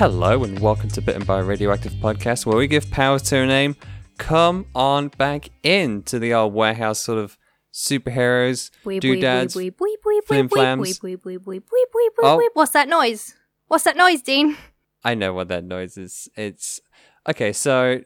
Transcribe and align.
Hello 0.00 0.44
and 0.44 0.58
welcome 0.60 0.88
to 0.88 1.02
Bitten 1.02 1.24
by 1.24 1.40
a 1.40 1.44
Radioactive 1.44 1.92
podcast, 1.92 2.46
where 2.46 2.56
we 2.56 2.66
give 2.66 2.90
power 2.90 3.18
to 3.18 3.36
a 3.36 3.46
name. 3.46 3.76
Come 4.16 4.64
on 4.74 5.08
back 5.08 5.50
in 5.62 6.02
to 6.04 6.18
the 6.18 6.32
old 6.32 6.54
warehouse 6.54 6.98
sort 6.98 7.18
of 7.18 7.36
superheroes, 7.70 8.70
doodads. 8.82 9.54
weep, 9.54 9.78
weep, 9.78 10.00
weep, 10.02 10.24
flim 10.24 10.46
weep, 10.46 10.52
weep, 10.52 10.58
flams. 10.58 10.80
weep, 10.80 11.02
weep, 11.02 11.26
weep, 11.26 11.46
weep, 11.46 11.64
weep, 11.70 11.88
weep, 11.94 12.12
Oh. 12.22 12.48
What's 12.54 12.72
that 12.72 12.88
noise? 12.88 13.34
What's 13.68 13.84
that 13.84 13.94
noise, 13.94 14.22
Dean? 14.22 14.56
I 15.04 15.14
know 15.14 15.34
what 15.34 15.48
that 15.48 15.64
noise 15.64 15.98
is. 15.98 16.30
It's 16.34 16.80
okay. 17.28 17.52
So 17.52 18.00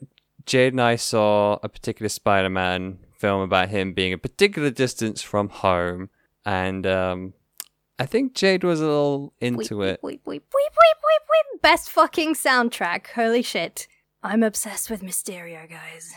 Jade 0.46 0.72
and 0.72 0.82
I 0.82 0.96
saw 0.96 1.60
a 1.62 1.68
particular 1.68 2.08
Spider-Man 2.08 2.98
film 3.12 3.40
about 3.40 3.68
him 3.68 3.92
being 3.92 4.12
a 4.12 4.18
particular 4.18 4.70
distance 4.70 5.22
from 5.22 5.48
home, 5.48 6.10
and 6.44 6.88
um, 6.88 7.34
I 7.98 8.06
think 8.06 8.34
Jade 8.34 8.64
was 8.64 8.80
a 8.80 8.86
little 8.86 9.32
into 9.40 9.76
Weep, 9.78 9.88
it. 9.88 10.00
Weep, 10.02 10.20
weep, 10.24 10.42
weep, 10.42 10.52
weep, 10.52 10.72
weep, 10.72 11.28
weep. 11.52 11.62
Best 11.62 11.90
fucking 11.90 12.34
soundtrack. 12.34 13.08
Holy 13.08 13.42
shit. 13.42 13.86
I'm 14.22 14.42
obsessed 14.42 14.90
with 14.90 15.02
Mysterio, 15.02 15.68
guys. 15.70 16.12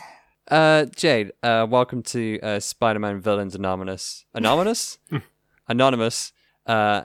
Uh, 0.50 0.86
Jade, 0.86 1.32
uh, 1.42 1.66
welcome 1.70 2.02
to 2.04 2.40
uh, 2.40 2.58
Spider-Man 2.58 3.20
Villains 3.20 3.54
Anonymous. 3.54 4.24
Anonymous? 4.34 4.98
Anonymous. 5.68 6.32
Uh, 6.66 7.04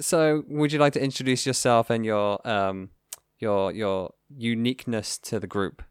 so, 0.00 0.44
would 0.46 0.72
you 0.72 0.78
like 0.78 0.92
to 0.92 1.02
introduce 1.02 1.44
yourself 1.44 1.90
and 1.90 2.04
your 2.04 2.46
um, 2.46 2.90
your 3.40 3.72
your 3.72 4.14
uniqueness 4.28 5.18
to 5.18 5.40
the 5.40 5.48
group? 5.48 5.82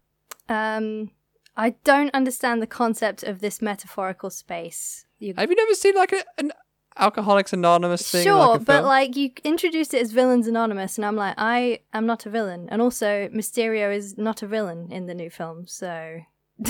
Um, 0.48 1.12
I 1.58 1.72
don't 1.84 2.14
understand 2.14 2.62
the 2.62 2.68
concept 2.68 3.24
of 3.24 3.40
this 3.40 3.62
metaphorical 3.62 4.30
space. 4.30 5.06
You 5.20 5.34
Have 5.38 5.50
you 5.50 5.56
never 5.56 5.74
seen 5.74 5.96
like 5.96 6.14
a, 6.14 6.24
an 6.38 6.52
Alcoholics 6.98 7.54
Anonymous 7.54 8.10
thing? 8.10 8.24
Sure, 8.24 8.54
like 8.54 8.66
but 8.66 8.84
like 8.84 9.16
you 9.16 9.32
introduced 9.44 9.94
it 9.94 10.02
as 10.02 10.12
Villains 10.12 10.48
Anonymous, 10.48 10.98
and 10.98 11.06
I'm 11.06 11.16
like, 11.16 11.36
I 11.38 11.80
am 11.94 12.06
not 12.06 12.26
a 12.26 12.30
villain, 12.30 12.68
and 12.70 12.82
also 12.82 13.30
Mysterio 13.30 13.96
is 13.96 14.18
not 14.18 14.42
a 14.44 14.48
villain 14.48 14.92
in 14.92 15.08
the 15.08 15.14
new 15.14 15.30
film, 15.30 15.66
so 15.68 16.20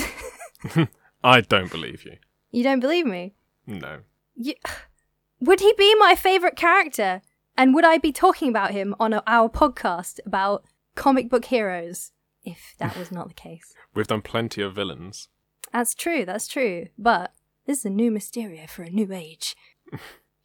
I 1.24 1.40
don't 1.40 1.70
believe 1.70 2.04
you. 2.04 2.16
you 2.50 2.62
don't 2.62 2.80
believe 2.80 3.06
me. 3.06 3.34
No. 3.66 4.00
You, 4.34 4.54
would 5.40 5.60
he 5.60 5.74
be 5.76 5.94
my 5.96 6.14
favorite 6.14 6.56
character, 6.56 7.22
and 7.56 7.74
would 7.74 7.84
I 7.84 7.98
be 7.98 8.12
talking 8.12 8.48
about 8.48 8.70
him 8.72 8.94
on 8.98 9.14
our 9.26 9.48
podcast 9.48 10.20
about 10.26 10.64
comic 10.94 11.28
book 11.28 11.46
heroes 11.46 12.12
if 12.44 12.74
that 12.78 12.96
was 12.96 13.12
not 13.12 13.28
the 13.28 13.34
case? 13.34 13.74
We've 13.94 14.06
done 14.06 14.22
plenty 14.22 14.62
of 14.62 14.74
villains. 14.74 15.28
That's 15.72 15.94
true. 15.94 16.24
That's 16.24 16.46
true. 16.46 16.86
But 16.98 17.32
this 17.66 17.80
is 17.80 17.84
a 17.86 17.90
new 17.90 18.10
Mysterio 18.10 18.68
for 18.68 18.82
a 18.82 18.90
new 18.90 19.12
age. 19.12 19.56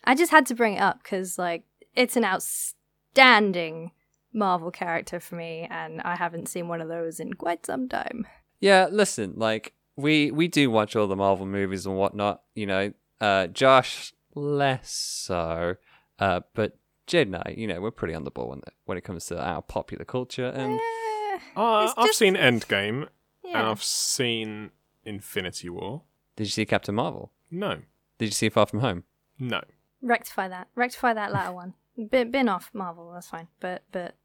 I 0.03 0.16
just 0.16 0.31
had 0.31 0.45
to 0.47 0.55
bring 0.55 0.75
it 0.75 0.80
up 0.81 1.02
because, 1.03 1.38
like, 1.38 1.64
it's 1.95 2.16
an 2.16 2.23
outstanding 2.25 3.91
Marvel 4.33 4.72
character 4.72 5.19
for 5.19 5.36
me, 5.36 5.67
and 5.69 6.02
I 6.02 6.16
haven't 6.16 6.47
seen 6.50 6.67
one 6.67 6.81
of 6.81 6.88
those 6.88 7.19
in 7.19 7.33
quite 7.33 7.66
some 7.66 7.89
time. 7.89 8.28
yeah, 8.59 8.88
listen, 8.91 9.33
like 9.38 9.73
we 9.95 10.31
we 10.31 10.47
do 10.47 10.69
watch 10.69 10.95
all 10.95 11.08
the 11.08 11.16
Marvel 11.16 11.45
movies 11.45 11.86
and 11.86 11.97
whatnot. 11.97 12.44
You 12.56 12.67
know, 12.67 12.94
uh, 13.19 13.47
Josh 13.47 14.14
less 14.36 14.91
so, 14.91 15.75
uh, 16.19 16.41
but 16.53 16.78
Jade 17.08 17.28
and 17.28 17.38
I, 17.38 17.56
you 17.58 17.67
know, 17.67 17.81
we're 17.81 17.91
pretty 17.91 18.13
on 18.13 18.23
the 18.23 18.31
ball 18.31 18.50
when 18.50 18.61
when 18.86 18.97
it 18.97 19.03
comes 19.03 19.25
to 19.28 19.41
our 19.41 19.61
popular 19.61 20.06
culture 20.06 20.47
and. 20.47 20.80
Eh, 20.80 21.39
Uh, 21.56 21.91
I've 21.97 22.08
just- 22.08 22.19
seen 22.19 22.36
Endgame 22.36 23.08
and. 23.45 23.56
I've 23.58 23.81
seen 23.84 24.72
Infinity 25.06 25.69
War. 25.69 26.03
Did 26.36 26.44
you 26.47 26.52
see 26.52 26.66
Captain 26.66 26.94
Marvel? 26.95 27.31
No. 27.50 27.81
Did 28.18 28.25
you 28.25 28.31
see 28.31 28.50
Far 28.50 28.66
From 28.66 28.81
Home? 28.81 29.06
No. 29.39 29.61
Rectify 30.01 30.47
that. 30.50 30.67
Rectify 30.75 31.13
that 31.13 31.31
latter 31.31 31.53
one. 31.53 31.73
Bin, 32.09 32.31
bin 32.31 32.50
off 32.50 32.69
Marvel. 32.73 33.11
That's 33.13 33.27
fine. 33.27 33.47
But 33.59 33.83
but 33.91 34.16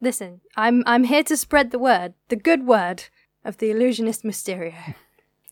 listen, 0.00 0.40
I'm 0.56 0.82
I'm 0.86 1.04
here 1.04 1.24
to 1.24 1.36
spread 1.36 1.70
the 1.70 1.78
word, 1.78 2.14
the 2.28 2.36
good 2.36 2.66
word 2.66 3.04
of 3.44 3.58
the 3.58 3.70
illusionist 3.70 4.24
Mysterio. 4.24 4.94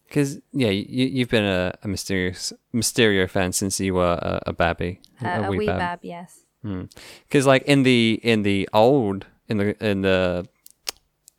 Because 0.06 0.40
yeah, 0.52 0.70
you, 0.70 1.06
you've 1.06 1.28
been 1.28 1.44
a, 1.44 1.72
a 1.84 1.86
mysterious 1.86 2.52
Mysterio 2.74 3.30
fan 3.30 3.52
since 3.52 3.78
you 3.78 3.94
were 3.94 4.18
a, 4.20 4.42
a 4.46 4.52
babby, 4.52 5.00
Uh, 5.24 5.42
a 5.44 5.50
wee 5.52 5.66
bab, 5.66 6.00
yes. 6.02 6.40
Hmm. 6.62 6.86
Because 7.28 7.46
like 7.46 7.62
in 7.62 7.84
the 7.84 8.18
in 8.24 8.42
the 8.42 8.68
old 8.72 9.26
in 9.48 9.58
the 9.58 9.84
in 9.84 10.00
the 10.00 10.48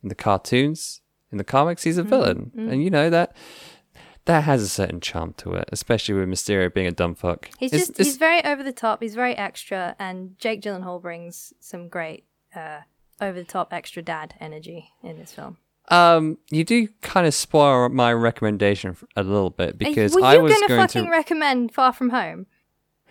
in 0.02 0.08
the 0.08 0.14
cartoons 0.14 1.02
in 1.30 1.36
the 1.36 1.44
comics, 1.44 1.82
he's 1.82 1.98
a 1.98 2.02
hmm. 2.02 2.08
villain, 2.08 2.50
hmm. 2.54 2.68
and 2.70 2.82
you 2.82 2.88
know 2.88 3.10
that 3.10 3.36
that 4.26 4.44
has 4.44 4.62
a 4.62 4.68
certain 4.68 5.00
charm 5.00 5.32
to 5.38 5.54
it, 5.54 5.68
especially 5.72 6.14
with 6.14 6.28
Mysterio 6.28 6.72
being 6.72 6.86
a 6.86 6.92
dumb 6.92 7.14
fuck. 7.14 7.50
He's 7.58 7.72
It's- 7.72 7.80
just 7.88 7.90
it's- 7.92 8.06
he's 8.06 8.16
very 8.16 8.44
over 8.44 8.62
the 8.62 8.72
top. 8.72 9.02
He's 9.02 9.14
very 9.14 9.36
extra, 9.36 9.96
and 9.98 10.38
Jake 10.38 10.62
Gyllenhaal 10.62 11.00
brings 11.02 11.52
some 11.60 11.88
great 11.88 12.24
uh, 12.54 12.80
over 13.20 13.38
the 13.38 13.44
top 13.44 13.72
extra 13.72 14.02
dad 14.02 14.34
energy 14.40 14.90
in 15.02 15.18
this 15.18 15.32
film. 15.32 15.56
um, 15.88 16.38
you 16.50 16.62
do 16.64 16.86
kind 17.00 17.26
of 17.26 17.34
spoil 17.34 17.88
my 17.88 18.12
recommendation 18.12 18.96
a 19.16 19.22
little 19.24 19.50
bit 19.50 19.76
because 19.78 20.14
Were 20.14 20.24
I 20.24 20.34
you 20.34 20.42
was 20.42 20.52
gonna 20.54 20.68
going 20.68 20.80
fucking 20.80 21.04
to 21.06 21.10
recommend 21.10 21.74
Far 21.74 21.92
From 21.92 22.10
Home? 22.10 22.46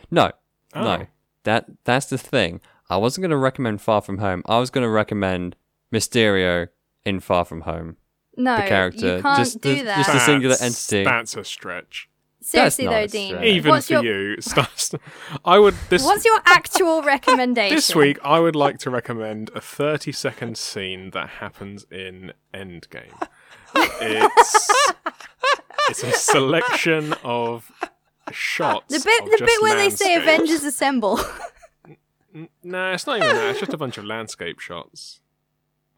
no, 0.10 0.32
Oh. 0.74 0.82
no, 0.84 1.08
that 1.44 1.66
that's 1.84 2.06
the 2.08 2.18
thing. 2.18 2.62
I 2.90 2.98
wasn't 2.98 3.24
going 3.24 3.32
to 3.32 3.38
recommend 3.38 3.82
Far 3.82 4.02
From 4.02 4.18
Home. 4.20 4.42
I 4.48 4.58
was 4.60 4.70
going 4.70 4.84
to 4.84 4.90
recommend 4.90 5.56
Mysterio 5.94 6.68
in 7.06 7.20
Far 7.20 7.46
From 7.46 7.62
Home. 7.62 7.98
No, 8.38 8.56
The 8.56 8.62
character, 8.64 9.16
you 9.18 9.22
can't 9.22 9.38
just 9.40 9.62
do 9.62 9.76
the- 9.76 9.84
that. 9.84 9.98
just 9.98 10.12
the 10.14 10.20
singular 10.20 10.56
That's- 10.56 10.92
entity. 10.92 11.04
That's 11.04 11.36
a 11.36 11.44
stretch. 11.44 12.08
Seriously 12.44 12.88
though, 12.88 13.06
Dean. 13.06 13.30
stretch. 13.36 13.46
Even 13.46 13.70
what's 13.70 13.88
for 13.88 13.94
your 14.04 14.04
you. 14.34 14.38
Stars- 14.42 14.96
I 15.46 15.60
would 15.60 15.76
this 15.90 16.04
what's 16.04 16.26
your 16.26 16.40
actual 16.46 17.04
recommendation? 17.16 17.76
this 17.76 17.94
week 17.96 18.18
I 18.24 18.40
would 18.40 18.56
like 18.56 18.80
to 18.80 18.90
recommend 18.90 19.52
a 19.54 19.62
30 19.62 20.12
second 20.12 20.58
scene 20.58 21.12
that 21.12 21.30
happens 21.30 21.86
in 21.92 22.34
Endgame. 22.54 23.14
It's 23.76 24.72
it's 25.90 26.04
a 26.04 26.12
selection 26.14 27.14
of 27.24 27.72
shots. 28.32 28.88
the 28.98 29.04
bit 29.06 29.24
of 29.24 29.30
the 29.30 29.38
just 29.38 29.46
bit 29.48 29.62
where 29.62 29.76
they 29.76 29.90
say. 29.92 30.16
Avengers 30.16 30.64
Assemble. 30.64 31.20
No, 32.64 32.94
it's 32.94 33.06
not 33.06 33.18
even 33.18 33.36
that. 33.36 33.50
It's 33.50 33.60
just 33.60 33.74
a 33.74 33.78
bunch 33.78 33.98
of 33.98 34.06
landscape 34.06 34.60
shots. 34.62 35.20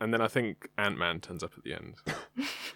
And 0.03 0.13
then 0.13 0.19
I 0.19 0.27
think 0.27 0.67
Ant 0.77 0.97
Man 0.97 1.21
turns 1.21 1.43
up 1.43 1.53
at 1.57 1.63
the 1.63 1.73
end. 1.73 1.95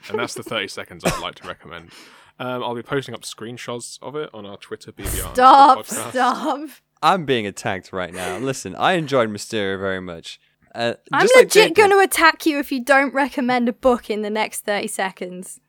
and 0.10 0.18
that's 0.18 0.34
the 0.34 0.44
30 0.44 0.70
seconds 0.70 1.04
I'd 1.04 1.22
like 1.22 1.36
to 1.36 1.48
recommend. 1.48 1.92
Um, 2.40 2.64
I'll 2.64 2.74
be 2.74 2.82
posting 2.82 3.14
up 3.14 3.24
screenshots 3.24 4.00
of 4.02 4.16
it 4.16 4.30
on 4.34 4.46
our 4.46 4.56
Twitter 4.56 4.94
BBR. 4.94 5.34
stop, 5.34 5.86
stop. 5.86 6.70
I'm 7.02 7.26
being 7.26 7.46
attacked 7.46 7.92
right 7.92 8.14
now. 8.14 8.38
Listen, 8.38 8.78
I 8.78 8.94
enjoyed 8.94 9.30
Mysterio 9.30 9.78
very 9.78 10.00
much. 10.00 10.40
Uh, 10.74 10.94
I'm 11.12 11.24
just 11.24 11.36
like 11.36 11.46
legit 11.46 11.70
Jake 11.70 11.76
going 11.76 11.90
to 11.90 12.00
attack 12.00 12.46
you 12.46 12.60
if 12.60 12.72
you 12.72 12.82
don't 12.82 13.14
recommend 13.14 13.68
a 13.68 13.74
book 13.74 14.10
in 14.10 14.22
the 14.22 14.30
next 14.30 14.62
30 14.62 14.88
seconds. 14.88 15.60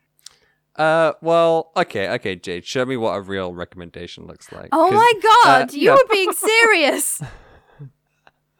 Uh, 0.76 1.14
well, 1.20 1.72
okay, 1.76 2.08
okay, 2.10 2.36
Jade, 2.36 2.66
show 2.66 2.86
me 2.86 2.96
what 2.96 3.16
a 3.16 3.20
real 3.20 3.52
recommendation 3.52 4.28
looks 4.28 4.52
like. 4.52 4.68
Oh 4.70 4.92
my 4.92 5.12
god, 5.20 5.70
uh, 5.70 5.76
you 5.76 5.86
yeah. 5.86 5.94
were 5.94 6.06
being 6.08 6.32
serious. 6.32 7.20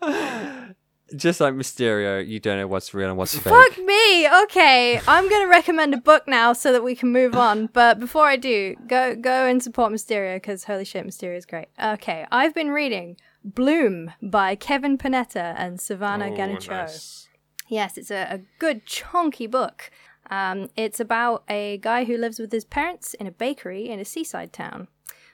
Just 1.17 1.41
like 1.41 1.55
Mysterio, 1.55 2.27
you 2.27 2.39
don't 2.39 2.59
know 2.59 2.67
what's 2.67 2.93
real 2.93 3.09
and 3.09 3.17
what's 3.17 3.35
fake. 3.35 3.45
Fuck 3.45 3.79
me. 3.79 4.29
Okay, 4.45 5.01
I'm 5.09 5.29
going 5.29 5.43
to 5.43 5.49
recommend 5.49 5.95
a 5.95 5.99
book 5.99 6.29
now 6.29 6.53
so 6.53 6.71
that 6.73 6.83
we 6.85 6.95
can 6.95 7.11
move 7.13 7.35
on. 7.35 7.69
But 7.73 7.99
before 7.99 8.27
I 8.27 8.37
do, 8.37 8.77
go 8.87 9.15
go 9.15 9.47
and 9.47 9.63
support 9.63 9.91
Mysterio 9.93 10.37
because 10.37 10.65
holy 10.65 10.85
shit, 10.85 11.07
Mysterio 11.07 11.37
is 11.39 11.47
great. 11.47 11.69
Okay, 11.83 12.27
I've 12.31 12.55
been 12.55 12.71
reading 12.71 13.17
Bloom 13.43 14.13
by 14.23 14.55
Kevin 14.55 14.99
Panetta 14.99 15.55
and 15.57 15.81
Savanna 15.81 16.27
Oh, 16.33 16.37
Ganucheau. 16.37 16.69
nice. 16.71 17.29
Yes, 17.69 17.97
it's 17.97 18.11
a, 18.11 18.27
a 18.31 18.41
good 18.59 18.85
chunky 18.87 19.47
book. 19.47 19.91
Um, 20.31 20.69
it's 20.77 21.01
about 21.01 21.43
a 21.49 21.79
guy 21.79 22.05
who 22.05 22.19
lives 22.19 22.39
with 22.39 22.53
his 22.53 22.65
parents 22.67 23.15
in 23.15 23.27
a 23.27 23.31
bakery 23.31 23.89
in 23.89 23.99
a 23.99 24.05
seaside 24.05 24.53
town, 24.53 24.89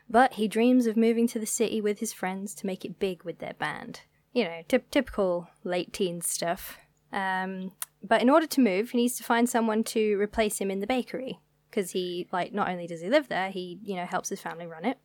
but 0.08 0.34
he 0.34 0.46
dreams 0.46 0.86
of 0.86 0.96
moving 0.96 1.26
to 1.28 1.40
the 1.40 1.46
city 1.46 1.80
with 1.80 1.98
his 1.98 2.12
friends 2.12 2.54
to 2.56 2.66
make 2.66 2.84
it 2.84 3.00
big 3.00 3.24
with 3.24 3.38
their 3.40 3.54
band. 3.54 4.02
You 4.34 4.44
know, 4.44 4.62
typ 4.68 4.90
typical 4.90 5.48
late 5.62 5.92
teens 5.92 6.28
stuff. 6.28 6.78
Um, 7.12 7.72
but 8.02 8.20
in 8.20 8.28
order 8.28 8.46
to 8.46 8.60
move, 8.60 8.90
he 8.90 8.98
needs 8.98 9.16
to 9.16 9.24
find 9.24 9.48
someone 9.48 9.82
to 9.84 10.20
replace 10.20 10.58
him 10.58 10.70
in 10.70 10.80
the 10.80 10.86
bakery 10.86 11.38
because 11.70 11.92
he, 11.92 12.28
like, 12.32 12.52
not 12.52 12.68
only 12.68 12.86
does 12.86 13.00
he 13.00 13.08
live 13.08 13.28
there, 13.28 13.50
he, 13.50 13.78
you 13.82 13.96
know, 13.96 14.04
helps 14.04 14.28
his 14.28 14.40
family 14.40 14.66
run 14.66 14.84
it. 14.84 14.98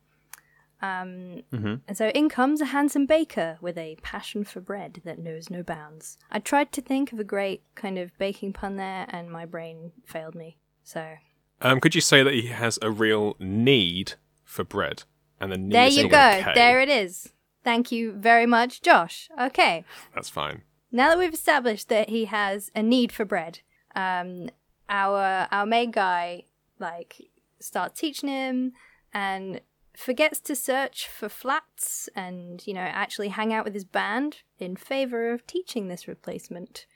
Um, 0.82 1.42
And 1.86 1.96
so 1.96 2.08
in 2.08 2.28
comes 2.28 2.60
a 2.60 2.66
handsome 2.66 3.06
baker 3.06 3.58
with 3.60 3.76
a 3.76 3.96
passion 4.02 4.44
for 4.44 4.60
bread 4.60 5.00
that 5.04 5.18
knows 5.18 5.50
no 5.50 5.62
bounds. 5.62 6.18
I 6.30 6.38
tried 6.38 6.72
to 6.72 6.80
think 6.80 7.12
of 7.12 7.18
a 7.20 7.24
great 7.24 7.62
kind 7.74 7.98
of 7.98 8.16
baking 8.18 8.54
pun 8.54 8.76
there, 8.76 9.06
and 9.08 9.30
my 9.30 9.46
brain 9.46 9.92
failed 10.04 10.34
me. 10.34 10.58
So 10.82 11.16
Um, 11.60 11.80
could 11.80 11.94
you 11.94 12.00
say 12.00 12.22
that 12.22 12.34
he 12.34 12.46
has 12.48 12.78
a 12.82 12.90
real 12.90 13.36
need 13.38 14.14
for 14.44 14.64
bread? 14.64 15.04
And 15.38 15.52
the 15.52 15.58
need 15.58 15.72
there 15.72 15.88
you 15.88 16.08
go. 16.08 16.42
There 16.54 16.80
it 16.80 16.88
is. 16.88 17.32
Thank 17.64 17.92
you 17.92 18.12
very 18.12 18.46
much, 18.46 18.80
Josh. 18.82 19.28
Okay. 19.40 19.84
That's 20.14 20.28
fine. 20.30 20.62
now 20.90 21.08
that 21.08 21.18
we've 21.18 21.34
established 21.34 21.88
that 21.88 22.08
he 22.08 22.24
has 22.26 22.70
a 22.74 22.82
need 22.82 23.12
for 23.12 23.24
bread, 23.24 23.60
um, 23.94 24.48
our 24.88 25.48
our 25.52 25.66
main 25.66 25.90
guy 25.90 26.44
like 26.78 27.16
starts 27.60 28.00
teaching 28.00 28.28
him, 28.28 28.72
and 29.12 29.60
forgets 29.94 30.40
to 30.40 30.56
search 30.56 31.08
for 31.08 31.28
flats 31.28 32.08
and, 32.16 32.66
you 32.66 32.72
know, 32.72 32.80
actually 32.80 33.28
hang 33.28 33.52
out 33.52 33.64
with 33.64 33.74
his 33.74 33.84
band 33.84 34.38
in 34.58 34.74
favor 34.76 35.32
of 35.32 35.46
teaching 35.46 35.88
this 35.88 36.08
replacement. 36.08 36.86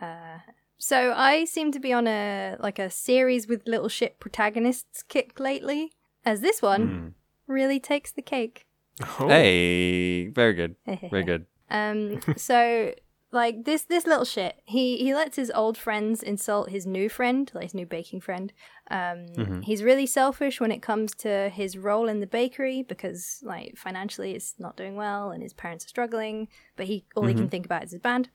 Uh, 0.00 0.38
so 0.78 1.12
I 1.14 1.44
seem 1.44 1.70
to 1.72 1.80
be 1.80 1.92
on 1.92 2.06
a 2.06 2.56
like 2.58 2.78
a 2.78 2.88
series 2.88 3.46
with 3.46 3.66
little 3.66 3.88
shit 3.88 4.18
protagonists 4.18 5.02
kick 5.02 5.38
lately, 5.38 5.92
as 6.24 6.40
this 6.40 6.62
one 6.62 7.14
really 7.46 7.78
takes 7.80 8.12
the 8.12 8.22
cake. 8.22 8.66
Oh, 9.02 9.28
Hey, 9.28 10.28
very 10.28 10.54
good. 10.54 10.76
Very 11.10 11.24
good. 11.24 11.46
Um, 11.70 12.20
so 12.36 12.94
like 13.32 13.64
this 13.64 13.82
this 13.82 14.06
little 14.06 14.24
shit, 14.24 14.56
he 14.64 14.96
he 14.98 15.14
lets 15.14 15.36
his 15.36 15.50
old 15.50 15.76
friends 15.76 16.22
insult 16.22 16.70
his 16.70 16.86
new 16.86 17.08
friend, 17.08 17.50
like 17.54 17.64
his 17.64 17.74
new 17.74 17.84
baking 17.86 18.20
friend. 18.20 18.52
Um, 18.90 19.26
he's 19.62 19.82
really 19.82 20.06
selfish 20.06 20.60
when 20.60 20.70
it 20.72 20.80
comes 20.80 21.12
to 21.16 21.48
his 21.50 21.76
role 21.76 22.08
in 22.08 22.20
the 22.20 22.26
bakery 22.26 22.82
because 22.82 23.40
like 23.42 23.76
financially 23.76 24.32
it's 24.32 24.54
not 24.58 24.76
doing 24.76 24.94
well 24.96 25.30
and 25.30 25.42
his 25.42 25.52
parents 25.52 25.84
are 25.84 25.88
struggling, 25.88 26.48
but 26.76 26.86
he 26.86 27.04
all 27.16 27.26
he 27.26 27.34
can 27.34 27.48
think 27.48 27.66
about 27.66 27.82
is 27.84 27.90
his 27.90 28.00
band. 28.00 28.30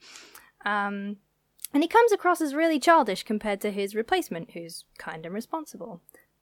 Um, 0.66 1.18
and 1.74 1.82
he 1.84 1.88
comes 1.88 2.12
across 2.12 2.42
as 2.42 2.54
really 2.54 2.80
childish 2.80 3.24
compared 3.24 3.62
to 3.62 3.72
his 3.72 3.96
replacement, 3.96 4.52
who's 4.52 4.84
kind 4.98 5.26
and 5.26 5.34
responsible. 5.34 6.02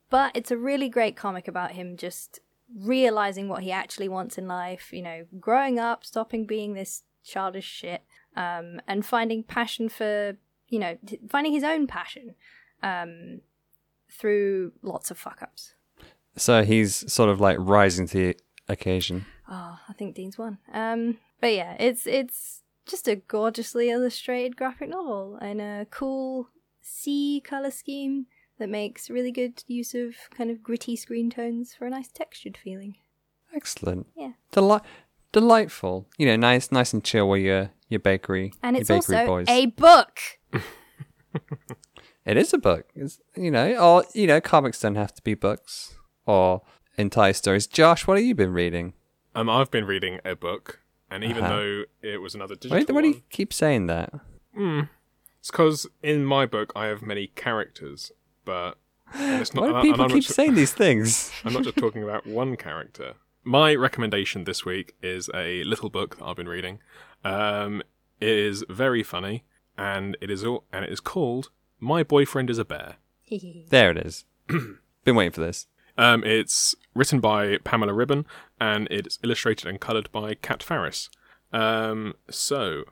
But 0.09 0.35
it's 0.35 0.49
a 0.49 0.57
really 0.57 0.89
great 0.89 1.15
comic 1.15 1.47
about 1.47 1.73
him 1.73 1.95
just 1.97 2.39
realizing 2.75 3.49
what 3.49 3.63
he 3.63 3.71
actually 3.71 4.09
wants 4.09 4.37
in 4.37 4.47
life, 4.47 4.91
you 4.91 5.01
know, 5.01 5.25
growing 5.39 5.79
up, 5.79 6.05
stopping 6.05 6.45
being 6.45 6.73
this 6.73 7.03
childish 7.23 7.65
shit, 7.65 8.03
um, 8.35 8.81
and 8.87 9.05
finding 9.05 9.43
passion 9.43 9.89
for, 9.89 10.37
you 10.67 10.79
know, 10.79 10.97
finding 11.29 11.53
his 11.53 11.63
own 11.63 11.87
passion 11.87 12.35
um, 12.83 13.41
through 14.11 14.71
lots 14.81 15.11
of 15.11 15.17
fuck 15.17 15.41
ups. 15.41 15.73
So 16.35 16.63
he's 16.63 17.11
sort 17.11 17.29
of 17.29 17.41
like 17.41 17.57
rising 17.59 18.07
to 18.07 18.17
the 18.17 18.35
occasion. 18.67 19.25
Oh, 19.49 19.79
I 19.87 19.93
think 19.93 20.15
Dean's 20.15 20.37
won. 20.37 20.59
Um, 20.71 21.17
but 21.41 21.53
yeah, 21.53 21.75
it's 21.79 22.05
it's 22.05 22.63
just 22.85 23.07
a 23.07 23.15
gorgeously 23.15 23.89
illustrated 23.89 24.55
graphic 24.55 24.89
novel 24.89 25.37
and 25.41 25.59
a 25.61 25.87
cool 25.89 26.49
sea 26.81 27.41
color 27.43 27.71
scheme 27.71 28.27
that 28.59 28.69
makes 28.69 29.09
really 29.09 29.31
good 29.31 29.63
use 29.67 29.93
of 29.95 30.15
kind 30.35 30.51
of 30.51 30.61
gritty 30.61 30.95
screen 30.95 31.29
tones 31.29 31.73
for 31.73 31.85
a 31.85 31.89
nice 31.89 32.09
textured 32.09 32.57
feeling. 32.57 32.95
Excellent. 33.55 34.07
Yeah. 34.15 34.33
Deli- 34.51 34.81
delightful. 35.31 36.07
You 36.17 36.27
know, 36.27 36.35
nice, 36.35 36.71
nice 36.71 36.93
and 36.93 37.03
chill 37.03 37.27
with 37.29 37.41
your 37.41 37.71
your 37.87 37.99
bakery, 37.99 38.53
And 38.61 38.77
it's 38.77 38.87
bakery 38.89 39.15
also 39.17 39.25
boys. 39.27 39.47
a 39.49 39.65
book. 39.67 40.19
It 42.25 42.37
is 42.37 42.53
a 42.53 42.59
book. 42.59 42.85
It's, 42.95 43.19
you 43.35 43.49
know, 43.49 43.75
or 43.77 44.03
you 44.13 44.27
know, 44.27 44.39
comics 44.39 44.79
don't 44.79 44.95
have 44.95 45.13
to 45.15 45.21
be 45.23 45.33
books 45.33 45.95
or 46.27 46.61
entire 46.97 47.33
stories. 47.33 47.65
Josh, 47.65 48.05
what 48.05 48.17
have 48.17 48.25
you 48.25 48.35
been 48.35 48.53
reading? 48.53 48.93
Um, 49.33 49.49
I've 49.49 49.71
been 49.71 49.85
reading 49.85 50.19
a 50.23 50.35
book, 50.35 50.81
and 51.09 51.23
even 51.23 51.43
Uh-huh. 51.43 51.55
though 51.55 51.83
it 52.03 52.21
was 52.21 52.35
another 52.35 52.53
digital 52.55 52.77
Why, 52.77 52.93
why 52.93 53.01
do 53.01 53.07
you 53.07 53.23
keep 53.31 53.51
saying 53.51 53.87
that? 53.87 54.13
it's 54.55 55.49
because 55.49 55.87
in 56.03 56.23
my 56.25 56.45
book 56.45 56.71
I 56.75 56.85
have 56.87 57.01
many 57.01 57.27
characters, 57.27 58.11
but 58.49 58.77
it's 59.15 59.53
not. 59.53 59.61
Why 59.61 59.69
do 59.69 59.75
I- 59.77 59.81
people 59.83 60.01
I'm 60.01 60.09
keep 60.09 60.27
not, 60.29 60.35
saying 60.35 60.55
these 60.55 60.73
things? 60.73 61.31
I'm 61.45 61.53
not 61.53 61.63
just 61.63 61.77
talking 61.77 62.03
about 62.03 62.25
one 62.25 62.55
character. 62.57 63.13
My 63.43 63.73
recommendation 63.75 64.43
this 64.43 64.65
week 64.65 64.95
is 65.01 65.29
a 65.33 65.63
little 65.63 65.89
book 65.89 66.17
that 66.17 66.25
I've 66.25 66.35
been 66.35 66.49
reading. 66.49 66.79
Um, 67.23 67.81
it 68.19 68.29
is 68.49 68.63
very 68.69 69.03
funny, 69.03 69.43
and 69.77 70.17
it 70.21 70.29
is 70.29 70.43
all, 70.43 70.63
and 70.73 70.83
it 70.85 70.91
is 70.91 70.99
called 70.99 71.49
"My 71.79 72.03
Boyfriend 72.03 72.49
Is 72.49 72.57
a 72.57 72.65
Bear." 72.65 72.95
There 73.69 73.91
it 73.91 73.97
is. 73.97 74.25
been 75.03 75.15
waiting 75.15 75.31
for 75.31 75.41
this. 75.41 75.67
Um, 75.97 76.23
it's 76.23 76.75
written 76.95 77.19
by 77.19 77.57
Pamela 77.63 77.93
Ribon 77.93 78.25
and 78.59 78.87
it's 78.89 79.19
illustrated 79.23 79.67
and 79.67 79.79
coloured 79.79 80.09
by 80.11 80.33
Cat 80.35 80.63
Farris. 80.63 81.09
Um, 81.53 82.15
so 82.29 82.85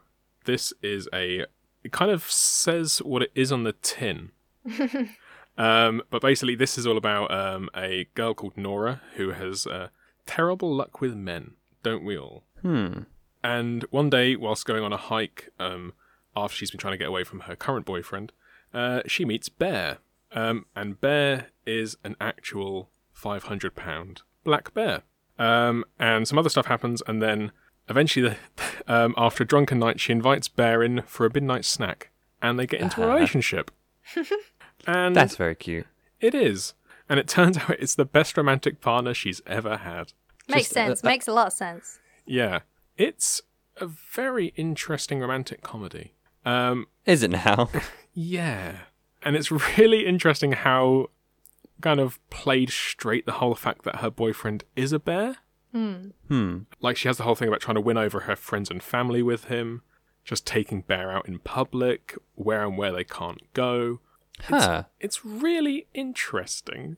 this 0.46 0.74
is 0.84 1.08
a. 1.14 1.46
It 1.84 1.92
kind 1.92 2.12
of 2.12 2.30
says 2.30 3.00
what 3.00 3.22
it 3.24 3.32
is 3.34 3.52
on 3.52 3.64
the 3.64 3.74
tin. 3.74 4.32
um, 5.58 6.02
but 6.10 6.22
basically, 6.22 6.56
this 6.56 6.78
is 6.78 6.86
all 6.86 6.98
about 6.98 7.32
um, 7.32 7.70
a 7.76 8.08
girl 8.14 8.34
called 8.34 8.58
Nora 8.58 9.02
who 9.16 9.32
has 9.32 9.66
uh, 9.66 9.90
terrible 10.26 10.74
luck 10.74 11.02
with 11.02 11.16
men, 11.16 11.54
don't 11.84 12.04
we 12.04 12.18
all? 12.18 12.44
Hmm. 12.62 13.04
And 13.44 13.84
one 13.90 14.10
day, 14.10 14.36
whilst 14.36 14.66
going 14.66 14.84
on 14.84 14.94
a 14.94 14.98
hike, 14.98 15.50
um, 15.60 15.94
after 16.36 16.58
she's 16.58 16.72
been 16.72 16.80
trying 16.80 16.94
to 16.94 16.98
get 16.98 17.08
away 17.08 17.24
from 17.24 17.42
her 17.42 17.56
current 17.56 17.86
boyfriend, 17.86 18.32
uh, 18.74 19.02
she 19.08 19.26
meets 19.26 19.50
Bear. 19.50 19.98
Um, 20.32 20.66
and 20.76 21.00
Bear 21.00 21.48
is 21.66 21.98
an 22.04 22.16
actual 22.20 22.90
500 23.14 23.76
pound 23.76 24.22
black 24.44 24.74
bear. 24.74 25.04
Um, 25.40 25.86
and 26.00 26.28
some 26.28 26.38
other 26.38 26.50
stuff 26.50 26.68
happens, 26.68 27.02
and 27.08 27.22
then 27.22 27.52
eventually, 27.90 28.30
the, 28.30 28.38
um, 28.88 29.14
after 29.18 29.44
a 29.44 29.48
drunken 29.48 29.80
night, 29.80 30.00
she 30.00 30.12
invites 30.12 30.48
Bear 30.48 30.84
in 30.84 31.02
for 31.04 31.26
a 31.26 31.34
midnight 31.34 31.66
snack, 31.66 32.10
and 32.42 32.60
they 32.60 32.68
get 32.68 32.82
into 32.82 33.04
a 33.04 33.08
relationship. 33.08 33.72
and 34.88 35.16
That's 35.16 35.36
very 35.36 35.56
cute. 35.56 35.86
it 36.20 36.34
is. 36.34 36.74
And 37.10 37.20
it 37.20 37.28
turns 37.28 37.58
out 37.58 37.70
it's 37.80 37.96
the 37.96 38.06
best 38.06 38.36
romantic 38.38 38.82
partner 38.82 39.14
she's 39.14 39.42
ever 39.46 39.78
had. 39.78 40.14
Makes 40.50 40.70
Just, 40.70 40.72
uh, 40.78 40.86
sense. 40.88 41.04
uh, 41.04 41.08
Makes 41.08 41.28
a 41.28 41.34
lot 41.34 41.48
of 41.48 41.54
sense. 41.54 42.00
Yeah. 42.26 42.60
It's 42.98 43.42
a 43.78 43.86
very 43.88 44.48
interesting 44.56 45.20
romantic 45.20 45.62
comedy. 45.62 46.14
Um, 46.46 46.88
Is 47.06 47.22
it 47.24 47.32
now? 47.32 47.70
yeah. 48.14 48.78
And 49.22 49.36
it's 49.36 49.52
really 49.52 50.06
interesting 50.06 50.54
how 50.54 51.08
kind 51.82 52.00
of 52.00 52.18
played 52.30 52.70
straight 52.72 53.26
the 53.26 53.34
whole 53.34 53.54
fact 53.56 53.84
that 53.84 53.98
her 53.98 54.10
boyfriend 54.10 54.64
is 54.76 54.92
a 54.94 55.00
bear. 55.00 55.38
hmm. 55.74 56.58
Like 56.82 56.98
she 56.98 57.08
has 57.08 57.18
the 57.18 57.24
whole 57.24 57.36
thing 57.36 57.48
about 57.48 57.60
trying 57.62 57.76
to 57.76 57.82
win 57.82 57.98
over 57.98 58.22
her 58.22 58.36
friends 58.36 58.70
and 58.72 58.82
family 58.82 59.22
with 59.22 59.46
him, 59.46 59.82
just 60.24 60.46
taking 60.48 60.82
Bear 60.82 61.12
out 61.12 61.28
in 61.28 61.40
public, 61.40 62.16
where 62.36 62.64
and 62.66 62.78
where 62.78 62.92
they 62.92 63.04
can't 63.04 63.42
go. 63.54 64.00
Huh. 64.44 64.84
It's 65.00 65.26
really 65.26 65.88
interesting. 65.94 66.98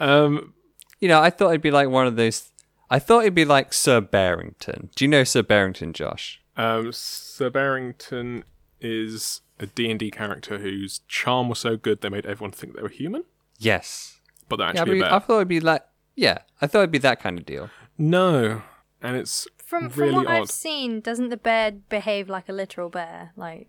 Um, 0.00 0.54
You 1.00 1.08
know, 1.08 1.20
I 1.20 1.30
thought 1.30 1.48
it'd 1.50 1.60
be 1.62 1.70
like 1.70 1.88
one 1.88 2.06
of 2.06 2.16
those. 2.16 2.50
I 2.90 2.98
thought 2.98 3.20
it'd 3.20 3.34
be 3.34 3.44
like 3.44 3.72
Sir 3.72 4.00
Barrington. 4.00 4.90
Do 4.94 5.04
you 5.04 5.08
know 5.08 5.24
Sir 5.24 5.42
Barrington, 5.42 5.92
Josh? 5.92 6.40
um, 6.56 6.92
Sir 6.92 7.50
Barrington 7.50 8.44
is 8.80 9.40
a 9.58 9.66
D&D 9.66 10.10
character 10.12 10.58
whose 10.58 11.00
charm 11.08 11.48
was 11.48 11.58
so 11.58 11.76
good 11.76 12.00
they 12.00 12.08
made 12.08 12.26
everyone 12.26 12.52
think 12.52 12.76
they 12.76 12.82
were 12.82 12.88
human, 12.88 13.24
Yes. 13.58 14.20
but 14.48 14.56
they're 14.56 14.66
Yeah, 14.72 14.80
actually 14.82 15.00
but 15.00 15.06
a 15.06 15.10
bear. 15.10 15.14
I 15.14 15.18
thought 15.20 15.36
it'd 15.36 15.48
be 15.48 15.60
like. 15.60 15.82
Yeah, 16.16 16.38
I 16.60 16.68
thought 16.68 16.78
it'd 16.80 16.92
be 16.92 16.98
that 16.98 17.20
kind 17.20 17.38
of 17.40 17.44
deal. 17.44 17.70
No, 17.98 18.62
and 19.02 19.16
it's 19.16 19.48
From 19.58 19.90
from 19.90 20.00
really 20.02 20.14
what 20.14 20.26
odd. 20.28 20.32
I've 20.42 20.50
seen, 20.50 21.00
doesn't 21.00 21.30
the 21.30 21.36
bear 21.36 21.72
behave 21.72 22.28
like 22.28 22.48
a 22.48 22.52
literal 22.52 22.88
bear? 22.88 23.32
Like 23.36 23.68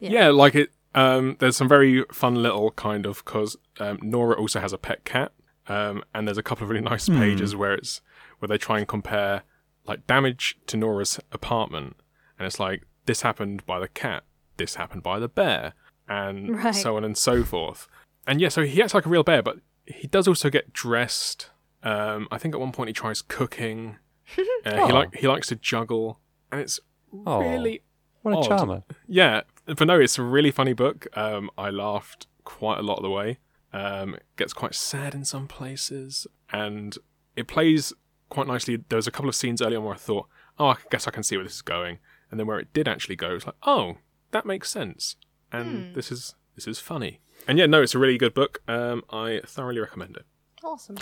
Yeah. 0.00 0.10
Yeah. 0.10 0.28
like 0.28 0.54
it. 0.54 0.70
Um, 0.96 1.36
there's 1.38 1.56
some 1.56 1.68
very 1.68 2.04
fun 2.10 2.42
little 2.42 2.70
kind 2.72 3.06
of 3.06 3.22
because 3.24 3.56
um, 3.78 3.98
Nora 4.02 4.34
also 4.36 4.58
has 4.60 4.72
a 4.72 4.78
pet 4.78 5.04
cat, 5.04 5.30
um, 5.68 6.02
and 6.14 6.26
there's 6.26 6.38
a 6.38 6.42
couple 6.42 6.64
of 6.64 6.70
really 6.70 6.82
nice 6.82 7.08
pages 7.08 7.54
where 7.54 7.74
it's 7.74 8.00
where 8.38 8.48
they 8.48 8.58
try 8.58 8.78
and 8.78 8.88
compare 8.88 9.42
like 9.86 10.06
damage 10.08 10.58
to 10.66 10.76
Nora's 10.76 11.20
apartment, 11.32 11.96
and 12.38 12.46
it's 12.46 12.58
like 12.58 12.82
this 13.04 13.22
happened 13.22 13.64
by 13.66 13.78
the 13.78 13.88
cat, 13.88 14.24
this 14.56 14.74
happened 14.76 15.02
by 15.02 15.18
the 15.20 15.28
bear, 15.28 15.74
and 16.08 16.56
Right. 16.64 16.74
so 16.74 16.96
on 16.96 17.04
and 17.04 17.16
so 17.16 17.44
forth. 17.44 17.86
And 18.26 18.40
yeah, 18.40 18.48
so 18.48 18.62
he 18.64 18.82
acts 18.82 18.94
like 18.94 19.06
a 19.06 19.08
real 19.10 19.22
bear, 19.22 19.42
but 19.42 19.58
he 19.86 20.08
does 20.08 20.26
also 20.26 20.50
get 20.50 20.72
dressed. 20.72 21.50
Um, 21.84 22.26
I 22.32 22.38
think 22.38 22.54
at 22.54 22.60
one 22.60 22.72
point 22.72 22.88
he 22.88 22.94
tries 22.94 23.22
cooking. 23.22 23.96
Uh, 24.64 24.74
he 24.86 24.92
Oh. 24.92 24.94
like 24.94 25.14
he 25.14 25.28
likes 25.28 25.46
to 25.48 25.54
juggle, 25.56 26.18
and 26.50 26.60
it's 26.60 26.80
Oh. 27.26 27.38
really 27.40 27.82
What 28.22 28.32
a 28.34 28.36
Odd. 28.38 28.48
charmer. 28.48 28.82
yeah, 29.06 29.42
but 29.66 29.86
no, 29.86 29.98
it's 30.00 30.18
a 30.18 30.22
really 30.22 30.50
funny 30.50 30.72
book. 30.72 31.06
Um, 31.16 31.50
I 31.58 31.70
laughed 31.70 32.26
quite 32.44 32.78
a 32.78 32.82
lot 32.82 32.96
of 32.98 33.02
the 33.02 33.10
way. 33.10 33.38
Um, 33.72 34.14
it 34.14 34.22
gets 34.36 34.52
quite 34.52 34.74
sad 34.74 35.14
in 35.14 35.24
some 35.24 35.46
places, 35.48 36.26
and 36.52 36.96
it 37.36 37.46
plays 37.48 37.92
quite 38.28 38.46
nicely. 38.46 38.76
There 38.88 38.96
was 38.96 39.06
a 39.06 39.10
couple 39.10 39.28
of 39.28 39.34
scenes 39.34 39.60
early 39.60 39.76
on 39.76 39.84
where 39.84 39.94
I 39.94 39.98
thought, 39.98 40.26
"Oh, 40.58 40.66
I 40.68 40.76
guess 40.90 41.06
I 41.06 41.10
can 41.10 41.22
see 41.22 41.36
where 41.36 41.44
this 41.44 41.54
is 41.56 41.62
going," 41.62 41.98
and 42.30 42.38
then 42.40 42.46
where 42.46 42.58
it 42.58 42.72
did 42.72 42.88
actually 42.88 43.16
go, 43.16 43.34
it's 43.34 43.46
like, 43.46 43.56
"Oh, 43.64 43.96
that 44.30 44.46
makes 44.46 44.70
sense," 44.70 45.16
and 45.52 45.94
this 45.94 46.10
is 46.12 46.34
this 46.54 46.66
is 46.66 46.78
funny. 46.78 47.20
And 47.46 47.58
yeah, 47.58 47.66
no, 47.66 47.82
it's 47.82 47.94
a 47.94 47.98
really 47.98 48.16
good 48.18 48.32
book. 48.34 48.62
Um, 48.66 49.02
I 49.10 49.40
thoroughly 49.44 49.80
recommend 49.80 50.16
it. 50.16 50.24
awesome. 50.64 50.96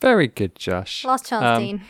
Very 0.00 0.28
good, 0.28 0.54
Josh. 0.54 1.04
Last 1.04 1.26
chance, 1.26 1.44
Um, 1.44 1.62
Dean. 1.62 1.82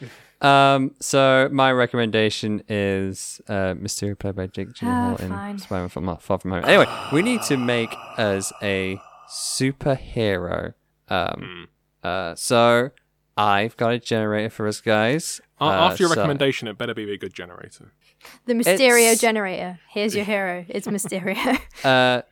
Um, 0.40 0.94
so 1.00 1.48
my 1.50 1.72
recommendation 1.72 2.62
is 2.68 3.40
uh, 3.48 3.74
Mysterio 3.74 4.18
played 4.18 4.36
by 4.36 4.46
Jake 4.46 4.68
Ah, 4.82 5.14
Gyllenhaal 5.16 5.20
in 5.20 5.28
fine. 5.30 5.58
Spider-Man 5.58 5.88
Far, 5.88 6.18
Far 6.20 6.38
From 6.38 6.50
Home. 6.52 6.64
Anyway, 6.64 6.86
we 7.12 7.22
need 7.22 7.42
to 7.42 7.56
make 7.56 7.94
as 8.18 8.52
a 8.62 9.00
superhero. 9.28 10.74
Um, 11.08 11.68
uh, 12.02 12.34
so 12.34 12.90
I've 13.36 13.76
got 13.76 13.92
a 13.92 13.98
generator 13.98 14.50
for 14.50 14.66
us, 14.66 14.80
guys. 14.80 15.40
A- 15.60 15.64
Uh, 15.64 15.70
After 15.90 16.02
your 16.02 16.10
so- 16.10 16.16
recommendation, 16.16 16.68
it 16.68 16.76
better 16.78 16.94
be 16.94 17.10
a 17.12 17.18
good 17.18 17.32
generator. 17.34 17.92
The 18.46 18.54
Mysterio 18.54 18.98
it's- 19.12 19.20
generator. 19.20 19.78
Here's 19.88 20.14
your 20.14 20.24
hero. 20.24 20.64
It's 20.68 20.86
Mysterio. 20.86 21.58
Uh, 21.84 22.22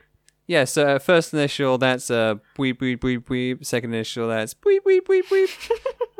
Yeah, 0.46 0.64
so 0.64 0.86
uh, 0.96 0.98
first 0.98 1.32
initial, 1.32 1.78
that's 1.78 2.10
uh, 2.10 2.34
weep, 2.58 2.80
weep, 2.82 3.02
weep, 3.02 3.30
weep. 3.30 3.64
Second 3.64 3.94
initial, 3.94 4.28
that's 4.28 4.54
weep, 4.64 4.82
weep, 4.84 5.08
weep, 5.08 5.30
weep. 5.30 5.48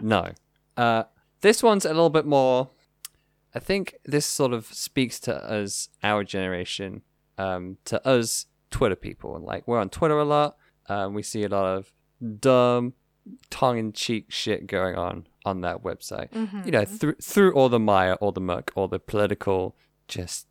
no. 0.00 0.30
Uh, 0.78 1.04
this 1.44 1.62
one's 1.62 1.84
a 1.84 1.90
little 1.90 2.08
bit 2.08 2.24
more. 2.24 2.70
I 3.54 3.58
think 3.58 3.96
this 4.06 4.24
sort 4.24 4.54
of 4.54 4.64
speaks 4.64 5.20
to 5.20 5.34
us, 5.44 5.90
our 6.02 6.24
generation, 6.24 7.02
um, 7.36 7.76
to 7.84 8.04
us 8.08 8.46
Twitter 8.70 8.96
people. 8.96 9.38
Like, 9.38 9.68
we're 9.68 9.78
on 9.78 9.90
Twitter 9.90 10.18
a 10.18 10.24
lot. 10.24 10.56
Um, 10.88 11.12
we 11.12 11.22
see 11.22 11.44
a 11.44 11.48
lot 11.48 11.66
of 11.66 11.92
dumb, 12.40 12.94
tongue 13.50 13.76
in 13.76 13.92
cheek 13.92 14.32
shit 14.32 14.66
going 14.66 14.96
on 14.96 15.26
on 15.44 15.60
that 15.60 15.82
website. 15.82 16.28
You 16.64 16.72
know, 16.72 16.86
through, 16.86 17.16
through 17.16 17.52
all 17.52 17.68
the 17.68 17.78
mire, 17.78 18.14
all 18.14 18.32
the 18.32 18.40
muck, 18.40 18.72
all 18.74 18.88
the 18.88 18.98
political 18.98 19.76
just 20.08 20.46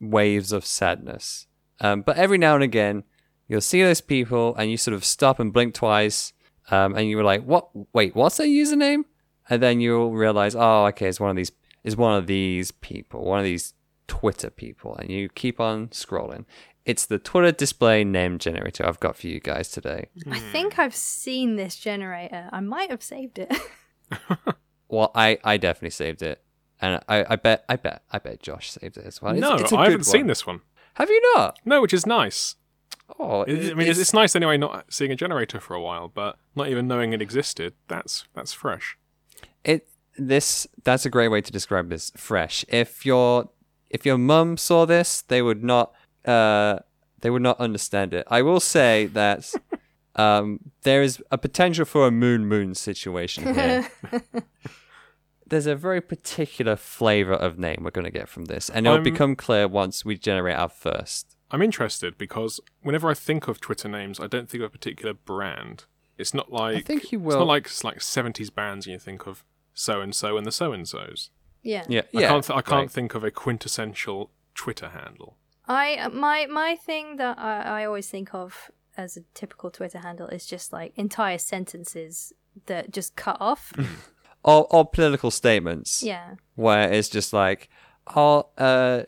waves 0.00 0.50
of 0.50 0.64
sadness. 0.64 1.46
Um, 1.80 2.00
but 2.00 2.16
every 2.16 2.38
now 2.38 2.54
and 2.54 2.64
again, 2.64 3.04
you'll 3.48 3.60
see 3.60 3.82
those 3.82 4.00
people 4.00 4.56
and 4.56 4.70
you 4.70 4.78
sort 4.78 4.94
of 4.94 5.04
stop 5.04 5.38
and 5.38 5.52
blink 5.52 5.74
twice. 5.74 6.32
Um, 6.70 6.96
and 6.96 7.06
you 7.06 7.18
were 7.18 7.22
like, 7.22 7.44
what? 7.44 7.68
Wait, 7.92 8.14
what's 8.16 8.38
their 8.38 8.46
username? 8.46 9.04
And 9.50 9.62
then 9.62 9.80
you'll 9.80 10.12
realize, 10.12 10.54
oh, 10.54 10.86
okay, 10.86 11.08
it's 11.08 11.20
one 11.20 11.30
of 11.30 11.36
these, 11.36 11.52
is 11.84 11.96
one 11.96 12.16
of 12.16 12.26
these 12.26 12.70
people, 12.70 13.24
one 13.24 13.38
of 13.38 13.44
these 13.44 13.74
Twitter 14.06 14.50
people. 14.50 14.96
And 14.96 15.10
you 15.10 15.28
keep 15.28 15.60
on 15.60 15.88
scrolling. 15.88 16.44
It's 16.84 17.06
the 17.06 17.18
Twitter 17.18 17.52
display 17.52 18.04
name 18.04 18.38
generator 18.38 18.86
I've 18.86 19.00
got 19.00 19.16
for 19.16 19.26
you 19.26 19.40
guys 19.40 19.70
today. 19.70 20.08
I 20.30 20.38
hmm. 20.38 20.52
think 20.52 20.78
I've 20.78 20.94
seen 20.94 21.56
this 21.56 21.76
generator. 21.76 22.48
I 22.50 22.60
might 22.60 22.90
have 22.90 23.02
saved 23.02 23.38
it. 23.38 23.54
Well, 24.88 25.10
I, 25.14 25.38
I 25.44 25.56
definitely 25.58 25.90
saved 25.90 26.22
it. 26.22 26.42
And 26.80 27.02
I, 27.08 27.24
I 27.28 27.36
bet, 27.36 27.64
I 27.68 27.76
bet, 27.76 28.02
I 28.10 28.18
bet 28.18 28.42
Josh 28.42 28.70
saved 28.70 28.96
it 28.96 29.04
as 29.04 29.20
well. 29.20 29.36
It's- 29.36 29.50
no, 29.50 29.56
it's 29.56 29.72
a 29.72 29.76
I 29.76 29.86
good 29.86 29.92
haven't 29.92 30.04
seen 30.04 30.26
this 30.26 30.46
one. 30.46 30.60
Have 30.94 31.10
you 31.10 31.20
not? 31.34 31.58
No, 31.64 31.80
which 31.82 31.92
is 31.92 32.06
nice. 32.06 32.56
Oh, 33.18 33.42
It- 33.42 33.72
I 33.72 33.74
mean, 33.74 33.88
it's, 33.88 33.98
it's 33.98 34.14
nice 34.14 34.34
anyway 34.34 34.56
not 34.56 34.92
seeing 34.92 35.10
a 35.10 35.16
generator 35.16 35.60
for 35.60 35.74
a 35.74 35.82
while, 35.82 36.08
but 36.08 36.38
not 36.54 36.68
even 36.68 36.88
knowing 36.88 37.12
it 37.12 37.20
existed. 37.20 37.74
That's 37.88 38.24
that's 38.34 38.52
fresh. 38.52 38.96
It 39.64 39.88
this 40.16 40.66
that's 40.84 41.06
a 41.06 41.10
great 41.10 41.28
way 41.28 41.40
to 41.40 41.52
describe 41.52 41.88
this 41.88 42.10
fresh. 42.16 42.64
If 42.68 43.06
your 43.06 43.50
if 43.90 44.04
your 44.04 44.18
mum 44.18 44.56
saw 44.56 44.84
this 44.84 45.22
they 45.22 45.42
would 45.42 45.62
not 45.62 45.92
uh 46.24 46.80
they 47.20 47.30
would 47.30 47.42
not 47.42 47.58
understand 47.60 48.14
it. 48.14 48.26
I 48.28 48.42
will 48.42 48.60
say 48.60 49.06
that 49.06 49.52
um 50.16 50.60
there 50.82 51.02
is 51.02 51.22
a 51.30 51.38
potential 51.38 51.84
for 51.84 52.06
a 52.06 52.10
moon 52.10 52.46
moon 52.46 52.74
situation 52.74 53.54
here. 53.54 53.88
There's 55.46 55.66
a 55.66 55.74
very 55.74 56.02
particular 56.02 56.76
flavor 56.76 57.32
of 57.32 57.58
name 57.58 57.78
we're 57.82 57.90
going 57.90 58.04
to 58.04 58.10
get 58.10 58.28
from 58.28 58.46
this 58.46 58.68
and 58.68 58.86
it'll 58.86 58.96
I'm- 58.96 59.02
become 59.02 59.34
clear 59.34 59.66
once 59.66 60.04
we 60.04 60.18
generate 60.18 60.56
our 60.56 60.68
first. 60.68 61.36
I'm 61.50 61.62
interested 61.62 62.18
because 62.18 62.60
whenever 62.82 63.08
I 63.08 63.14
think 63.14 63.48
of 63.48 63.58
Twitter 63.58 63.88
names, 63.88 64.20
I 64.20 64.26
don't 64.26 64.50
think 64.50 64.62
of 64.62 64.66
a 64.66 64.70
particular 64.70 65.14
brand. 65.14 65.84
It's 66.18 66.34
not 66.34 66.52
like 66.52 66.76
I 66.76 66.80
think 66.80 67.12
you 67.12 67.24
It's 67.26 67.34
not 67.36 67.46
like 67.46 67.66
it's 67.66 67.84
like 67.84 67.98
70s 67.98 68.52
bands 68.54 68.86
and 68.86 68.92
you 68.92 68.98
think 68.98 69.26
of 69.26 69.44
so 69.72 70.00
and 70.00 70.14
so 70.14 70.36
and 70.36 70.46
the 70.46 70.52
so 70.52 70.72
and 70.72 70.86
so's. 70.86 71.30
yeah. 71.62 71.84
yeah 71.88 72.02
I 72.14 72.20
yeah 72.20 72.28
can't 72.28 72.44
th- 72.44 72.56
I 72.56 72.62
can't 72.62 72.80
right. 72.82 72.90
think 72.90 73.14
of 73.14 73.24
a 73.24 73.30
quintessential 73.30 74.30
Twitter 74.54 74.88
handle. 74.88 75.36
I 75.66 76.08
my 76.08 76.46
my 76.46 76.76
thing 76.76 77.16
that 77.16 77.38
I, 77.38 77.82
I 77.82 77.84
always 77.84 78.08
think 78.08 78.34
of 78.34 78.70
as 78.96 79.16
a 79.16 79.20
typical 79.32 79.70
Twitter 79.70 79.98
handle 79.98 80.26
is 80.28 80.44
just 80.44 80.72
like 80.72 80.92
entire 80.96 81.38
sentences 81.38 82.32
that 82.66 82.90
just 82.90 83.14
cut 83.16 83.36
off. 83.40 83.72
or, 84.44 84.66
or 84.70 84.84
political 84.84 85.30
statements 85.30 86.02
yeah. 86.02 86.34
where 86.56 86.92
it's 86.92 87.08
just 87.08 87.32
like, 87.32 87.68
oh, 88.14 88.48
uh, 88.58 89.02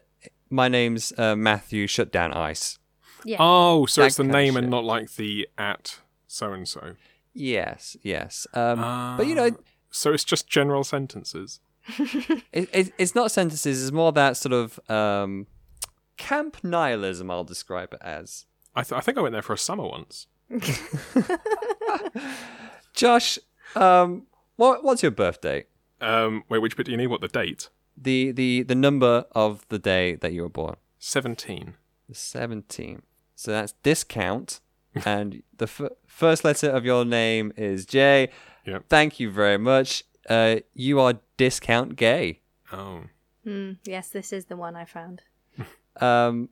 my 0.49 0.69
name's 0.69 1.13
uh, 1.19 1.35
Matthew. 1.35 1.87
Shut 1.87 2.13
down 2.13 2.33
ice. 2.33 2.79
Yeah. 3.25 3.39
Oh, 3.41 3.87
so 3.87 4.03
That 4.03 4.07
it's 4.09 4.17
the 4.17 4.23
kind 4.23 4.31
of 4.31 4.37
name 4.37 4.57
and 4.57 4.71
not 4.71 4.85
like 4.85 5.15
the 5.15 5.49
at 5.59 5.99
so 6.31 6.53
and 6.53 6.67
so. 6.69 6.95
Yes, 7.35 7.97
yes. 8.03 8.47
Um, 8.55 9.17
but 9.17 9.27
you 9.27 9.35
know, 9.35 9.51
So 9.91 10.13
it's 10.13 10.25
just 10.25 10.49
general 10.49 10.85
sentences. 10.85 11.61
it, 12.53 12.69
it, 12.73 12.93
it's 12.99 13.15
not 13.15 13.31
sentences. 13.33 13.83
It's 13.83 13.93
more 13.93 14.13
that 14.13 14.37
sort 14.37 14.53
of 14.53 14.79
um, 14.89 15.47
camp 16.17 16.59
nihilism. 16.63 17.31
I'll 17.31 17.45
describe 17.45 17.93
it 17.93 18.01
as. 18.03 18.47
I, 18.75 18.83
th- 18.83 18.97
I 18.97 19.01
think 19.01 19.19
I 19.19 19.23
went 19.23 19.33
there 19.33 19.43
for 19.43 19.55
a 19.55 19.59
summer 19.59 19.85
once. 19.85 20.29
Josh, 22.95 23.39
um, 23.75 24.27
what 24.57 24.85
what's 24.85 25.03
your 25.03 25.13
birthday? 25.13 25.65
Um, 26.01 26.45
wait, 26.49 26.59
which 26.61 26.77
bit 26.77 26.87
do 26.87 26.93
you 26.93 26.99
need? 26.99 27.09
What 27.09 27.21
the 27.21 27.29
date? 27.29 27.69
The 27.97 28.31
the 28.33 28.63
the 28.63 28.75
number 28.75 29.25
of 29.33 29.67
the 29.69 29.79
day 29.79 30.15
that 30.17 30.33
you 30.33 30.43
were 30.43 30.49
born. 30.49 30.77
Seventeen. 30.99 31.75
Seventeen. 32.13 33.03
So 33.35 33.51
that's 33.53 33.73
discount, 33.83 34.61
and 35.05 35.43
the 35.57 35.65
f- 35.65 35.93
first 36.07 36.45
letter 36.45 36.69
of 36.71 36.85
your 36.85 37.05
name 37.05 37.53
is 37.57 37.87
J. 37.87 38.31
Yep. 38.67 38.85
Thank 38.89 39.21
you 39.21 39.31
very 39.31 39.59
much. 39.59 40.05
Uh, 40.29 40.57
you 40.75 41.01
are 41.01 41.15
discount 41.37 41.97
gay. 41.97 42.41
Oh. 42.73 43.03
Mm, 43.47 43.79
yes, 43.85 44.09
this 44.11 44.33
is 44.33 44.47
the 44.47 44.57
one 44.57 44.77
I 44.77 44.85
found. 44.85 45.23
Um, 46.01 46.49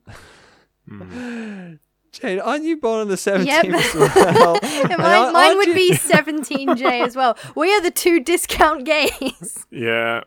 Jade, 2.11 2.39
aren't 2.39 2.63
you 2.63 2.77
born 2.77 3.01
on 3.01 3.07
the 3.07 3.15
17th 3.15 3.45
Yep. 3.45 3.65
as 3.65 3.93
well? 3.95 4.59
And 4.63 4.91
And 4.91 5.01
mine, 5.01 5.33
mine 5.33 5.57
would 5.57 5.67
you- 5.69 5.73
be 5.75 5.91
17J 5.95 7.05
as 7.05 7.15
well. 7.15 7.37
We 7.55 7.73
are 7.73 7.81
the 7.81 7.91
two 7.91 8.19
discount 8.19 8.85
gays. 8.85 9.65
Yeah. 9.71 10.21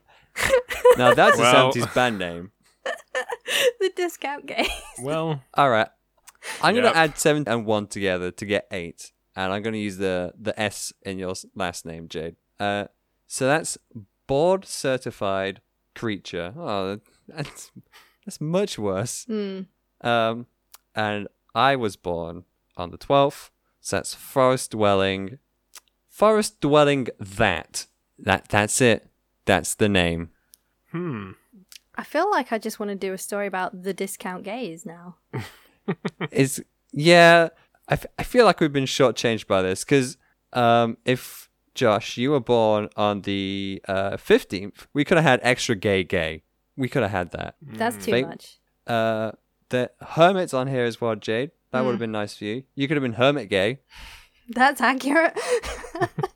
now 0.97 1.15
that's 1.15 1.37
Well- 1.39 1.71
a 1.71 1.73
70s 1.73 1.95
band 1.95 2.19
name. 2.19 2.53
the 3.81 3.91
discount 3.95 4.47
gays. 4.47 4.69
Well, 5.03 5.43
All 5.55 5.71
right. 5.71 5.89
I'm 6.63 6.75
going 6.75 6.85
Yep. 6.85 6.93
to 6.95 6.99
add 6.99 7.19
7 7.19 7.45
and 7.47 7.67
1 7.67 7.87
together 7.89 8.31
to 8.31 8.45
get 8.47 8.67
8. 8.71 9.13
And 9.37 9.53
I'm 9.53 9.63
going 9.63 9.73
to 9.75 9.79
use 9.79 9.97
the, 9.97 10.33
the 10.39 10.59
S 10.61 10.93
in 11.03 11.19
your 11.19 11.35
last 11.55 11.87
name, 11.87 12.09
Jade. 12.09 12.37
Uh, 12.61 12.87
so 13.27 13.47
that's 13.47 13.79
board 14.27 14.65
certified 14.67 15.61
creature. 15.95 16.53
Oh, 16.57 17.01
that's, 17.29 17.71
that's 18.25 18.41
much 18.41 18.79
worse. 18.79 19.25
Hmm. 19.25 19.61
Um, 20.03 20.47
and 20.95 21.29
I 21.55 21.77
was 21.77 21.97
born 21.97 22.45
on 22.77 22.91
the 22.91 22.99
12th. 22.99 23.51
So 23.81 23.97
that's 23.97 24.15
forest 24.15 24.73
dwelling. 24.73 25.39
Forest 26.09 26.61
dwelling 26.61 27.09
that. 27.19 27.87
That 28.19 28.49
that's 28.49 28.81
it. 28.81 29.09
That's 29.45 29.75
the 29.75 29.89
name. 29.89 30.31
hmm. 30.91 31.33
I 31.95 32.05
feel 32.05 32.31
like 32.31 32.53
I 32.53 32.59
just 32.59 32.79
want 32.81 32.89
to 32.91 32.95
do 32.97 33.13
a 33.13 33.19
story 33.19 33.47
about 33.47 33.83
the 33.83 33.93
discount 33.93 34.45
gays 34.45 34.87
now. 34.87 35.17
It's 36.31 36.61
yeah. 36.93 37.49
I, 37.89 37.95
f- 37.95 38.07
I 38.19 38.23
feel 38.23 38.45
like 38.45 38.61
we've 38.61 38.73
been 38.73 38.85
shortchanged 38.85 39.47
by 39.47 39.61
this 39.63 39.85
because 39.85 40.17
um, 40.53 40.97
if 41.05 41.51
Josh, 41.75 42.17
you 42.17 42.31
were 42.31 42.41
born 42.41 42.89
on 42.97 43.23
the 43.23 43.83
uh, 43.89 44.13
15th, 44.13 44.87
we 44.93 45.05
could 45.05 45.17
have 45.17 45.25
had 45.25 45.41
extra 45.43 45.75
gay 45.75 46.05
gay. 46.05 46.43
We 46.77 46.89
could 46.89 47.03
have 47.03 47.11
had 47.11 47.31
that. 47.33 47.57
That's 47.61 47.97
too 48.05 48.13
Fake- 48.13 48.27
much. 48.27 48.59
Uh, 48.87 49.33
the 49.69 49.91
hermit's 50.01 50.55
on 50.55 50.69
here 50.69 50.85
as 50.85 51.01
well, 51.01 51.17
Jade. 51.17 51.51
That 51.71 51.85
would 51.85 51.93
have 51.93 51.99
been 51.99 52.13
nice 52.13 52.37
for 52.37 52.45
you. 52.45 52.65
You 52.75 52.87
could 52.87 52.97
have 52.97 53.03
been 53.03 53.15
hermit 53.15 53.49
gay. 53.49 53.81
That's 54.49 54.81
accurate. 54.81 55.39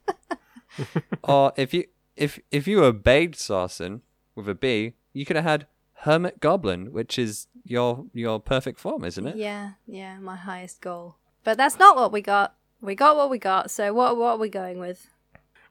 or 1.24 1.52
if 1.56 1.74
you 1.74 1.84
if 2.16 2.38
if 2.50 2.66
you 2.66 2.78
were 2.80 2.92
Bade 2.92 3.36
Sarson 3.36 4.02
with 4.34 4.48
a 4.48 4.54
B, 4.54 4.94
you 5.12 5.26
could 5.26 5.36
have 5.36 5.44
had 5.44 5.66
Hermit 6.06 6.40
Goblin, 6.40 6.92
which 6.92 7.18
is 7.18 7.48
your 7.64 8.06
your 8.14 8.40
perfect 8.40 8.78
form, 8.80 9.04
isn't 9.04 9.26
it? 9.26 9.36
yeah, 9.36 9.72
yeah, 9.86 10.18
my 10.18 10.36
highest 10.36 10.80
goal. 10.80 11.16
But 11.44 11.56
that's 11.58 11.78
not 11.78 11.96
what 11.96 12.10
we 12.12 12.22
got. 12.22 12.54
We 12.80 12.94
got 12.94 13.16
what 13.16 13.28
we 13.30 13.38
got. 13.38 13.70
So 13.70 13.92
what 13.92 14.16
what 14.16 14.30
are 14.34 14.38
we 14.38 14.48
going 14.48 14.78
with? 14.78 15.08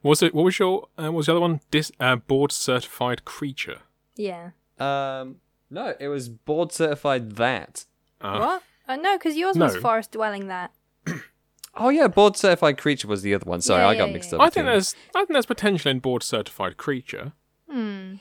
What 0.01 0.09
was 0.09 0.23
it? 0.23 0.35
What 0.35 0.43
was 0.45 0.59
your? 0.59 0.87
Uh, 0.97 1.05
what 1.05 1.13
was 1.13 1.25
the 1.25 1.31
other 1.31 1.41
one? 1.41 1.61
Dis, 1.71 1.91
uh, 1.99 2.17
board 2.17 2.51
certified 2.51 3.25
creature. 3.25 3.79
Yeah. 4.15 4.51
Um, 4.77 5.37
no, 5.71 5.95
it 5.99 6.07
was 6.09 6.29
board 6.29 6.71
certified 6.71 7.37
that. 7.37 7.85
Uh, 8.21 8.37
what? 8.39 8.63
Uh, 8.87 8.95
no, 8.97 9.17
because 9.17 9.35
yours 9.35 9.57
was 9.57 9.75
forest 9.77 10.11
dwelling 10.11 10.47
that. 10.47 10.71
Oh 11.77 11.89
yeah, 11.89 12.07
board 12.07 12.37
certified 12.37 12.77
creature 12.77 13.09
was 13.09 13.21
the 13.21 13.33
other 13.35 13.43
one. 13.49 13.59
Sorry, 13.59 13.81
Yeah, 13.81 13.89
I 13.89 13.97
got 13.97 14.07
yeah, 14.07 14.13
mixed 14.13 14.31
yeah. 14.31 14.37
up. 14.37 14.41
I 14.43 14.45
think 14.45 14.53
between- 14.53 14.65
there's. 14.67 14.95
I 15.13 15.19
think 15.19 15.31
there's 15.33 15.45
potential 15.45 15.91
in 15.91 15.99
board 15.99 16.23
certified 16.23 16.77
creature 16.77 17.33
Hmm. 17.69 18.15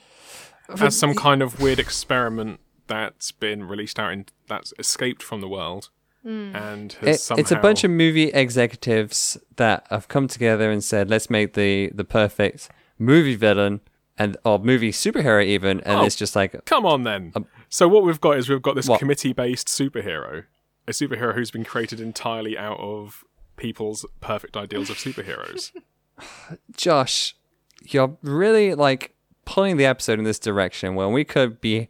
As 0.79 0.97
some 0.97 1.13
kind 1.15 1.41
of 1.41 1.59
weird 1.61 1.79
experiment 1.79 2.59
that's 2.87 3.31
been 3.31 3.63
released 3.67 3.99
out 3.99 4.13
in 4.13 4.25
that's 4.47 4.73
escaped 4.77 5.23
from 5.23 5.41
the 5.41 5.47
world 5.47 5.89
hmm. 6.23 6.55
and 6.55 6.93
has 6.93 7.15
It- 7.15 7.19
somehow. 7.19 7.39
it's 7.41 7.51
a 7.51 7.55
bunch 7.57 7.83
of 7.83 7.91
movie 7.91 8.29
executives 8.31 9.37
that 9.55 9.87
have 9.89 10.07
come 10.07 10.27
together 10.27 10.71
and 10.71 10.83
said, 10.83 11.09
"Let's 11.09 11.29
make 11.29 11.53
the 11.53 11.91
the 11.93 12.03
perfect 12.05 12.69
movie 12.99 13.35
villain 13.35 13.81
and 14.17 14.37
or 14.45 14.59
movie 14.59 14.91
superhero 14.91 15.43
even." 15.43 15.79
And 15.81 15.99
Oh. 16.01 16.03
it's 16.05 16.15
just 16.15 16.35
like, 16.35 16.63
Come 16.65 16.85
on 16.85 17.03
then. 17.03 17.31
Um, 17.35 17.47
so 17.69 17.87
what 17.87 18.03
we've 18.03 18.21
got 18.21 18.37
is 18.37 18.47
we've 18.49 18.61
got 18.61 18.75
this 18.75 18.87
What? 18.87 18.99
committee-based 18.99 19.67
superhero, 19.67 20.45
a 20.87 20.91
superhero 20.91 21.33
who's 21.33 21.51
been 21.51 21.65
created 21.65 21.99
entirely 21.99 22.57
out 22.57 22.79
of 22.79 23.23
people's 23.57 24.05
perfect 24.21 24.55
ideals 24.55 24.89
of 24.89 24.97
superheroes. 24.97 25.71
Josh, 26.77 27.35
you're 27.83 28.17
really 28.21 28.73
like 28.75 29.14
pulling 29.45 29.77
the 29.77 29.85
episode 29.85 30.19
in 30.19 30.25
this 30.25 30.39
direction 30.39 30.95
when 30.95 31.11
we 31.13 31.23
could 31.23 31.61
be 31.61 31.87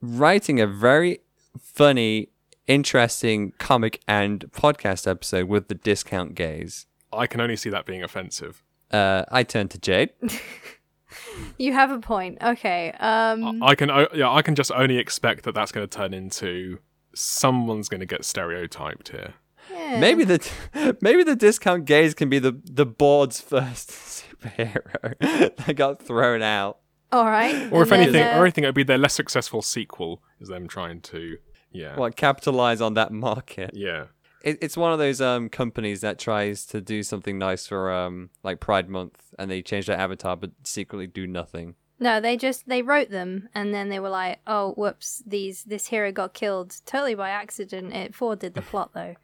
writing 0.00 0.60
a 0.60 0.66
very 0.66 1.20
funny, 1.60 2.28
interesting 2.66 3.52
comic 3.58 4.00
and 4.06 4.40
podcast 4.52 5.06
episode 5.10 5.48
with 5.48 5.68
the 5.68 5.74
discount 5.74 6.34
gays. 6.34 6.86
I 7.12 7.26
can 7.26 7.40
only 7.40 7.56
see 7.56 7.70
that 7.70 7.86
being 7.86 8.02
offensive. 8.02 8.62
Uh, 8.90 9.24
I 9.30 9.42
turn 9.42 9.68
to 9.68 9.78
Jade. 9.78 10.10
You 11.58 11.72
have 11.72 11.90
a 11.90 11.98
point. 11.98 12.38
Okay. 12.40 12.92
Um. 13.00 13.60
I 13.64 13.74
can, 13.74 13.90
o- 13.90 14.06
yeah, 14.14 14.30
I 14.30 14.42
can 14.42 14.54
just 14.54 14.70
only 14.70 14.96
expect 14.96 15.42
that 15.42 15.54
that's 15.56 15.72
going 15.72 15.86
to 15.86 15.96
turn 15.98 16.14
into 16.14 16.78
someone's 17.14 17.88
going 17.88 17.98
to 17.98 18.06
get 18.06 18.24
stereotyped 18.24 19.08
here. 19.08 19.34
yeah. 19.72 19.98
Maybe 19.98 20.22
the 20.22 20.38
maybe 21.00 21.24
the 21.24 21.34
discount 21.34 21.84
gays 21.84 22.14
can 22.14 22.28
be 22.28 22.38
the 22.38 22.60
the 22.64 22.86
board's 22.86 23.40
first 23.52 23.90
superhero 23.90 25.18
that 25.56 25.74
got 25.74 26.00
thrown 26.00 26.42
out. 26.42 26.78
All 27.12 27.24
right. 27.24 27.68
Or 27.72 27.82
if 27.82 27.88
then, 27.90 28.00
anything, 28.00 28.22
uh, 28.22 28.38
or 28.38 28.44
anything, 28.44 28.64
it 28.64 28.68
would 28.68 28.74
be 28.74 28.82
their 28.84 28.98
less 28.98 29.14
successful 29.14 29.62
sequel 29.62 30.22
is 30.40 30.48
them 30.48 30.68
trying 30.68 31.00
to, 31.02 31.38
yeah, 31.72 31.96
What 31.96 32.16
capitalize 32.16 32.80
on 32.80 32.94
that 32.94 33.12
market? 33.12 33.70
yeah. 33.74 34.06
It, 34.42 34.56
it's 34.62 34.74
one 34.74 34.90
of 34.90 34.98
those 34.98 35.20
um 35.20 35.50
companies 35.50 36.00
that 36.00 36.18
tries 36.18 36.64
to 36.66 36.80
do 36.80 37.02
something 37.02 37.36
nice 37.36 37.66
for 37.66 37.92
um 37.92 38.30
like 38.42 38.58
Pride 38.58 38.88
Month, 38.88 39.34
and 39.38 39.50
they 39.50 39.60
change 39.60 39.84
their 39.86 39.98
avatar 39.98 40.34
but 40.34 40.52
secretly 40.64 41.06
do 41.06 41.26
nothing. 41.26 41.74
No, 41.98 42.20
they 42.22 42.38
just 42.38 42.66
they 42.66 42.80
wrote 42.80 43.10
them 43.10 43.50
and 43.54 43.74
then 43.74 43.90
they 43.90 44.00
were 44.00 44.08
like, 44.08 44.38
"Oh, 44.46 44.72
whoops! 44.78 45.22
These 45.26 45.64
this 45.64 45.88
hero 45.88 46.10
got 46.10 46.32
killed 46.32 46.74
totally 46.86 47.14
by 47.14 47.28
accident. 47.28 47.92
It 47.92 48.14
forwarded 48.14 48.54
the 48.54 48.62
plot 48.62 48.92
though." 48.94 49.16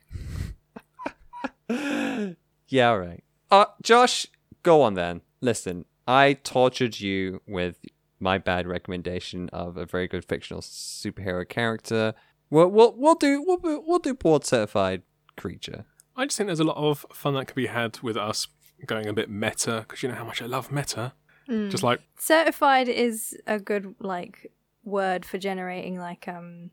Yeah, 2.69 2.91
all 2.91 2.99
right. 2.99 3.23
Uh, 3.51 3.67
Josh, 3.83 4.27
go 4.63 4.83
on 4.83 4.95
then. 4.95 5.23
Listen, 5.41 5.85
I 6.07 6.35
tortured 6.35 7.01
you 7.01 7.43
with 7.47 7.77
my 8.21 8.39
bad 8.39 8.67
recommendation 8.67 9.49
of 9.53 9.77
a 9.77 9.85
very 9.87 10.09
good 10.09 10.25
fictional 10.25 10.63
superhero 10.63 11.49
character. 11.49 12.15
We'll 12.51 12.69
we'll, 12.69 12.95
we'll 12.97 13.15
do 13.17 13.43
we'll 13.45 13.59
we'll 13.63 13.99
do 13.99 14.15
board 14.15 14.45
certified 14.45 15.03
creature. 15.37 15.85
I 16.17 16.25
just 16.27 16.39
think 16.39 16.47
there's 16.47 16.61
a 16.61 16.65
lot 16.65 16.77
of 16.77 17.05
fun 17.13 17.35
that 17.35 17.47
could 17.47 17.57
be 17.57 17.67
had 17.67 18.01
with 18.01 18.17
us 18.17 18.49
going 18.87 19.07
a 19.07 19.13
bit 19.13 19.29
meta 19.29 19.85
because 19.87 20.03
you 20.03 20.09
know 20.09 20.15
how 20.15 20.25
much 20.25 20.41
I 20.41 20.47
love 20.47 20.71
meta. 20.73 21.13
Just 21.49 21.85
like 21.85 22.01
Certified 22.19 22.89
is 22.89 23.37
a 23.47 23.61
good 23.61 23.95
like 24.01 24.51
word 24.83 25.25
for 25.25 25.39
generating 25.39 25.97
like 25.97 26.27
um 26.27 26.71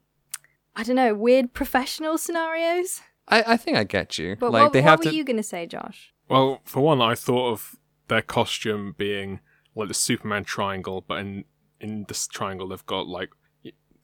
I 0.75 0.81
don't 0.83 0.95
know, 0.95 1.13
weird 1.13 1.53
professional 1.53 2.17
scenarios. 2.17 3.01
I, 3.27 3.43
I 3.53 3.57
think 3.57 3.77
I 3.77 3.83
get 3.83 4.17
you. 4.17 4.35
But 4.39 4.51
like 4.51 4.63
what, 4.63 4.73
they 4.73 4.81
what 4.81 4.89
have 4.89 4.99
were 4.99 5.11
to. 5.11 5.15
you 5.15 5.23
going 5.23 5.37
to 5.37 5.43
say, 5.43 5.67
Josh? 5.67 6.11
Well, 6.27 6.61
for 6.65 6.81
one, 6.81 6.99
I 7.01 7.13
thought 7.13 7.51
of 7.51 7.75
their 8.07 8.21
costume 8.21 8.95
being 8.97 9.39
like 9.75 9.87
the 9.87 9.93
Superman 9.93 10.43
triangle, 10.43 11.03
but 11.07 11.19
in 11.19 11.45
in 11.79 12.05
this 12.07 12.27
triangle 12.27 12.69
they've 12.69 12.85
got 12.85 13.07
like 13.07 13.29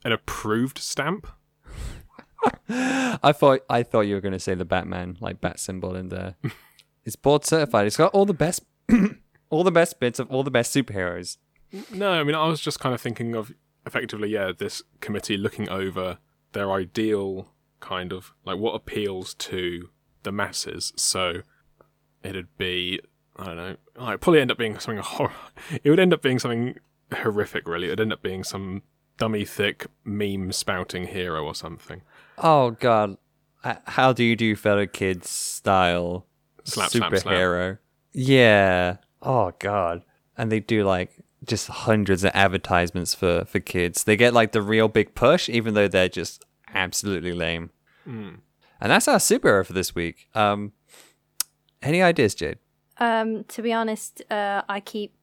an 0.04 0.12
approved 0.12 0.78
stamp. 0.78 1.28
I 2.70 3.34
thought 3.34 3.62
I 3.70 3.84
thought 3.84 4.02
you 4.02 4.16
were 4.16 4.22
going 4.22 4.34
to 4.34 4.40
say 4.40 4.56
the 4.56 4.66
Batman 4.66 5.18
like 5.20 5.42
bat 5.42 5.60
symbol 5.60 5.96
in 5.96 6.10
there. 6.10 6.36
it's 7.06 7.16
board 7.16 7.46
certified. 7.46 7.88
It's 7.88 7.98
got 7.98 8.14
all 8.14 8.26
the 8.26 8.34
best 8.34 8.64
all 9.50 9.64
the 9.64 9.72
best 9.72 10.00
bits 10.00 10.20
of 10.20 10.30
all 10.32 10.44
the 10.44 10.52
best 10.52 10.76
superheroes. 10.76 11.38
No, 11.92 12.12
I 12.12 12.24
mean 12.24 12.36
I 12.36 12.48
was 12.48 12.62
just 12.62 12.80
kind 12.80 12.96
of 12.96 13.02
thinking 13.02 13.36
of 13.36 13.52
effectively, 13.86 14.30
yeah, 14.30 14.52
this 14.58 14.82
committee 15.02 15.38
looking 15.38 15.70
over 15.70 16.20
their 16.54 16.72
ideal 16.72 17.54
kind 17.80 18.12
of 18.12 18.34
like 18.46 18.58
what 18.58 18.74
appeals 18.74 19.34
to 19.36 19.90
the 20.24 20.32
masses. 20.32 20.94
So 20.96 21.42
it'd 22.24 22.58
be 22.58 23.00
I 23.40 23.46
don't 23.46 23.56
know, 23.58 23.76
like, 23.98 24.20
probably 24.20 24.42
end 24.42 24.52
up 24.52 24.58
being 24.58 24.78
something 24.80 25.02
hor- 25.04 25.32
It 25.84 25.90
would 25.90 26.00
end 26.00 26.14
up 26.14 26.22
being 26.22 26.40
something 26.40 26.76
horrific. 27.14 27.68
Really, 27.68 27.88
it'd 27.88 28.00
end 28.02 28.14
up 28.14 28.22
being 28.22 28.44
some 28.44 28.84
dummy 29.18 29.46
thick 29.46 29.88
meme 30.04 30.52
spouting 30.52 31.08
hero 31.08 31.44
or 31.46 31.56
something. 31.56 32.02
Oh 32.38 32.72
god. 32.72 33.18
How 33.64 34.14
do 34.14 34.24
you 34.24 34.36
do 34.38 34.56
fellow 34.56 34.86
kids 34.88 35.30
style 35.30 36.26
Slap, 36.64 36.92
slap, 36.92 37.16
slap. 37.18 37.24
superhero? 37.26 37.78
Yeah. 38.14 38.98
Oh 39.22 39.52
god. 39.60 40.04
And 40.38 40.52
they 40.52 40.60
do 40.62 40.84
like 40.86 41.12
just 41.46 41.68
hundreds 41.68 42.24
of 42.24 42.32
advertisements 42.34 43.14
for 43.14 43.44
for 43.46 43.60
kids. 43.60 44.04
They 44.06 44.16
get 44.16 44.34
like 44.34 44.52
the 44.54 44.62
real 44.62 44.88
big 44.88 45.16
push 45.16 45.50
even 45.50 45.74
though 45.74 45.88
they're 45.90 46.08
just 46.10 46.46
absolutely 46.74 47.34
lame. 47.34 47.72
Hmm. 48.06 48.36
And 48.80 48.92
that's 48.92 49.08
our 49.10 49.18
superhero 49.18 49.66
for 49.66 49.74
this 49.74 49.94
week. 49.96 50.28
Um 50.36 50.72
any 51.82 52.02
ideas, 52.02 52.36
Jade? 52.36 52.60
Um, 53.00 53.44
to 53.46 53.62
be 53.62 53.74
honest, 53.74 54.22
uh, 54.30 54.62
I 54.70 54.80
keep. 54.80 55.14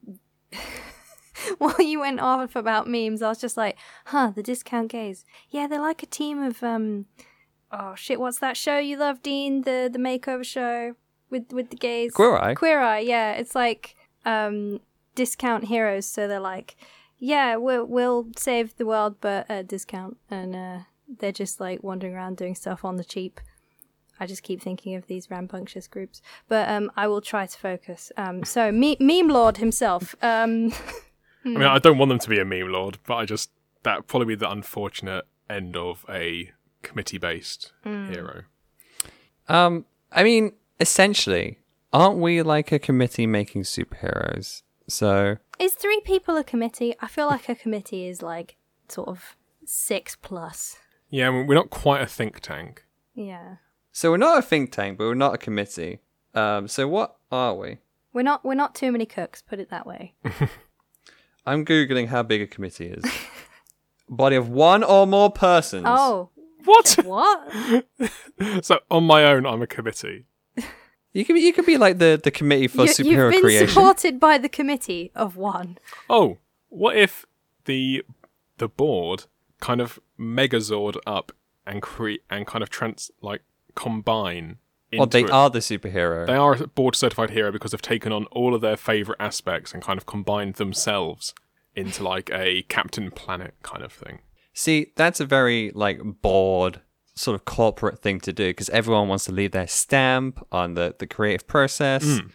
While 1.59 1.79
you 1.79 1.99
went 1.99 2.19
off 2.19 2.55
about 2.55 2.87
memes, 2.87 3.21
I 3.21 3.29
was 3.29 3.37
just 3.37 3.57
like, 3.57 3.77
huh, 4.05 4.31
the 4.35 4.41
discount 4.41 4.89
gays. 4.89 5.23
Yeah, 5.49 5.67
they're 5.67 5.79
like 5.79 6.01
a 6.01 6.07
team 6.07 6.41
of, 6.41 6.63
um, 6.63 7.05
oh 7.71 7.93
shit, 7.95 8.19
what's 8.19 8.39
that 8.39 8.57
show 8.57 8.79
you 8.79 8.97
love, 8.97 9.21
Dean? 9.21 9.61
The 9.61 9.87
the 9.91 9.99
makeover 9.99 10.43
show 10.43 10.95
with 11.29 11.53
with 11.53 11.69
the 11.69 11.75
gays? 11.75 12.13
Queer 12.13 12.37
Eye? 12.37 12.55
Queer 12.55 12.81
Eye, 12.81 12.99
yeah. 12.99 13.33
It's 13.33 13.53
like, 13.53 13.95
um, 14.25 14.79
discount 15.13 15.65
heroes. 15.65 16.05
So 16.05 16.27
they're 16.27 16.39
like, 16.39 16.75
yeah, 17.19 17.55
we'll, 17.55 17.85
we'll 17.85 18.27
save 18.35 18.75
the 18.77 18.85
world, 18.85 19.17
but 19.21 19.45
at 19.49 19.59
a 19.59 19.63
discount. 19.63 20.17
And, 20.29 20.55
uh, 20.55 20.79
they're 21.07 21.31
just 21.31 21.59
like 21.59 21.83
wandering 21.83 22.13
around 22.13 22.37
doing 22.37 22.55
stuff 22.55 22.83
on 22.83 22.97
the 22.97 23.03
cheap. 23.03 23.39
I 24.19 24.25
just 24.25 24.43
keep 24.43 24.61
thinking 24.61 24.95
of 24.95 25.07
these 25.07 25.29
rambunctious 25.29 25.87
groups, 25.87 26.21
but 26.47 26.67
um, 26.69 26.91
I 26.95 27.07
will 27.07 27.21
try 27.21 27.45
to 27.45 27.57
focus. 27.57 28.11
Um, 28.17 28.43
so, 28.43 28.71
me- 28.71 28.97
meme 28.99 29.27
lord 29.29 29.57
himself. 29.57 30.15
Um, 30.21 30.73
I 31.45 31.49
mean, 31.49 31.63
I 31.63 31.79
don't 31.79 31.97
want 31.97 32.09
them 32.09 32.19
to 32.19 32.29
be 32.29 32.39
a 32.39 32.45
meme 32.45 32.71
lord, 32.71 32.97
but 33.05 33.15
I 33.15 33.25
just 33.25 33.51
that 33.83 34.07
probably 34.07 34.27
be 34.27 34.35
the 34.35 34.49
unfortunate 34.51 35.25
end 35.49 35.77
of 35.77 36.05
a 36.09 36.51
committee-based 36.83 37.71
hero. 37.83 38.43
Um 39.47 39.85
I 40.11 40.23
mean, 40.23 40.53
essentially, 40.79 41.59
aren't 41.93 42.17
we 42.17 42.41
like 42.41 42.71
a 42.71 42.79
committee 42.79 43.27
making 43.27 43.63
superheroes? 43.63 44.63
So 44.87 45.37
is 45.59 45.73
three 45.73 46.01
people 46.01 46.37
a 46.37 46.43
committee? 46.43 46.95
I 47.01 47.07
feel 47.07 47.27
like 47.27 47.49
a 47.49 47.55
committee 47.55 48.07
is 48.07 48.21
like 48.21 48.57
sort 48.89 49.07
of 49.07 49.35
six 49.65 50.15
plus. 50.15 50.77
Yeah, 51.09 51.29
I 51.29 51.31
mean, 51.31 51.47
we're 51.47 51.55
not 51.55 51.69
quite 51.69 52.01
a 52.01 52.05
think 52.05 52.41
tank. 52.41 52.83
Yeah, 53.15 53.57
so 53.97 54.11
we're 54.11 54.17
not 54.17 54.37
a 54.37 54.41
think 54.43 54.71
tank, 54.71 54.99
but 54.99 55.05
we're 55.05 55.15
not 55.15 55.33
a 55.33 55.37
committee. 55.39 55.99
Um 56.35 56.67
so 56.67 56.87
what 56.87 57.17
are 57.31 57.55
we? 57.55 57.79
we're 58.13 58.21
not 58.21 58.45
we're 58.45 58.53
not 58.53 58.75
too 58.75 58.91
many 58.91 59.07
cooks. 59.07 59.41
Put 59.41 59.59
it 59.59 59.69
that 59.71 59.87
way. 59.87 60.13
I'm 61.47 61.65
googling 61.65 62.07
how 62.09 62.21
big 62.21 62.41
a 62.41 62.47
committee 62.47 62.87
is. 62.87 63.03
Body 64.07 64.35
of 64.35 64.49
one 64.49 64.83
or 64.83 65.07
more 65.07 65.31
persons. 65.31 65.85
Oh, 65.87 66.29
What? 66.65 66.97
what? 67.05 67.85
so 68.61 68.79
on 68.91 69.03
my 69.03 69.23
own, 69.23 69.47
I'm 69.47 69.61
a 69.63 69.67
committee. 69.67 70.25
You 71.13 71.25
could 71.25 71.33
be, 71.33 71.41
you 71.41 71.53
could 71.53 71.65
be 71.65 71.77
like 71.77 71.97
the, 71.97 72.19
the 72.21 72.29
committee 72.29 72.67
for 72.67 72.83
You, 72.83 72.91
superhero 72.91 73.05
you've 73.07 73.31
been 73.31 73.41
creation. 73.41 73.67
supported 73.69 74.19
by 74.19 74.37
the 74.37 74.49
committee 74.49 75.11
of 75.15 75.35
one. 75.37 75.79
Oh, 76.07 76.37
what 76.69 76.95
if 76.95 77.25
the 77.65 78.03
the 78.59 78.67
board 78.67 79.25
kind 79.59 79.81
of 79.81 79.97
megazord 80.19 80.97
up 81.07 81.31
and 81.65 81.81
create 81.81 82.21
and 82.29 82.45
kind 82.45 82.61
of 82.61 82.69
trans 82.69 83.09
like 83.21 83.41
combine? 83.77 84.57
Into 84.91 84.99
Well, 84.99 85.07
they 85.07 85.23
it? 85.23 85.31
are 85.31 85.49
the 85.49 85.59
superhero. 85.59 86.25
They 86.25 86.35
are 86.35 86.53
a 86.53 86.67
board 86.67 86.95
certified 86.95 87.29
hero 87.31 87.51
because 87.51 87.71
they've 87.71 87.81
taken 87.81 88.11
on 88.11 88.25
all 88.25 88.55
of 88.55 88.61
their 88.61 88.77
favorite 88.77 89.17
aspects 89.19 89.73
and 89.73 89.83
kind 89.83 89.97
of 89.97 90.05
combined 90.05 90.55
themselves 90.55 91.33
into 91.75 92.03
like 92.03 92.29
a 92.33 92.63
Captain 92.63 93.11
Planet 93.11 93.53
kind 93.63 93.83
of 93.83 93.91
thing. 93.93 94.19
See, 94.53 94.93
that's 94.95 95.19
a 95.19 95.25
very 95.25 95.71
like 95.75 95.99
bored 96.21 96.81
sort 97.15 97.35
of 97.35 97.45
corporate 97.45 97.99
thing 98.01 98.19
to 98.21 98.31
do 98.31 98.49
because 98.49 98.69
everyone 98.69 99.07
wants 99.09 99.25
to 99.25 99.31
leave 99.31 99.51
their 99.51 99.67
stamp 99.67 100.45
on 100.51 100.73
the, 100.75 100.95
the 100.99 101.05
creative 101.07 101.47
process. 101.47 102.03
Hmm. 102.03 102.27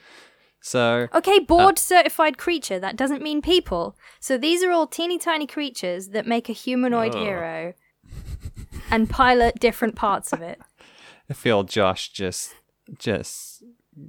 So 0.60 1.08
Okay, 1.14 1.38
board 1.40 1.78
certified 1.78 2.36
creature. 2.38 2.78
That 2.78 2.96
doesn't 2.96 3.22
mean 3.22 3.42
people. 3.42 3.96
So 4.20 4.36
these 4.38 4.62
are 4.62 4.70
all 4.70 4.86
teeny 4.86 5.18
tiny 5.18 5.46
creatures 5.46 6.08
that 6.08 6.26
make 6.26 6.48
a 6.48 6.52
humanoid 6.52 7.14
Oh. 7.16 7.18
hero 7.24 7.74
and 8.90 9.08
pilot 9.10 9.58
different 9.58 9.96
parts 9.96 10.32
of 10.32 10.42
it. 10.42 10.60
I 11.30 11.34
feel 11.34 11.62
Josh 11.64 12.10
just 12.10 12.54
just 12.98 13.62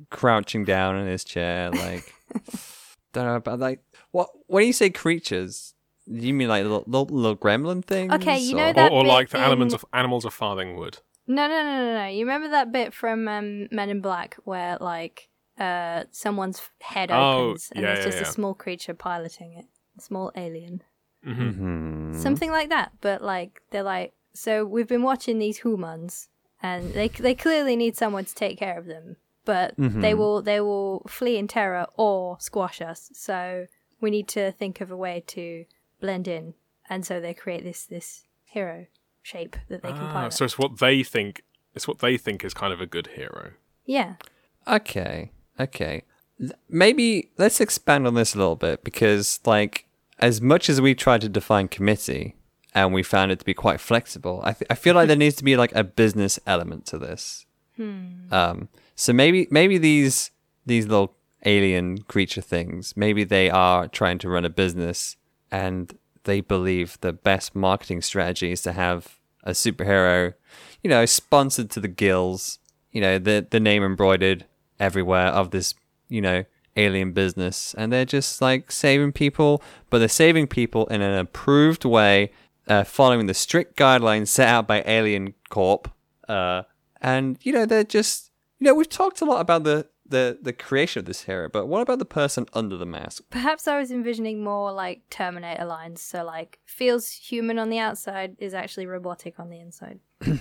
crouching 0.10 0.63
down 0.65 0.97
in 0.97 1.08
his 1.08 1.23
chair, 1.23 1.69
like 1.71 2.13
don't 3.13 3.26
know 3.26 3.36
about 3.36 3.60
like 3.60 3.82
what 4.12 4.30
when 4.47 4.65
you 4.67 4.73
say 4.73 4.89
creatures, 4.89 5.73
you 6.08 6.34
mean 6.34 6.47
like 6.47 6.63
little 6.63 6.84
little, 6.88 7.08
little 7.15 7.38
gremlin 7.38 7.84
things? 7.86 8.12
Okay, 8.13 8.38
you 8.39 8.56
know 8.56 8.65
or- 8.65 8.69
Or, 8.69 8.73
that 8.73 8.91
or 8.91 9.04
bit 9.04 9.10
like 9.10 9.30
the 9.30 9.38
in- 9.38 9.43
animals 9.43 9.73
of 9.73 9.86
animals 9.93 10.26
of 10.26 10.38
Farthingwood. 10.38 10.99
No, 11.26 11.47
no, 11.47 11.63
no, 11.63 11.86
no, 11.86 11.93
no. 12.02 12.08
You 12.08 12.26
remember 12.26 12.49
that 12.49 12.71
bit 12.73 12.93
from 12.93 13.28
um, 13.30 13.67
Men 13.71 13.89
in 13.89 14.02
Black 14.02 14.36
where 14.43 14.78
like 14.82 15.30
uh, 15.58 16.04
someone's 16.12 16.62
head 16.82 17.12
Oh, 17.12 17.49
opens 17.52 17.71
and 17.73 17.82
yeah, 17.84 17.93
there's 17.93 17.99
yeah, 17.99 18.12
just 18.12 18.17
yeah. 18.23 18.28
a 18.28 18.32
small 18.32 18.54
creature 18.54 18.93
piloting 18.93 19.54
it, 19.54 19.65
a 19.97 20.02
small 20.02 20.32
alien, 20.36 20.82
Mhm. 21.26 22.15
something 22.15 22.52
like 22.52 22.69
that. 22.69 22.91
But 22.99 23.21
like 23.21 23.62
they're 23.71 23.84
like, 23.84 24.13
so 24.34 24.65
we've 24.65 24.88
been 24.88 25.04
watching 25.04 25.39
these 25.39 25.58
humans, 25.60 26.28
and 26.63 26.93
they 26.93 27.10
they 27.10 27.36
clearly 27.36 27.76
need 27.76 27.95
someone 27.97 28.26
to 28.26 28.34
take 28.34 28.58
care 28.58 28.78
of 28.80 28.86
them, 28.88 29.17
but 29.45 29.73
they 29.78 30.13
will 30.13 30.41
they 30.41 30.60
will 30.62 31.06
flee 31.08 31.38
in 31.38 31.47
terror 31.47 31.86
or 31.95 32.38
squash 32.39 32.82
us. 32.82 33.10
So 33.13 33.67
we 34.02 34.10
need 34.10 34.28
to 34.30 34.52
think 34.54 34.82
of 34.82 34.89
a 34.89 34.97
way 34.97 35.23
to 35.28 35.65
blend 36.02 36.28
in, 36.28 36.54
and 36.89 37.06
so 37.06 37.19
they 37.19 37.34
create 37.34 37.63
this 37.63 37.86
this 37.86 38.23
hero. 38.45 38.88
shape 39.21 39.56
that 39.69 39.82
they 39.82 39.89
can 39.89 39.97
Ah, 40.10 40.13
pilot. 40.13 40.34
so 40.34 40.43
it's 40.45 40.58
what 40.58 40.80
they 40.80 41.04
think. 41.04 41.43
It's 41.76 41.88
what 41.88 41.99
they 41.99 42.17
think 42.17 42.43
is 42.43 42.54
kind 42.54 42.73
of 42.73 42.82
a 42.82 42.86
good 42.86 43.08
hero. 43.15 43.52
yeah. 43.86 44.15
Okay. 44.67 45.32
Okay. 45.60 46.04
Th- 46.39 46.52
Maybe 46.69 47.32
let's 47.38 47.60
expand 47.62 48.06
on 48.08 48.13
this 48.15 48.34
a 48.36 48.38
little 48.38 48.56
bit 48.56 48.84
because, 48.84 49.39
like, 49.45 49.86
as 50.19 50.39
much 50.41 50.69
as 50.69 50.80
we 50.82 50.93
try 50.95 51.17
to 51.17 51.28
define 51.30 51.67
committee 51.67 52.36
and 52.73 52.93
we 52.93 53.03
found 53.03 53.31
it 53.31 53.39
to 53.39 53.45
be 53.45 53.53
quite 53.53 53.79
flexible, 53.79 54.41
I, 54.43 54.53
th- 54.53 54.67
I 54.69 54.75
feel 54.75 54.95
like 54.95 55.07
there 55.07 55.17
needs 55.17 55.36
to 55.38 55.43
be 55.43 55.55
like 55.55 55.73
a 55.75 55.83
business 55.83 56.39
element 56.45 56.86
to 56.88 56.97
this. 56.97 57.45
Um, 58.31 58.69
so 58.95 59.13
maybe 59.13 59.47
maybe 59.49 59.77
these 59.77 60.31
these 60.65 60.88
little 60.88 61.15
alien 61.45 61.99
creature 62.03 62.41
things, 62.41 62.95
maybe 62.95 63.23
they 63.23 63.49
are 63.49 63.88
trying 63.88 64.17
to 64.19 64.29
run 64.29 64.45
a 64.45 64.49
business 64.49 65.17
and 65.51 65.97
they 66.23 66.41
believe 66.41 66.97
the 67.01 67.13
best 67.13 67.55
marketing 67.55 68.01
strategy 68.01 68.51
is 68.51 68.62
to 68.62 68.71
have 68.71 69.19
a 69.43 69.51
superhero, 69.51 70.33
you 70.81 70.89
know, 70.89 71.05
sponsored 71.05 71.69
to 71.71 71.79
the 71.79 71.88
gills, 71.88 72.59
you 72.91 73.01
know, 73.01 73.17
the 73.19 73.45
the 73.49 73.59
name 73.59 73.83
embroidered 73.83 74.45
everywhere 74.79 75.27
of 75.27 75.51
this, 75.51 75.73
you 76.07 76.21
know, 76.21 76.43
alien 76.75 77.12
business, 77.12 77.75
and 77.77 77.91
they're 77.91 78.05
just 78.05 78.41
like 78.41 78.71
saving 78.71 79.12
people, 79.12 79.62
but 79.89 79.99
they're 79.99 80.07
saving 80.07 80.47
people 80.47 80.86
in 80.88 81.01
an 81.01 81.17
approved 81.17 81.86
way, 81.86 82.31
uh, 82.67 82.84
following 82.84 83.28
the 83.28 83.34
strict 83.34 83.78
guidelines 83.78 84.28
set 84.28 84.47
out 84.47 84.67
by 84.67 84.84
Alien 84.86 85.34
Corp. 85.49 85.89
Uh, 86.28 86.63
and 87.02 87.38
you 87.41 87.52
know, 87.52 87.65
they're 87.65 87.84
just, 87.84 88.32
you 88.60 88.65
know, 88.65 88.73
we've 88.73 88.89
talked 88.89 89.21
a 89.21 89.26
lot 89.26 89.41
about 89.41 89.63
the 89.63 89.88
the 90.06 90.38
the 90.41 90.54
creation 90.54 90.99
of 90.99 91.06
this 91.06 91.23
hero, 91.23 91.49
but 91.49 91.67
what 91.67 91.82
about 91.82 91.99
the 91.99 92.06
person 92.06 92.45
under 92.54 92.78
the 92.78 92.86
mask? 92.86 93.23
Perhaps 93.30 93.67
I 93.67 93.80
was 93.80 93.91
envisioning 93.91 94.43
more 94.43 94.71
like 94.71 95.02
Terminator 95.10 95.65
lines. 95.65 96.02
So, 96.02 96.23
like, 96.23 96.60
feels 96.65 97.10
human 97.12 97.58
on 97.58 97.69
the 97.69 97.80
outside, 97.80 98.36
is 98.39 98.54
actually 98.54 98.86
robotic 98.86 99.39
on 99.39 99.49
the 99.49 99.60
inside. 99.60 99.99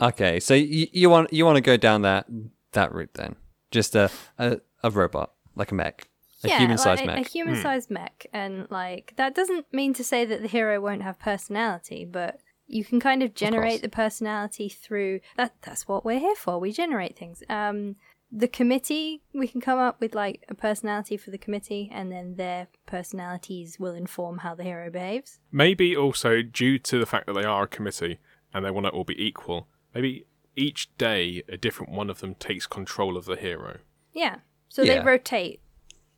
Okay, 0.00 0.38
so 0.38 0.54
you, 0.54 0.86
you 0.92 1.10
want 1.10 1.32
you 1.32 1.44
want 1.44 1.56
to 1.56 1.60
go 1.60 1.76
down 1.76 2.02
that 2.02 2.26
that 2.72 2.92
route 2.92 3.14
then? 3.14 3.36
Just 3.70 3.96
a 3.96 4.10
a, 4.38 4.60
a 4.82 4.90
robot 4.90 5.32
like 5.56 5.72
a 5.72 5.74
mech, 5.74 6.07
a 6.44 6.48
yeah, 6.48 6.58
human-sized 6.58 7.04
like, 7.04 7.16
mech. 7.16 7.26
A 7.26 7.28
human 7.28 7.56
sized 7.56 7.90
mech. 7.90 8.26
And, 8.32 8.66
like, 8.70 9.14
that 9.16 9.34
doesn't 9.34 9.66
mean 9.72 9.94
to 9.94 10.04
say 10.04 10.24
that 10.24 10.42
the 10.42 10.48
hero 10.48 10.80
won't 10.80 11.02
have 11.02 11.18
personality, 11.18 12.04
but 12.04 12.40
you 12.66 12.84
can 12.84 13.00
kind 13.00 13.22
of 13.22 13.34
generate 13.34 13.82
the 13.82 13.88
personality 13.88 14.68
through 14.68 15.20
that. 15.36 15.54
That's 15.62 15.88
what 15.88 16.04
we're 16.04 16.20
here 16.20 16.36
for. 16.36 16.58
We 16.58 16.72
generate 16.72 17.18
things. 17.18 17.42
Um, 17.48 17.96
the 18.30 18.46
committee, 18.46 19.22
we 19.32 19.48
can 19.48 19.60
come 19.60 19.78
up 19.78 20.00
with, 20.00 20.14
like, 20.14 20.44
a 20.48 20.54
personality 20.54 21.16
for 21.16 21.30
the 21.30 21.38
committee, 21.38 21.90
and 21.92 22.12
then 22.12 22.36
their 22.36 22.68
personalities 22.86 23.78
will 23.80 23.94
inform 23.94 24.38
how 24.38 24.54
the 24.54 24.64
hero 24.64 24.90
behaves. 24.90 25.38
Maybe 25.50 25.96
also 25.96 26.42
due 26.42 26.78
to 26.78 26.98
the 26.98 27.06
fact 27.06 27.26
that 27.26 27.32
they 27.32 27.44
are 27.44 27.62
a 27.64 27.68
committee 27.68 28.18
and 28.52 28.64
they 28.64 28.70
want 28.70 28.86
to 28.86 28.92
all 28.92 29.04
be 29.04 29.20
equal. 29.22 29.68
Maybe 29.94 30.26
each 30.56 30.94
day 30.98 31.42
a 31.48 31.56
different 31.56 31.92
one 31.92 32.10
of 32.10 32.20
them 32.20 32.34
takes 32.34 32.66
control 32.66 33.16
of 33.16 33.24
the 33.24 33.36
hero. 33.36 33.78
Yeah. 34.12 34.36
So 34.68 34.82
Yeah. 34.82 34.98
they 34.98 35.04
rotate, 35.04 35.60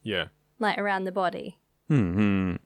Yeah. 0.03 0.27
like, 0.59 0.79
around 0.79 1.05
the 1.05 1.13
body. 1.13 1.59
Hmm. 1.89 2.57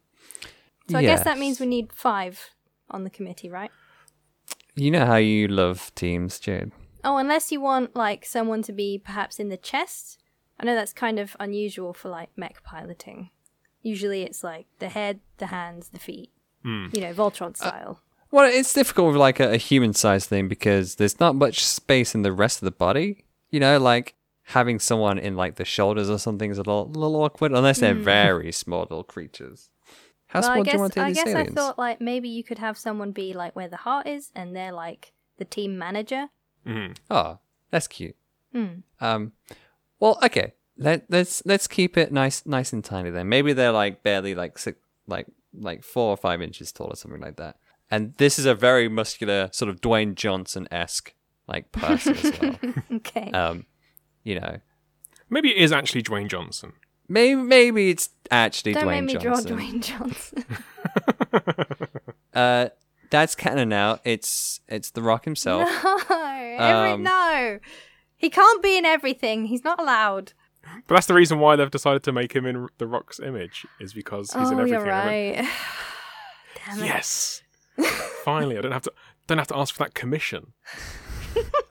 So 0.90 0.98
I 0.98 1.02
guess 1.02 1.24
that 1.24 1.38
means 1.38 1.60
we 1.60 1.66
need 1.66 1.92
five 1.92 2.50
on 2.90 3.04
the 3.04 3.10
committee, 3.10 3.48
right? 3.48 3.70
You 4.74 4.90
know 4.90 5.06
how 5.06 5.16
you 5.16 5.48
love 5.48 5.94
teams, 5.94 6.38
Jade. 6.38 6.72
Oh, 7.04 7.16
unless 7.16 7.52
you 7.52 7.60
want 7.60 7.94
like 7.96 8.24
someone 8.26 8.62
to 8.62 8.72
be 8.72 8.98
perhaps 8.98 9.38
in 9.38 9.48
the 9.48 9.56
chest. 9.56 10.18
I 10.58 10.64
know 10.64 10.74
that's 10.74 10.92
kind 10.92 11.18
of 11.18 11.36
unusual 11.40 11.94
for 11.94 12.08
like 12.08 12.30
mech 12.36 12.62
piloting. 12.62 13.30
Usually 13.82 14.22
it's 14.22 14.42
like 14.44 14.66
the 14.78 14.88
head, 14.88 15.20
the 15.38 15.46
hands, 15.46 15.88
the 15.90 15.98
feet. 15.98 16.30
You 16.64 16.88
know, 17.00 17.12
Voltron 17.12 17.54
style. 17.56 18.00
Well, 18.30 18.50
it's 18.50 18.72
difficult 18.72 19.08
with 19.08 19.16
like 19.16 19.38
a, 19.38 19.52
a 19.52 19.56
human-sized 19.58 20.28
thing 20.28 20.48
because 20.48 20.94
there's 20.94 21.20
not 21.20 21.34
much 21.34 21.62
space 21.62 22.14
in 22.14 22.22
the 22.22 22.32
rest 22.32 22.62
of 22.62 22.64
the 22.64 22.70
body. 22.72 23.26
You 23.50 23.60
know, 23.60 23.78
like 23.78 24.14
having 24.44 24.78
someone 24.78 25.18
in 25.18 25.36
like 25.36 25.56
the 25.56 25.64
shoulders 25.64 26.10
or 26.10 26.18
something 26.18 26.50
is 26.50 26.58
a 26.58 26.62
little, 26.62 26.86
little 26.90 27.16
awkward 27.16 27.52
unless 27.52 27.80
they're 27.80 27.94
very 27.94 28.52
small 28.52 28.82
little 28.82 29.04
creatures. 29.04 29.70
How 30.26 30.40
well, 30.40 30.50
I 30.50 30.54
small 30.56 30.64
do 30.64 30.70
you 30.72 30.78
want 30.78 30.92
to 30.92 31.00
take 31.00 31.04
I 31.04 31.08
these 31.10 31.24
guess 31.24 31.34
I 31.34 31.44
thought 31.46 31.78
like 31.78 32.00
maybe 32.00 32.28
you 32.28 32.44
could 32.44 32.58
have 32.58 32.76
someone 32.76 33.12
be 33.12 33.32
like 33.32 33.54
where 33.54 33.68
the 33.68 33.76
heart 33.78 34.06
is, 34.06 34.30
and 34.34 34.54
they're 34.54 34.72
like 34.72 35.12
the 35.38 35.44
team 35.44 35.78
manager. 35.78 36.28
Mhm. 36.66 36.96
Oh, 37.10 37.38
that's 37.70 37.86
cute. 37.86 38.16
Hmm. 38.52 38.80
Um, 39.00 39.32
well, 40.00 40.18
okay. 40.24 40.54
Let 40.76 41.04
let's 41.08 41.42
let's 41.46 41.68
keep 41.68 41.96
it 41.96 42.12
nice, 42.12 42.44
nice 42.44 42.72
and 42.72 42.84
tiny 42.84 43.10
then. 43.10 43.28
Maybe 43.28 43.52
they're 43.52 43.70
like 43.72 44.02
barely 44.02 44.34
like 44.34 44.58
six, 44.58 44.78
like 45.06 45.26
like 45.56 45.84
four 45.84 46.10
or 46.10 46.16
five 46.16 46.42
inches 46.42 46.72
tall 46.72 46.88
or 46.88 46.96
something 46.96 47.20
like 47.20 47.36
that. 47.36 47.56
And 47.90 48.14
this 48.16 48.38
is 48.38 48.46
a 48.46 48.54
very 48.54 48.88
muscular, 48.88 49.50
sort 49.52 49.68
of 49.68 49.80
Dwayne 49.80 50.16
Johnson 50.16 50.66
esque 50.72 51.14
like 51.46 51.70
person 51.70 52.16
as 52.16 52.40
well. 52.40 52.58
Okay. 52.92 53.30
Um, 53.30 53.66
you 54.24 54.40
know, 54.40 54.58
Maybe 55.30 55.50
it 55.50 55.56
is 55.56 55.72
actually 55.72 56.02
Dwayne 56.02 56.28
Johnson. 56.28 56.72
maybe 57.08 57.40
maybe 57.40 57.90
it's 57.90 58.08
actually 58.30 58.74
Don't 58.74 58.84
Dwayne 58.84 59.04
make 59.06 59.14
me 59.16 59.22
Johnson. 59.22 59.46
draw 59.56 59.58
Dwayne 59.64 59.80
Johnson. 59.82 60.44
Uh, 62.34 62.68
that's 63.10 63.36
canon 63.36 63.68
now. 63.68 64.00
It's 64.04 64.60
it's 64.68 64.90
The 64.90 65.02
Rock 65.02 65.24
himself. 65.24 65.68
no, 65.84 65.96
every, 66.10 66.90
Um, 66.92 67.02
no. 67.04 67.60
He 68.16 68.28
can't 68.28 68.60
be 68.60 68.76
in 68.76 68.84
everything. 68.84 69.46
He's 69.46 69.62
not 69.62 69.78
allowed. 69.80 70.32
But 70.88 70.96
that's 70.96 71.06
the 71.06 71.14
reason 71.14 71.38
why 71.38 71.54
they've 71.54 71.70
decided 71.70 72.02
to 72.04 72.12
make 72.12 72.32
him 72.34 72.44
in 72.44 72.66
The 72.78 72.88
Rock's 72.88 73.20
image, 73.20 73.66
is 73.78 73.92
because 73.92 74.32
he's 74.32 74.50
in 74.50 74.58
oh, 74.58 74.62
everything. 74.62 74.80
you're 74.84 74.92
I 74.92 75.06
went, 75.06 75.36
right. 75.38 75.48
Damn 76.66 76.78
it. 76.80 76.86
Yes. 76.86 77.42
Finally, 78.24 78.58
I 78.58 78.60
don't 78.62 78.72
have 78.72 78.82
to 78.82 78.92
don't 79.28 79.38
have 79.38 79.46
to 79.48 79.56
ask 79.56 79.74
for 79.74 79.84
that 79.84 79.94
commission. 79.94 80.52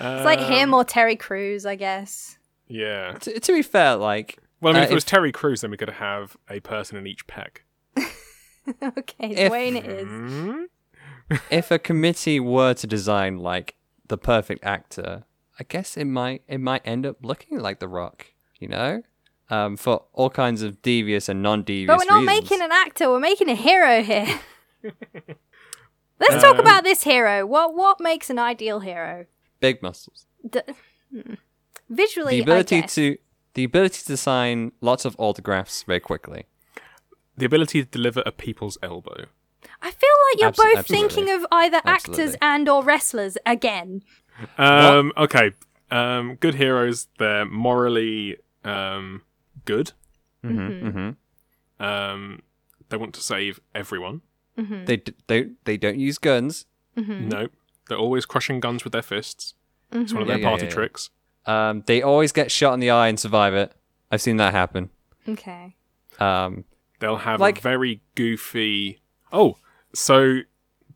It's 0.00 0.24
like 0.24 0.40
him 0.40 0.74
or 0.74 0.84
Terry 0.84 1.16
Crews, 1.16 1.64
I 1.66 1.76
guess. 1.76 2.38
Yeah. 2.68 3.12
to, 3.20 3.38
to 3.40 3.52
be 3.52 3.62
fair, 3.62 3.96
like 3.96 4.38
Well, 4.60 4.72
I 4.72 4.74
mean, 4.76 4.82
Uh, 4.82 4.84
if 4.86 4.90
it 4.90 4.94
was 4.94 5.04
if- 5.04 5.08
Terry 5.10 5.32
Crews, 5.32 5.60
then 5.60 5.70
we 5.70 5.76
could 5.76 5.90
have 5.90 6.36
a 6.48 6.60
person 6.60 6.96
in 6.96 7.06
each 7.06 7.26
peg. 7.26 7.62
okay, 8.82 9.30
If- 9.30 9.52
Dwayne 9.52 9.76
it 9.76 9.86
is. 9.86 10.06
Hmm? 10.08 10.62
if 11.50 11.70
a 11.70 11.78
committee 11.78 12.38
were 12.40 12.74
to 12.74 12.86
design 12.86 13.38
like 13.38 13.74
the 14.08 14.18
perfect 14.18 14.64
actor, 14.64 15.24
I 15.58 15.64
guess 15.64 15.96
it 15.96 16.04
might 16.06 16.42
it 16.48 16.58
might 16.60 16.82
end 16.84 17.06
up 17.06 17.16
looking 17.22 17.58
like 17.58 17.78
The 17.78 17.88
Rock, 17.88 18.26
you 18.58 18.68
know, 18.68 19.02
um, 19.50 19.76
for 19.76 20.04
all 20.12 20.30
kinds 20.30 20.62
of 20.62 20.80
devious 20.82 21.28
and 21.28 21.42
non-devious. 21.42 21.86
But 21.86 21.98
we're 21.98 22.14
not 22.14 22.22
reasons. 22.28 22.42
making 22.50 22.62
an 22.62 22.72
actor, 22.72 23.08
we're 23.10 23.20
making 23.20 23.48
a 23.50 23.54
hero 23.54 24.02
here. 24.02 24.40
Let's 26.20 26.42
talk 26.42 26.54
Um, 26.54 26.60
about 26.60 26.84
this 26.84 27.02
hero. 27.02 27.44
What 27.46 27.74
what 27.74 28.00
makes 28.00 28.30
an 28.30 28.38
ideal 28.38 28.80
hero? 28.80 29.26
Big 29.62 29.82
muscles, 29.82 30.26
D- 30.54 30.60
hmm. 31.10 31.34
Visually, 31.88 32.36
the 32.36 32.42
ability 32.42 32.76
I 32.76 32.80
guess. 32.82 32.94
to 32.96 33.16
the 33.54 33.64
ability 33.64 34.02
to 34.10 34.16
sign 34.16 34.72
lots 34.80 35.04
of 35.04 35.14
autographs 35.18 35.82
very 35.84 36.00
quickly. 36.00 36.44
The 37.36 37.46
ability 37.46 37.82
to 37.84 37.88
deliver 37.98 38.22
a 38.26 38.32
people's 38.32 38.76
elbow. 38.82 39.26
I 39.80 39.90
feel 39.90 40.16
like 40.26 40.36
you're 40.40 40.50
Abso- 40.52 40.56
both 40.64 40.78
absolutely. 40.78 41.08
thinking 41.08 41.34
of 41.36 41.46
either 41.52 41.80
actors 41.84 42.34
and 42.42 42.68
or 42.68 42.82
wrestlers 42.82 43.36
again. 43.46 44.02
Um, 44.58 45.12
okay. 45.16 45.52
Um, 45.90 46.36
good 46.44 46.54
heroes. 46.54 47.08
They're 47.18 47.44
morally 47.46 48.36
um, 48.64 49.22
good. 49.64 49.92
hmm 50.42 50.88
hmm 50.90 51.10
Um, 51.78 52.40
they 52.88 52.96
want 52.96 53.14
to 53.14 53.20
save 53.20 53.60
everyone. 53.74 54.22
They 54.56 54.96
d- 54.98 55.14
they 55.26 55.40
they 55.64 55.76
don't 55.76 55.98
use 55.98 56.18
guns. 56.18 56.66
Mm-hmm. 56.96 57.28
No, 57.28 57.48
they're 57.92 57.98
always 57.98 58.26
crushing 58.26 58.58
guns 58.60 58.82
with 58.84 58.92
their 58.92 59.02
fists. 59.02 59.54
It's 59.92 60.12
one 60.12 60.22
of 60.22 60.28
their 60.28 60.38
yeah, 60.38 60.48
party 60.48 60.64
yeah, 60.64 60.70
yeah. 60.70 60.74
tricks. 60.74 61.10
Um, 61.46 61.84
they 61.86 62.02
always 62.02 62.32
get 62.32 62.50
shot 62.50 62.72
in 62.74 62.80
the 62.80 62.90
eye 62.90 63.08
and 63.08 63.20
survive 63.20 63.54
it. 63.54 63.72
I've 64.10 64.22
seen 64.22 64.38
that 64.38 64.52
happen. 64.54 64.90
Okay. 65.28 65.76
Um, 66.18 66.64
They'll 67.00 67.16
have 67.16 67.40
Like- 67.40 67.58
a 67.58 67.60
very 67.62 68.00
goofy. 68.14 69.00
Oh, 69.32 69.58
so 69.94 70.40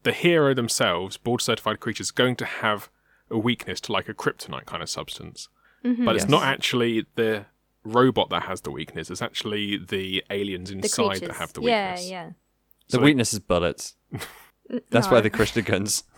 the 0.02 0.12
hero 0.12 0.54
themselves, 0.54 1.16
board 1.16 1.40
certified 1.42 1.80
creatures, 1.80 2.10
going 2.10 2.36
to 2.36 2.44
have 2.44 2.90
a 3.30 3.36
weakness 3.38 3.80
to 3.82 3.92
like 3.92 4.08
a 4.08 4.14
kryptonite 4.14 4.66
kind 4.66 4.82
of 4.82 4.88
substance. 4.88 5.48
But 5.82 6.16
it's 6.16 6.26
not 6.28 6.42
actually 6.42 7.06
the 7.14 7.46
robot 7.84 8.30
that 8.30 8.42
has 8.44 8.62
the 8.62 8.72
weakness. 8.72 9.08
It's 9.10 9.22
actually 9.22 9.76
the 9.78 10.24
aliens 10.30 10.70
inside 10.72 11.04
creatures. 11.10 11.20
that 11.28 11.36
have 11.36 11.52
the 11.52 11.60
weakness. 11.60 12.08
yeah. 12.10 12.30
the 12.88 12.96
So- 12.96 13.02
weakness 13.02 13.32
is 13.32 13.38
bullets. 13.40 13.94
That's 14.90 15.06
no. 15.06 15.12
why 15.12 15.20
they 15.20 15.30
crush 15.30 15.52
the 15.52 15.62
guns. 15.62 16.02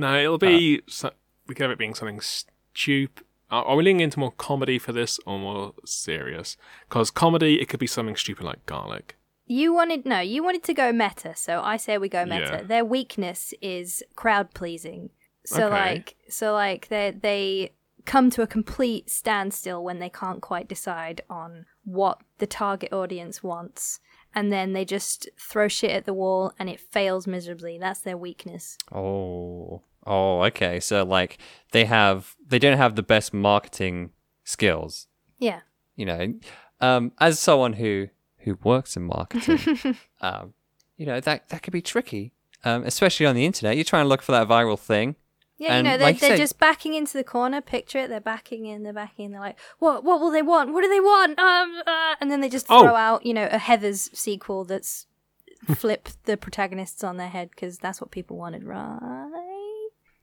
No, 0.00 0.18
it'll 0.18 0.38
be. 0.38 0.82
so, 0.88 1.10
we 1.46 1.54
could 1.54 1.62
have 1.64 1.70
it 1.70 1.78
being 1.78 1.94
something 1.94 2.20
stupid. 2.20 3.24
Are, 3.50 3.64
are 3.64 3.76
we 3.76 3.82
leaning 3.84 4.00
into 4.00 4.18
more 4.20 4.32
comedy 4.32 4.78
for 4.78 4.92
this 4.92 5.18
or 5.26 5.38
more 5.38 5.74
serious? 5.84 6.56
Because 6.88 7.10
comedy, 7.10 7.60
it 7.60 7.68
could 7.68 7.80
be 7.80 7.86
something 7.86 8.16
stupid 8.16 8.44
like 8.44 8.64
garlic. 8.66 9.16
You 9.46 9.74
wanted 9.74 10.06
no, 10.06 10.20
you 10.20 10.44
wanted 10.44 10.62
to 10.64 10.74
go 10.74 10.92
meta, 10.92 11.34
so 11.34 11.60
I 11.60 11.76
say 11.76 11.98
we 11.98 12.08
go 12.08 12.24
meta. 12.24 12.58
Yeah. 12.60 12.62
Their 12.62 12.84
weakness 12.84 13.52
is 13.60 14.02
crowd 14.14 14.54
pleasing. 14.54 15.10
So 15.44 15.66
Okay. 15.66 15.74
like 15.74 16.16
so 16.28 16.52
like 16.52 16.86
they 16.88 17.10
they 17.20 17.72
come 18.06 18.30
to 18.30 18.42
a 18.42 18.46
complete 18.46 19.10
standstill 19.10 19.82
when 19.82 19.98
they 19.98 20.08
can't 20.08 20.40
quite 20.40 20.68
decide 20.68 21.22
on 21.28 21.66
what 21.84 22.18
the 22.38 22.46
target 22.46 22.92
audience 22.92 23.42
wants. 23.42 23.98
and 24.32 24.52
then 24.52 24.72
they 24.74 24.84
just 24.84 25.28
throw 25.36 25.66
shit 25.66 25.90
at 25.90 26.04
the 26.04 26.14
wall 26.14 26.52
and 26.56 26.70
it 26.70 26.78
fails 26.78 27.26
miserably. 27.26 27.78
That's 27.78 27.98
their 28.00 28.16
weakness. 28.16 28.78
Oh. 28.92 29.82
Oh, 30.06 30.42
okay. 30.44 30.80
So 30.80 31.04
like 31.04 31.38
they 31.72 31.84
have 31.84 32.34
they 32.46 32.58
don't 32.58 32.78
have 32.78 32.96
the 32.96 33.02
best 33.02 33.32
marketing 33.34 34.10
skills. 34.44 35.06
Yeah. 35.38 35.60
You 35.96 36.06
know, 36.06 36.34
um, 36.80 37.12
as 37.18 37.38
someone 37.38 37.74
who 37.74 38.08
who 38.38 38.58
works 38.62 38.96
in 38.96 39.02
marketing, 39.04 39.96
um, 40.22 40.54
you 40.96 41.04
know 41.06 41.20
that 41.20 41.48
that 41.50 41.62
could 41.62 41.72
be 41.72 41.82
tricky, 41.82 42.32
um, 42.64 42.84
especially 42.84 43.26
on 43.26 43.34
the 43.34 43.44
internet. 43.44 43.76
You're 43.76 43.84
trying 43.84 44.04
to 44.04 44.08
look 44.08 44.22
for 44.22 44.32
that 44.32 44.48
viral 44.48 44.78
thing. 44.78 45.16
Yeah, 45.58 45.74
And 45.74 45.86
you 45.86 45.92
know, 45.92 45.98
they're, 45.98 46.06
like 46.06 46.20
they're 46.20 46.30
said- 46.30 46.38
just 46.38 46.58
backing 46.58 46.94
into 46.94 47.12
the 47.18 47.22
corner. 47.24 47.60
Picture 47.60 47.98
it. 47.98 48.08
They're 48.08 48.18
backing 48.18 48.64
in, 48.64 48.82
they're 48.82 48.94
backing 48.94 49.26
in. 49.26 49.32
They're 49.32 49.42
like, 49.42 49.58
what 49.78 50.04
What 50.04 50.18
will 50.20 50.30
they 50.30 50.40
want? 50.40 50.72
What 50.72 50.80
do 50.82 50.88
they 50.88 51.00
want? 51.00 51.38
Um, 51.38 51.82
uh, 51.86 52.14
and 52.18 52.30
then 52.30 52.40
they 52.40 52.48
just 52.48 52.64
Oh. 52.70 52.82
throw 52.82 52.94
out, 52.96 53.26
you 53.26 53.34
know, 53.34 53.46
a 53.52 53.58
Heather's 53.58 54.08
sequel 54.18 54.64
that's 54.64 55.06
flip 55.74 56.08
the 56.24 56.38
protagonists 56.38 57.04
on 57.04 57.18
their 57.18 57.28
head 57.28 57.50
because 57.50 57.76
that's 57.76 58.00
what 58.00 58.10
people 58.10 58.38
wanted, 58.38 58.64
right? 58.64 59.28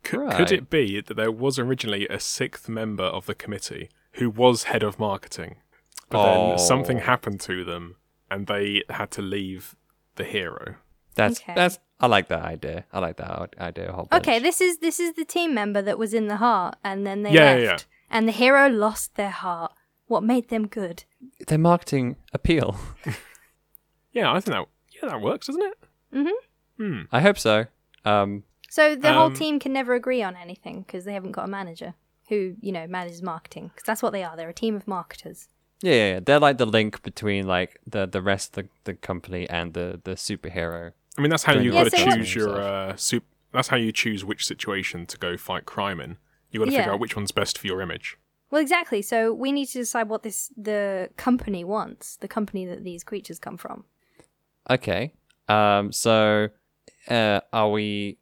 Could, 0.07 0.19
Right. 0.21 0.37
could 0.37 0.51
it 0.51 0.69
be 0.69 1.01
that 1.01 1.13
there 1.15 1.31
was 1.31 1.59
originally 1.59 2.07
a 2.07 2.19
sixth 2.19 2.69
member 2.69 3.03
of 3.03 3.25
the 3.25 3.35
committee 3.35 3.89
who 4.13 4.29
was 4.29 4.63
head 4.63 4.83
of 4.83 4.99
marketing, 4.99 5.57
but 6.09 6.19
Oh. 6.19 6.49
then 6.49 6.59
something 6.59 6.99
happened 6.99 7.39
to 7.41 7.63
them 7.63 7.95
and 8.31 8.47
they 8.47 8.83
had 8.89 9.11
to 9.11 9.21
leave 9.21 9.75
the 10.15 10.23
hero? 10.23 10.75
That's 11.15 11.41
Okay. 11.41 11.53
that's 11.55 11.79
I 11.99 12.05
like 12.07 12.27
that 12.27 12.43
idea. 12.43 12.85
I 12.93 12.99
like 12.99 13.17
that 13.17 13.55
idea 13.59 13.89
a 13.89 13.93
whole 13.93 14.05
bunch. 14.05 14.21
Okay, 14.27 14.39
this 14.39 14.61
is 14.61 14.77
this 14.79 14.99
is 14.99 15.13
the 15.15 15.25
team 15.25 15.53
member 15.55 15.81
that 15.81 15.97
was 15.97 16.13
in 16.13 16.27
the 16.27 16.37
heart, 16.37 16.75
and 16.83 17.05
then 17.07 17.23
they 17.23 17.31
Yeah, 17.31 17.43
left, 17.53 17.61
yeah, 17.63 17.69
yeah. 17.71 17.77
and 18.11 18.27
the 18.27 18.31
hero 18.43 18.69
lost 18.69 19.15
their 19.15 19.31
heart. 19.31 19.73
What 20.05 20.23
made 20.23 20.47
them 20.49 20.67
good? 20.67 21.03
their 21.47 21.57
marketing 21.57 22.15
appeal. 22.33 22.77
Yeah, 24.13 24.31
I 24.31 24.39
think 24.39 24.55
that 24.55 24.65
yeah 25.01 25.09
that 25.09 25.21
works, 25.21 25.47
doesn't 25.47 25.61
it? 25.61 25.77
Mm-hmm. 26.13 26.83
Hmm. 26.83 27.01
I 27.11 27.21
hope 27.21 27.37
so. 27.37 27.65
Um, 28.05 28.43
So 28.69 28.95
the 28.95 29.13
whole 29.13 29.27
Um, 29.27 29.33
team 29.33 29.59
can 29.59 29.73
never 29.73 29.93
agree 29.93 30.21
on 30.21 30.35
anything 30.35 30.81
because 30.81 31.05
they 31.05 31.13
haven't 31.13 31.31
got 31.31 31.45
a 31.45 31.47
manager 31.47 31.93
who 32.29 32.55
you 32.61 32.71
know 32.71 32.87
manages 32.87 33.21
marketing. 33.21 33.69
Because 33.73 33.85
that's 33.85 34.01
what 34.03 34.11
they 34.11 34.23
are. 34.23 34.35
They're 34.35 34.49
a 34.49 34.53
team 34.53 34.75
of 34.75 34.87
marketers. 34.87 35.47
yeah, 35.81 35.93
yeah, 35.93 36.13
yeah, 36.13 36.19
they're 36.19 36.39
like 36.39 36.57
the 36.57 36.65
link 36.65 37.01
between 37.03 37.47
like 37.47 37.79
the 37.87 38.05
the 38.05 38.21
rest 38.21 38.57
of 38.57 38.65
the, 38.65 38.69
the 38.85 38.93
company 38.95 39.49
and 39.49 39.73
the 39.73 40.01
the 40.03 40.11
superhero. 40.15 40.91
I 41.17 41.21
mean, 41.21 41.29
that's 41.31 41.43
how 41.43 41.53
you've 41.53 41.73
got 41.73 41.85
to 41.85 41.89
so 41.91 42.05
choose 42.05 42.35
your 42.35 42.61
uh, 42.61 42.95
soup. 42.95 43.23
That's 43.53 43.69
how 43.69 43.77
you 43.77 43.91
choose 43.91 44.23
which 44.25 44.45
situation 44.45 45.05
to 45.07 45.17
go 45.17 45.37
fight 45.37 45.65
crime 45.65 45.99
in. 45.99 46.17
You 46.51 46.59
got 46.59 46.65
to 46.65 46.71
Yeah. 46.71 46.79
figure 46.79 46.93
out 46.93 46.99
which 46.99 47.15
one's 47.15 47.31
best 47.31 47.57
for 47.57 47.65
your 47.67 47.81
image. 47.81 48.17
Well, 48.51 48.61
exactly. 48.61 49.01
So 49.01 49.33
we 49.33 49.51
need 49.51 49.65
to 49.67 49.79
decide 49.79 50.09
what 50.09 50.23
this 50.23 50.51
the 50.55 51.09
company 51.17 51.63
wants. 51.63 52.17
The 52.17 52.27
company 52.27 52.65
that 52.65 52.83
these 52.83 53.03
creatures 53.03 53.39
come 53.39 53.57
from. 53.57 53.85
Okay. 54.69 55.13
Um. 55.47 55.91
So, 55.91 56.49
uh, 57.09 57.39
are 57.53 57.71
we 57.71 58.17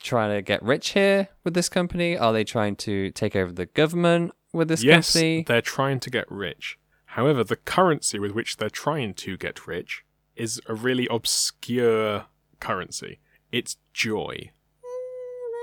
trying 0.00 0.34
to 0.36 0.42
get 0.42 0.62
rich 0.62 0.90
here 0.90 1.28
with 1.44 1.54
this 1.54 1.68
company? 1.68 2.16
Are 2.16 2.32
they 2.32 2.44
trying 2.44 2.76
to 2.76 3.10
take 3.12 3.34
over 3.36 3.52
the 3.52 3.66
government 3.66 4.32
with 4.52 4.68
this 4.68 4.82
yes, 4.82 5.12
company? 5.12 5.44
they're 5.46 5.60
trying 5.62 6.00
to 6.00 6.10
get 6.10 6.30
rich. 6.30 6.78
However, 7.06 7.42
the 7.44 7.56
currency 7.56 8.18
with 8.18 8.32
which 8.32 8.56
they're 8.58 8.68
trying 8.70 9.14
to 9.14 9.36
get 9.36 9.66
rich 9.66 10.04
is 10.34 10.60
a 10.66 10.74
really 10.74 11.06
obscure 11.10 12.26
currency. 12.60 13.20
It's 13.52 13.76
joy. 13.92 14.50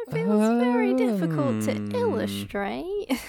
That 0.08 0.16
feels 0.18 0.62
very 0.62 0.94
difficult 0.94 1.68
Um. 1.68 1.90
to 1.90 1.98
illustrate. 1.98 3.08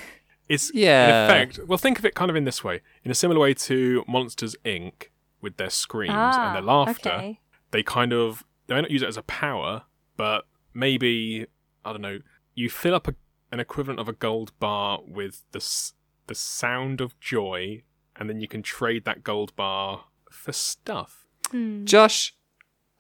It's 0.47 0.71
Yeah. 0.75 1.25
in 1.25 1.31
effect. 1.31 1.67
Well, 1.67 1.79
think 1.79 1.99
of 1.99 2.05
it 2.05 2.15
kind 2.15 2.29
of 2.31 2.37
in 2.37 2.45
this 2.45 2.63
way, 2.63 2.83
in 3.03 3.11
a 3.11 3.15
similar 3.15 3.41
way 3.41 3.55
to 3.55 4.05
Monsters 4.07 4.55
Inc. 4.63 5.05
with 5.41 5.57
their 5.57 5.71
screams 5.71 6.13
and 6.13 6.55
their 6.55 6.61
laughter. 6.63 7.11
Ah, 7.11 7.17
Okay. 7.17 7.41
They 7.71 7.83
kind 7.83 8.13
of 8.13 8.45
they 8.67 8.75
may 8.75 8.83
not 8.83 8.91
use 8.91 9.01
it 9.01 9.09
as 9.09 9.17
a 9.17 9.23
power, 9.23 9.85
but 10.19 10.45
maybe 10.75 11.47
I 11.85 11.93
don't 11.93 12.03
know. 12.03 12.19
You 12.55 12.69
fill 12.69 12.95
up 12.95 13.09
a, 13.09 13.15
an 13.51 13.61
equivalent 13.61 14.01
of 14.01 14.09
a 14.09 14.13
gold 14.13 14.53
bar 14.59 15.01
with 15.07 15.43
the 15.53 15.93
the 16.27 16.35
sound 16.35 17.01
of 17.01 17.19
joy, 17.21 17.83
and 18.17 18.29
then 18.29 18.41
you 18.41 18.49
can 18.49 18.63
trade 18.63 19.05
that 19.05 19.23
gold 19.23 19.55
bar 19.57 20.05
for 20.31 20.53
stuff. 20.53 21.27
Hmm. 21.51 21.85
Josh, 21.85 22.35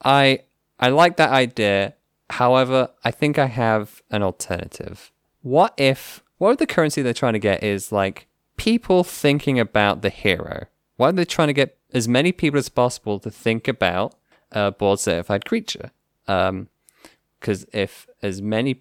I 0.05 0.41
I 0.79 0.89
like 0.89 1.17
that 1.17 1.31
idea. 1.31 1.95
However, 2.31 2.91
I 3.05 3.11
think 3.11 3.39
I 3.39 3.47
have 3.47 4.03
an 4.11 4.23
alternative. 4.23 5.13
What 5.43 5.75
if 5.77 6.23
what 6.39 6.53
if 6.53 6.59
the 6.59 6.67
currency 6.67 7.03
they're 7.03 7.13
trying 7.13 7.35
to 7.35 7.39
get 7.39 7.63
is 7.63 7.93
like 7.93 8.27
people 8.57 9.05
thinking 9.05 9.59
about 9.59 10.03
the 10.03 10.11
hero? 10.11 10.67
Why 10.97 11.09
are 11.09 11.13
they 11.13 11.25
trying 11.25 11.49
to 11.49 11.55
get 11.55 11.79
as 11.93 12.09
many 12.09 12.33
people 12.33 12.59
as 12.59 12.69
possible 12.69 13.19
to 13.21 13.31
think 13.31 13.69
about 13.69 14.15
a 14.53 14.71
board 14.71 15.01
certified 15.01 15.45
creature? 15.45 15.91
Um, 16.27 16.69
because 17.45 17.67
if 17.75 18.07
as 18.23 18.41
many, 18.41 18.81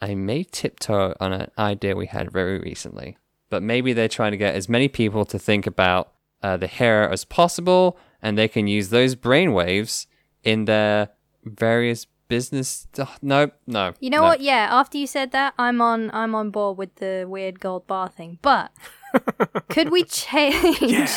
I 0.00 0.16
may 0.16 0.42
tiptoe 0.42 1.14
on 1.20 1.32
an 1.32 1.50
idea 1.56 1.94
we 1.94 2.06
had 2.06 2.32
very 2.32 2.58
recently, 2.58 3.16
but 3.50 3.62
maybe 3.62 3.92
they're 3.92 4.08
trying 4.08 4.32
to 4.32 4.36
get 4.36 4.56
as 4.56 4.68
many 4.68 4.88
people 4.88 5.24
to 5.26 5.38
think 5.38 5.64
about 5.64 6.12
uh, 6.42 6.56
the 6.56 6.66
hero 6.66 7.08
as 7.12 7.24
possible, 7.24 7.96
and 8.20 8.36
they 8.36 8.48
can 8.48 8.66
use 8.66 8.88
those 8.88 9.14
brainwaves 9.14 10.06
in 10.42 10.64
their 10.64 11.10
various 11.44 12.08
business. 12.26 12.88
ugh, 12.98 13.08
no, 13.22 13.52
no. 13.68 13.94
You 14.00 14.10
know 14.10 14.22
no. 14.22 14.24
what? 14.24 14.40
Yeah, 14.40 14.66
after 14.68 14.98
you 14.98 15.06
said 15.06 15.30
that, 15.30 15.54
I'm 15.56 15.80
on 15.80 16.10
I'm 16.12 16.34
on 16.34 16.50
board 16.50 16.78
with 16.78 16.96
the 16.96 17.26
weird 17.28 17.60
gold 17.60 17.86
bar 17.86 18.08
thing. 18.08 18.40
But 18.42 18.72
could 19.68 19.92
we 19.92 20.02
change 20.02 21.12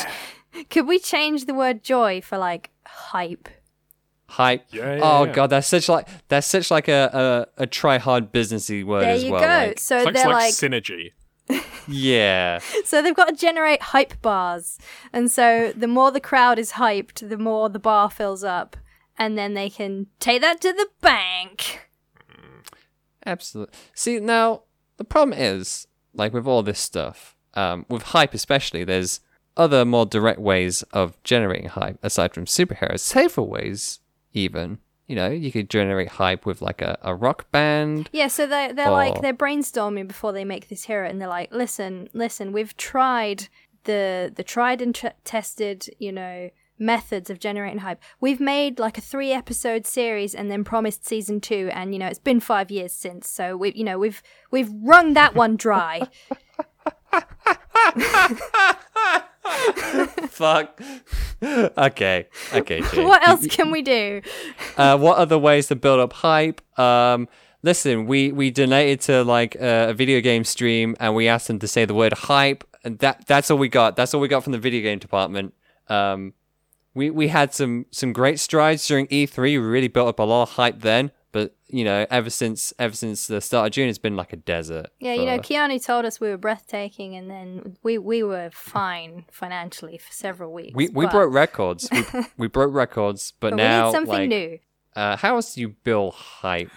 could 0.70 0.86
we 0.86 1.00
change 1.00 1.46
the 1.46 1.56
word 1.56 1.82
joy 1.84 2.22
for 2.22 2.38
like 2.38 2.70
hype? 2.86 3.50
Hype. 4.28 4.66
Yeah, 4.72 4.96
yeah, 4.96 5.00
oh 5.04 5.24
yeah. 5.26 5.34
god, 5.34 5.48
that's 5.52 5.68
such 5.68 5.88
like 5.88 6.08
that's 6.28 6.48
such 6.48 6.72
like 6.72 6.88
a 6.88 7.48
a, 7.58 7.64
a 7.64 7.68
try 7.68 7.98
hard 8.00 8.32
businessy 8.32 8.84
word 8.84 9.04
there 9.04 9.12
as 9.12 9.24
you 9.24 9.32
well. 9.32 9.42
go. 9.42 9.48
like- 9.68 9.80
so 9.80 9.98
It's 10.00 10.12
they're 10.14 10.26
like 10.30 10.36
like 10.36 10.54
synergy. 10.54 11.12
yeah. 11.88 12.60
so 12.86 13.02
they've 13.02 13.16
got 13.16 13.30
to 13.30 13.36
generate 13.36 13.82
hype 13.82 14.20
bars. 14.22 14.80
And 15.14 15.30
so 15.30 15.72
the 15.76 15.88
more 15.88 16.12
the 16.12 16.20
crowd 16.20 16.58
is 16.58 16.74
hyped, 16.74 17.28
the 17.30 17.38
more 17.38 17.70
the 17.70 17.78
bar 17.80 18.10
fills 18.10 18.44
up. 18.44 18.76
And 19.18 19.38
then 19.38 19.54
they 19.54 19.70
can 19.70 20.08
take 20.20 20.42
that 20.42 20.60
to 20.62 20.74
the 20.74 20.88
bank. 21.02 21.88
Absolutely. 23.26 23.74
See, 23.94 24.20
now 24.20 24.64
the 24.98 25.04
problem 25.06 25.38
is, 25.38 25.88
like 26.14 26.34
with 26.34 26.48
all 26.48 26.64
this 26.64 26.80
stuff, 26.80 27.36
um, 27.54 27.86
with 27.90 28.04
hype 28.04 28.34
especially, 28.34 28.84
there's 28.84 29.20
other 29.58 29.86
more 29.86 30.06
direct 30.06 30.40
ways 30.40 30.84
of 30.94 31.22
generating 31.24 31.70
hype 31.70 31.98
aside 32.04 32.34
from 32.34 32.46
superheroes, 32.46 33.00
safer 33.00 33.42
ways 33.42 34.00
even. 34.36 34.80
You 35.08 35.16
know, 35.16 35.30
you 35.30 35.52
could 35.52 35.70
generate 35.70 36.08
hype 36.08 36.46
with 36.48 36.62
like 36.64 36.82
a, 36.82 36.98
a 37.04 37.14
rock 37.14 37.52
band. 37.52 38.10
Yeah, 38.12 38.28
so 38.28 38.48
they 38.48 38.72
they're 38.74 38.88
Or- 38.90 38.92
like 38.94 39.22
they're 39.22 39.34
brainstorming 39.36 40.08
before 40.08 40.32
they 40.34 40.44
make 40.46 40.68
this 40.68 40.86
hero, 40.86 41.08
and 41.08 41.22
they're 41.22 41.28
like, 41.28 41.54
"Listen, 41.54 42.10
listen, 42.14 42.52
we've 42.52 42.76
tried 42.76 43.48
the 43.84 44.32
the 44.36 44.44
tried 44.44 44.82
and 44.82 44.96
tr- 44.96 45.08
tested, 45.24 45.88
you 46.00 46.12
know, 46.12 46.50
methods 46.80 47.30
of 47.30 47.40
generating 47.40 47.80
hype. 47.80 48.02
We've 48.20 48.40
made 48.40 48.80
like 48.80 48.98
a 48.98 49.02
three 49.02 49.32
episode 49.32 49.86
series, 49.86 50.34
and 50.34 50.50
then 50.50 50.64
promised 50.64 51.06
season 51.06 51.40
two, 51.40 51.70
and 51.72 51.94
you 51.94 52.00
know, 52.00 52.08
it's 52.08 52.18
been 52.18 52.40
five 52.40 52.72
years 52.72 52.92
since, 52.92 53.30
so 53.30 53.56
we, 53.56 53.74
you 53.74 53.84
know, 53.84 54.00
we've 54.00 54.24
we've 54.50 54.72
wrung 54.82 55.14
that 55.14 55.36
one 55.36 55.56
dry. 55.56 56.02
Fuck. 60.30 60.82
okay. 61.44 62.28
Okay, 62.54 62.82
what 63.04 63.28
else 63.28 63.46
can 63.48 63.72
we 63.72 63.82
do? 63.82 64.22
uh, 64.78 64.98
what 64.98 65.18
other 65.18 65.38
ways 65.38 65.68
to 65.68 65.76
build 65.76 66.00
up 66.00 66.14
hype? 66.14 66.62
Um, 66.80 67.28
listen, 67.64 68.06
we 68.06 68.32
we 68.32 68.52
donated 68.52 69.02
to 69.02 69.24
like 69.24 69.56
uh, 69.56 69.88
a 69.90 69.94
video 69.94 70.22
game 70.22 70.44
stream, 70.44 70.96
and 71.00 71.16
we 71.16 71.28
asked 71.28 71.48
them 71.48 71.60
to 71.60 71.68
say 71.68 71.86
the 71.86 71.94
word 71.94 72.14
hype, 72.14 72.64
and 72.84 73.00
that 73.00 73.26
that's 73.28 73.52
all 73.52 73.58
we 73.58 73.70
got. 73.70 73.96
That's 73.96 74.14
all 74.14 74.22
we 74.22 74.28
got 74.28 74.44
from 74.44 74.54
the 74.54 74.60
video 74.60 74.82
game 74.82 75.00
department. 75.00 75.54
Um, 75.88 76.34
we 76.94 77.10
we 77.10 77.28
had 77.28 77.54
some 77.54 77.86
some 77.92 78.14
great 78.14 78.40
strides 78.40 78.88
during 78.88 79.08
E3. 79.08 79.38
We 79.38 79.58
really 79.58 79.90
built 79.90 80.08
up 80.08 80.20
a 80.20 80.24
lot 80.24 80.44
of 80.44 80.50
hype 80.52 80.82
then, 80.82 81.12
but 81.36 81.54
you 81.68 81.84
know, 81.84 82.06
ever 82.10 82.30
since 82.30 82.74
ever 82.80 82.96
since 82.96 83.28
the 83.28 83.42
start 83.42 83.68
of 83.68 83.74
June, 83.74 83.90
it's 83.90 83.98
been 83.98 84.16
like 84.16 84.32
a 84.32 84.38
desert. 84.38 84.86
Yeah, 85.02 85.16
you 85.16 85.26
know, 85.26 85.36
for- 85.36 85.44
Keanu 85.44 85.84
told 85.86 86.06
us 86.06 86.22
we 86.22 86.30
were 86.30 86.38
breathtaking, 86.38 87.14
and 87.14 87.30
then 87.30 87.76
we 87.84 87.98
we 87.98 88.24
were 88.24 88.52
fine 88.54 89.26
financially 89.34 89.98
for 89.98 90.14
several 90.14 90.54
weeks. 90.54 90.74
we 90.74 90.88
we 90.88 91.06
but- 91.08 91.12
broke 91.12 91.34
records. 91.34 91.90
we, 91.92 92.06
we 92.38 92.48
broke 92.48 92.74
records, 92.74 93.34
but, 93.42 93.50
but 93.50 93.58
now 93.58 93.82
we 93.82 93.86
need 93.88 93.92
something 93.92 94.14
like, 94.14 94.30
new. 94.30 94.60
Uh, 94.96 95.18
how 95.18 95.36
else 95.36 95.56
do 95.56 95.60
you 95.62 95.76
build 95.84 96.14
hype? 96.14 96.72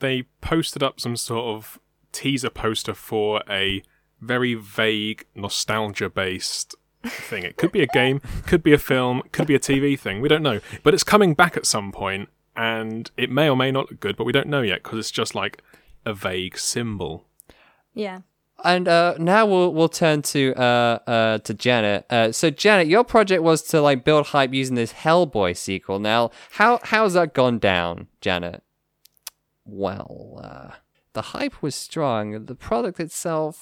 they 0.00 0.24
posted 0.42 0.82
up 0.82 1.00
some 1.00 1.16
sort 1.16 1.46
of 1.56 1.80
teaser 2.12 2.50
poster 2.50 2.92
for 2.92 3.42
a 3.48 3.82
very 4.20 4.52
vague 4.52 5.24
nostalgia 5.34 6.10
based 6.10 6.74
thing. 7.02 7.44
It 7.44 7.56
could 7.56 7.72
be 7.72 7.82
a 7.82 7.86
game, 7.86 8.20
could 8.46 8.62
be 8.62 8.74
a 8.74 8.78
film, 8.78 9.22
could 9.32 9.46
be 9.46 9.54
a 9.54 9.58
TV 9.58 9.98
thing. 9.98 10.20
We 10.20 10.28
don't 10.28 10.42
know. 10.42 10.60
But 10.82 10.92
it's 10.92 11.02
coming 11.02 11.32
back 11.32 11.56
at 11.56 11.64
some 11.64 11.92
point, 11.92 12.28
and 12.56 13.10
it 13.16 13.30
may 13.30 13.48
or 13.48 13.56
may 13.56 13.70
not 13.70 13.90
look 13.90 14.00
good, 14.00 14.16
but 14.16 14.24
we 14.24 14.32
don't 14.32 14.48
know 14.48 14.62
yet 14.62 14.82
because 14.82 14.98
it's 14.98 15.10
just 15.10 15.34
like 15.34 15.62
a 16.04 16.14
vague 16.14 16.58
symbol. 16.58 17.26
Yeah. 17.94 18.20
And 18.64 18.88
uh, 18.88 19.16
now 19.18 19.44
we'll 19.44 19.72
we'll 19.74 19.90
turn 19.90 20.22
to 20.22 20.54
uh, 20.56 20.98
uh, 21.06 21.38
to 21.38 21.52
Janet. 21.54 22.06
Uh, 22.08 22.32
so 22.32 22.48
Janet, 22.48 22.86
your 22.86 23.04
project 23.04 23.42
was 23.42 23.62
to 23.64 23.82
like 23.82 24.02
build 24.02 24.28
hype 24.28 24.54
using 24.54 24.76
this 24.76 24.94
Hellboy 24.94 25.56
sequel. 25.56 25.98
Now, 25.98 26.30
how 26.52 26.80
how's 26.82 27.12
that 27.12 27.34
gone 27.34 27.58
down, 27.58 28.08
Janet? 28.22 28.62
Well, 29.66 30.40
uh, 30.42 30.76
the 31.12 31.22
hype 31.22 31.60
was 31.62 31.74
strong. 31.74 32.46
The 32.46 32.54
product 32.54 32.98
itself, 32.98 33.58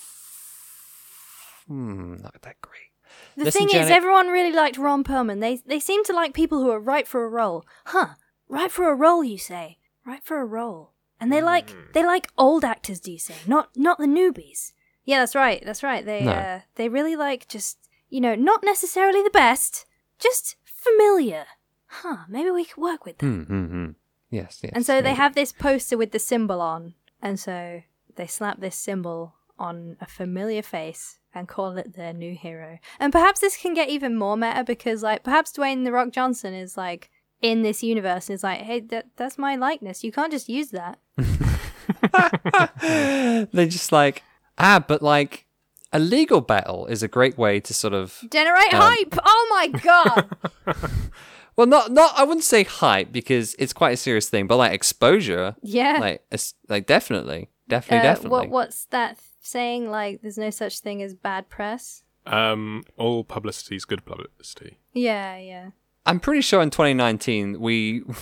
hmm, 1.67 2.15
not 2.23 2.41
that 2.43 2.61
great. 2.61 2.93
The 3.37 3.47
Listen, 3.47 3.69
thing 3.69 3.81
is, 3.81 3.91
everyone 3.91 4.29
really 4.29 4.53
liked 4.53 4.79
Ron 4.79 5.03
Perlman. 5.03 5.41
They 5.41 5.57
they 5.57 5.81
seem 5.81 6.05
to 6.05 6.13
like 6.13 6.35
people 6.35 6.61
who 6.61 6.71
are 6.71 6.81
right 6.81 7.07
for 7.07 7.25
a 7.25 7.29
role. 7.29 7.65
Huh? 7.87 8.15
Right 8.49 8.71
for 8.71 8.91
a 8.91 8.95
role, 8.95 9.25
you 9.25 9.39
say? 9.39 9.79
Right 10.07 10.23
for 10.23 10.41
a 10.41 10.45
role. 10.45 10.93
And 11.21 11.33
they 11.33 11.41
like 11.43 11.71
Hmm. 11.71 11.93
they 11.93 12.05
like 12.05 12.29
old 12.37 12.65
actors, 12.65 13.01
do 13.01 13.13
you 13.13 13.19
say? 13.19 13.35
Not 13.47 13.71
not 13.77 13.99
the 13.99 14.07
newbies. 14.07 14.73
Yeah, 15.05 15.21
that's 15.21 15.35
right. 15.35 15.63
That's 15.65 15.83
right. 15.83 16.05
They 16.05 16.23
No. 16.25 16.33
uh, 16.33 16.61
they 16.75 16.89
really 16.89 17.17
like 17.17 17.49
just 17.49 17.79
you 18.09 18.21
know 18.21 18.35
not 18.35 18.63
necessarily 18.65 19.23
the 19.23 19.31
best, 19.31 19.87
just 20.19 20.57
familiar. 20.65 21.47
Huh? 21.87 22.25
Maybe 22.29 22.51
we 22.51 22.65
could 22.65 22.83
work 22.83 23.05
with 23.05 23.19
them. 23.19 23.45
Hmm, 23.45 23.53
hmm, 23.55 23.67
hmm. 23.87 23.91
Yes, 24.31 24.61
yes. 24.63 24.73
And 24.75 24.85
so 24.85 25.01
they 25.01 25.15
have 25.15 25.35
this 25.35 25.53
poster 25.53 25.97
with 25.97 26.11
the 26.11 26.19
symbol 26.19 26.61
on, 26.61 26.95
and 27.23 27.39
so 27.39 27.83
they 28.17 28.27
slap 28.27 28.61
this 28.61 28.75
symbol 28.77 29.35
on 29.59 29.97
a 30.01 30.07
familiar 30.07 30.63
face 30.63 31.19
and 31.33 31.47
call 31.49 31.77
it 31.79 31.95
their 31.95 32.13
new 32.13 32.35
hero. 32.35 32.79
And 32.99 33.13
perhaps 33.13 33.41
this 33.41 33.57
can 33.57 33.75
get 33.75 33.89
even 33.89 34.17
more 34.17 34.37
meta 34.37 34.65
because, 34.65 35.03
like, 35.05 35.23
perhaps 35.23 35.53
Dwayne 35.53 35.85
the 35.85 35.93
Rock 35.93 36.11
Johnson 36.11 36.53
is 36.53 36.77
like 36.77 37.11
in 37.45 37.61
this 37.61 37.83
universe 37.83 38.31
and 38.31 38.35
is 38.35 38.43
like, 38.43 38.63
hey, 38.63 38.81
that 38.81 39.09
that's 39.17 39.37
my 39.37 39.55
likeness. 39.55 40.03
You 40.03 40.11
can't 40.11 40.33
just 40.33 40.49
use 40.49 40.71
that. 40.71 40.99
They're 43.53 43.67
just 43.67 43.93
like 43.93 44.23
ah, 44.57 44.83
but 44.87 45.03
like 45.03 45.47
a 45.93 45.99
legal 45.99 46.41
battle 46.41 46.87
is 46.87 47.03
a 47.03 47.09
great 47.09 47.37
way 47.37 47.61
to 47.61 47.75
sort 47.75 47.93
of 47.93 48.19
Generate 48.31 48.73
Um, 48.73 48.81
hype. 48.81 49.15
Oh 49.23 49.47
my 49.51 49.67
god. 49.79 50.31
well, 51.57 51.67
not 51.67 51.93
not 51.93 52.15
I 52.17 52.25
wouldn't 52.25 52.45
say 52.45 52.65
hype 52.65 53.13
because 53.13 53.55
it's 53.59 53.75
quite 53.75 53.93
a 53.93 53.99
serious 53.99 54.31
thing, 54.31 54.47
but 54.47 54.57
like 54.57 54.73
exposure, 54.73 55.55
yeah. 55.63 55.99
like 56.01 56.25
it's 56.33 56.55
like 56.69 56.87
definitely, 56.87 57.51
definitely, 57.69 58.09
Uh, 58.09 58.13
definitely. 58.13 58.31
What 58.31 58.49
what's 58.49 58.87
that 58.87 59.19
saying? 59.43 59.91
Like, 59.91 60.23
there's 60.23 60.39
no 60.39 60.51
such 60.51 60.81
thing 60.81 61.03
as 61.03 61.15
bad 61.15 61.51
press. 61.51 62.03
Um, 62.27 62.85
all 62.97 63.23
publicity 63.23 63.77
is 63.77 63.85
good 63.85 64.07
publicity. 64.07 64.79
Yeah, 64.95 65.37
yeah. 65.37 65.71
I'm 66.07 66.21
pretty 66.21 66.43
sure 66.43 66.61
in 66.63 66.71
2019 66.71 67.61
we 67.61 68.03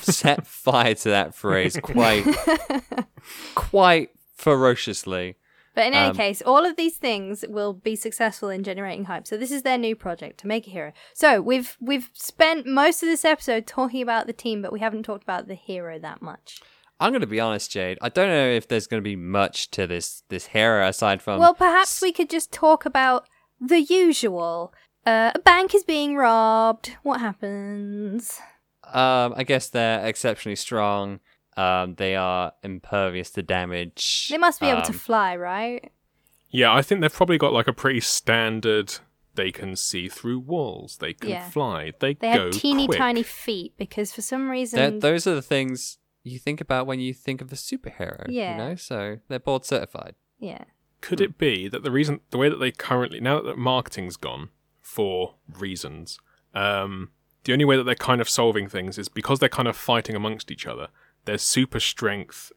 set 0.00 0.46
fire 0.46 0.94
to 0.94 1.08
that 1.10 1.34
phrase 1.34 1.78
quite, 1.82 2.24
quite 3.54 4.10
ferociously. 4.36 5.36
But 5.74 5.86
in 5.88 5.94
any 5.94 6.08
Um, 6.10 6.16
case, 6.16 6.40
all 6.40 6.64
of 6.64 6.76
these 6.76 6.96
things 6.96 7.44
will 7.48 7.74
be 7.74 7.96
successful 7.96 8.48
in 8.48 8.62
generating 8.64 9.04
hype. 9.04 9.26
So 9.26 9.36
this 9.36 9.50
is 9.50 9.62
their 9.62 9.76
new 9.76 9.94
project 9.94 10.40
to 10.40 10.46
make 10.46 10.66
a 10.66 10.70
hero. 10.70 10.92
So 11.12 11.42
we've 11.42 11.76
we've 11.80 12.08
spent 12.14 12.66
most 12.66 13.02
of 13.02 13.08
this 13.10 13.26
episode 13.26 13.66
talking 13.66 14.00
about 14.00 14.26
the 14.26 14.32
team, 14.32 14.62
but 14.62 14.72
we 14.72 14.80
haven't 14.80 15.02
talked 15.02 15.22
about 15.22 15.48
the 15.48 15.54
hero 15.54 15.98
that 15.98 16.22
much. 16.22 16.60
I'm 16.98 17.12
gonna 17.12 17.26
be 17.26 17.40
honest, 17.40 17.70
Jade. 17.70 17.98
I 18.00 18.08
don't 18.08 18.28
know 18.30 18.48
if 18.48 18.68
there's 18.68 18.86
gonna 18.86 19.02
be 19.02 19.16
much 19.16 19.70
to 19.72 19.86
this 19.86 20.22
this 20.30 20.46
hero 20.46 20.88
aside 20.88 21.20
from 21.20 21.38
well, 21.40 21.52
perhaps 21.52 22.00
we 22.00 22.10
could 22.10 22.30
just 22.30 22.50
talk 22.52 22.86
about 22.86 23.28
the 23.60 23.82
usual. 23.82 24.72
Uh, 25.06 25.30
a 25.34 25.38
bank 25.38 25.74
is 25.74 25.84
being 25.84 26.16
robbed. 26.16 26.96
What 27.02 27.20
happens? 27.20 28.40
Um, 28.84 29.34
I 29.36 29.44
guess 29.44 29.68
they're 29.68 30.04
exceptionally 30.04 30.56
strong. 30.56 31.20
Um, 31.56 31.94
they 31.94 32.16
are 32.16 32.52
impervious 32.62 33.30
to 33.32 33.42
damage. 33.42 34.28
They 34.30 34.38
must 34.38 34.60
be 34.60 34.66
able 34.66 34.82
to 34.82 34.88
Um, 34.92 34.98
fly, 34.98 35.36
right? 35.36 35.90
Yeah, 36.50 36.72
I 36.74 36.82
think 36.82 37.00
they've 37.00 37.12
probably 37.12 37.38
got 37.38 37.52
like 37.52 37.68
a 37.68 37.72
pretty 37.72 38.00
standard. 38.00 38.94
They 39.34 39.52
can 39.52 39.76
see 39.76 40.08
through 40.08 40.40
walls. 40.40 40.98
They 40.98 41.12
can 41.12 41.30
Yeah. 41.30 41.48
fly. 41.50 41.92
They, 42.00 42.14
go. 42.14 42.18
They 42.32 42.36
go 42.36 42.44
have 42.46 42.52
teeny 42.54 42.86
quick. 42.86 42.98
tiny 42.98 43.22
feet 43.22 43.74
because 43.76 44.12
for 44.12 44.22
some 44.22 44.42
They're- 44.44 44.50
reason 44.52 44.98
those 45.00 45.26
are 45.26 45.34
the 45.34 45.42
things 45.42 45.98
you 46.22 46.38
think 46.38 46.60
about 46.60 46.86
when 46.86 47.00
you 47.00 47.12
think 47.14 47.40
of 47.40 47.52
a 47.52 47.56
superhero. 47.56 48.24
Yeah. 48.28 48.52
You 48.52 48.56
know, 48.58 48.74
so 48.76 49.18
they're 49.28 49.38
board 49.38 49.64
certified. 49.64 50.14
yeah. 50.38 50.64
Could 51.02 51.20
it 51.20 51.36
be 51.38 51.68
that 51.68 51.82
the 51.82 51.90
reason, 51.90 52.20
the 52.30 52.38
way 52.38 52.48
that 52.48 52.56
they 52.56 52.72
currently, 52.72 53.20
now 53.20 53.40
that 53.42 53.58
marketing's 53.58 54.16
gone 54.16 54.48
for 54.86 55.34
reasons, 55.58 56.18
um, 56.54 57.10
the 57.44 57.52
only 57.52 57.64
way 57.64 57.76
that 57.76 57.82
they're 57.84 57.94
kind 57.94 58.20
of 58.20 58.28
solving 58.28 58.68
things 58.68 58.98
is 58.98 59.08
because 59.08 59.40
they're 59.40 59.48
kind 59.48 59.68
of 59.68 59.76
fighting 59.76 60.14
amongst 60.14 60.50
each 60.50 60.66
other. 60.66 60.88
Their 61.24 61.38
super 61.38 61.80
strength, 61.80 62.52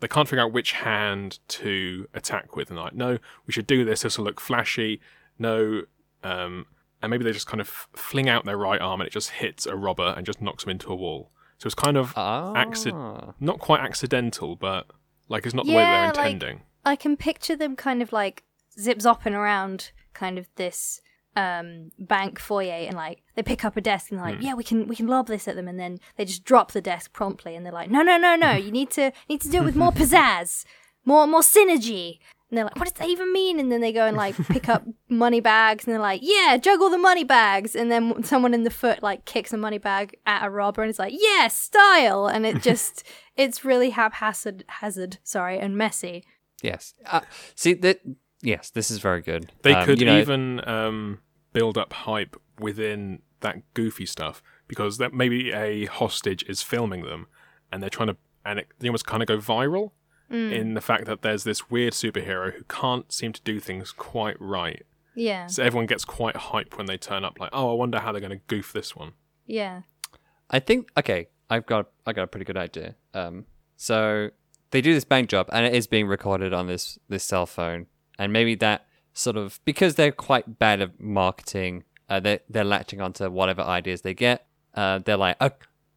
they 0.00 0.08
can't 0.08 0.28
figure 0.28 0.42
out 0.44 0.52
which 0.52 0.72
hand 0.72 1.40
to 1.48 2.06
attack 2.14 2.54
with, 2.56 2.70
and 2.70 2.78
like, 2.78 2.94
no, 2.94 3.18
we 3.46 3.52
should 3.52 3.66
do 3.66 3.84
this. 3.84 4.02
This 4.02 4.16
will 4.18 4.24
look 4.24 4.40
flashy. 4.40 5.00
No, 5.38 5.82
um, 6.22 6.66
and 7.02 7.10
maybe 7.10 7.24
they 7.24 7.32
just 7.32 7.46
kind 7.48 7.60
of 7.60 7.68
fling 7.94 8.28
out 8.28 8.44
their 8.44 8.56
right 8.56 8.80
arm 8.80 9.00
and 9.00 9.08
it 9.08 9.12
just 9.12 9.30
hits 9.30 9.66
a 9.66 9.74
robber 9.76 10.14
and 10.16 10.24
just 10.24 10.40
knocks 10.40 10.64
him 10.64 10.70
into 10.70 10.90
a 10.90 10.94
wall. 10.94 11.30
So 11.58 11.66
it's 11.66 11.74
kind 11.74 11.96
of 11.96 12.12
Ah. 12.16 12.52
acci- 12.54 13.34
not 13.40 13.58
quite 13.58 13.80
accidental, 13.80 14.56
but 14.56 14.86
like 15.28 15.44
it's 15.44 15.54
not 15.54 15.66
the 15.66 15.72
way 15.72 15.82
Yeah, 15.82 16.12
they're 16.12 16.22
like- 16.24 16.32
intending. 16.32 16.62
I 16.84 16.96
can 16.96 17.16
picture 17.16 17.56
them 17.56 17.76
kind 17.76 18.00
of 18.02 18.12
like 18.12 18.44
zip 18.78 18.98
zopping 18.98 19.34
around 19.34 19.90
kind 20.12 20.38
of 20.38 20.46
this 20.56 21.00
um 21.36 21.90
bank 21.98 22.38
foyer 22.38 22.86
and 22.86 22.94
like 22.96 23.22
they 23.34 23.42
pick 23.42 23.64
up 23.64 23.76
a 23.76 23.80
desk 23.80 24.10
and 24.10 24.18
they're 24.20 24.30
like, 24.30 24.40
Yeah, 24.42 24.54
we 24.54 24.64
can 24.64 24.86
we 24.86 24.96
can 24.96 25.08
lob 25.08 25.26
this 25.26 25.48
at 25.48 25.56
them 25.56 25.66
and 25.68 25.78
then 25.80 25.98
they 26.16 26.24
just 26.24 26.44
drop 26.44 26.72
the 26.72 26.80
desk 26.80 27.12
promptly 27.12 27.56
and 27.56 27.64
they're 27.66 27.72
like, 27.72 27.90
No, 27.90 28.02
no, 28.02 28.16
no, 28.16 28.36
no, 28.36 28.52
you 28.66 28.70
need 28.70 28.90
to 28.92 29.12
need 29.28 29.40
to 29.42 29.48
do 29.48 29.58
it 29.58 29.64
with 29.64 29.76
more 29.76 29.92
pizzazz, 29.92 30.64
more 31.04 31.26
more 31.26 31.40
synergy. 31.42 32.18
And 32.50 32.58
they're 32.58 32.64
like, 32.66 32.76
What 32.76 32.84
does 32.84 32.92
that 32.94 33.08
even 33.08 33.32
mean? 33.32 33.58
And 33.58 33.72
then 33.72 33.80
they 33.80 33.92
go 33.92 34.06
and 34.06 34.16
like 34.16 34.36
pick 34.48 34.68
up 34.68 34.84
money 35.08 35.40
bags 35.40 35.84
and 35.86 35.92
they're 35.94 36.00
like, 36.00 36.20
Yeah, 36.22 36.56
juggle 36.56 36.88
the 36.88 36.98
money 36.98 37.24
bags 37.24 37.74
and 37.74 37.90
then 37.90 38.22
someone 38.22 38.54
in 38.54 38.62
the 38.62 38.70
foot 38.70 39.02
like 39.02 39.24
kicks 39.24 39.52
a 39.52 39.56
money 39.56 39.78
bag 39.78 40.16
at 40.26 40.44
a 40.46 40.50
robber 40.50 40.82
and 40.82 40.90
it's 40.90 40.98
like, 41.00 41.14
Yeah, 41.16 41.48
style 41.48 42.26
and 42.28 42.46
it 42.46 42.62
just 42.70 43.02
it's 43.36 43.64
really 43.64 43.90
haphazard 43.90 44.64
hazard, 44.68 45.18
sorry, 45.24 45.58
and 45.58 45.76
messy. 45.76 46.22
Yes. 46.62 46.94
Uh, 47.06 47.22
see 47.56 47.74
that. 47.74 48.00
Yes, 48.40 48.68
this 48.70 48.90
is 48.90 48.98
very 48.98 49.22
good. 49.22 49.50
They 49.62 49.72
Um, 49.72 49.86
could 49.86 49.98
you 50.00 50.04
know, 50.06 50.20
even 50.20 50.68
um, 50.68 51.18
build 51.54 51.78
up 51.78 51.94
hype 51.94 52.36
within 52.60 53.20
that 53.40 53.62
goofy 53.72 54.04
stuff 54.04 54.42
because 54.68 54.98
that 54.98 55.14
maybe 55.14 55.52
a 55.52 55.86
hostage 55.86 56.42
is 56.44 56.62
filming 56.62 57.04
them 57.04 57.26
and 57.72 57.82
they're 57.82 57.90
trying 57.90 58.08
to 58.08 58.16
and 58.44 58.58
it, 58.58 58.68
they 58.78 58.88
almost 58.88 59.06
kind 59.06 59.22
of 59.22 59.26
go 59.26 59.38
viral 59.38 59.92
in 60.30 60.74
the 60.74 60.80
fact 60.80 61.04
that 61.04 61.22
there's 61.22 61.44
this 61.44 61.70
weird 61.70 61.92
superhero 61.92 62.52
who 62.52 62.64
can't 62.64 63.12
seem 63.12 63.32
to 63.32 63.40
do 63.42 63.60
things 63.60 63.92
quite 63.92 64.36
right. 64.40 64.84
Yeah. 65.14 65.46
So 65.46 65.62
everyone 65.62 65.86
gets 65.86 66.04
quite 66.04 66.36
hype 66.36 66.76
when 66.76 66.86
they 66.86 66.96
turn 66.96 67.24
up, 67.24 67.38
like, 67.38 67.50
oh, 67.52 67.70
I 67.70 67.74
wonder 67.74 68.00
how 68.00 68.10
they're 68.10 68.20
going 68.20 68.38
to 68.38 68.44
goof 68.48 68.72
this 68.72 68.96
one. 68.96 69.12
Yeah. 69.46 69.82
I 70.50 70.58
think 70.58 70.88
okay, 70.96 71.28
I've 71.48 71.66
got 71.66 71.88
I 72.06 72.12
got 72.12 72.24
a 72.24 72.26
pretty 72.26 72.44
good 72.44 72.56
idea. 72.56 72.96
Um, 73.12 73.46
so 73.76 74.30
they 74.70 74.80
do 74.80 74.92
this 74.92 75.04
bank 75.04 75.28
job, 75.28 75.48
and 75.52 75.64
it 75.64 75.74
is 75.74 75.86
being 75.86 76.06
recorded 76.06 76.52
on 76.52 76.66
this 76.66 76.98
this 77.08 77.24
cell 77.24 77.46
phone, 77.46 77.86
and 78.18 78.32
maybe 78.32 78.54
that 78.56 78.86
sort 79.14 79.36
of 79.36 79.60
because 79.64 79.94
they're 79.94 80.12
quite 80.12 80.58
bad 80.58 80.80
at 80.82 81.00
marketing, 81.00 81.84
uh, 82.08 82.20
they 82.20 82.40
they're 82.48 82.64
latching 82.64 83.00
onto 83.00 83.30
whatever 83.30 83.62
ideas 83.62 84.02
they 84.02 84.14
get. 84.14 84.46
Uh, 84.74 84.98
they're 84.98 85.16
like, 85.16 85.36
oh, 85.40 85.50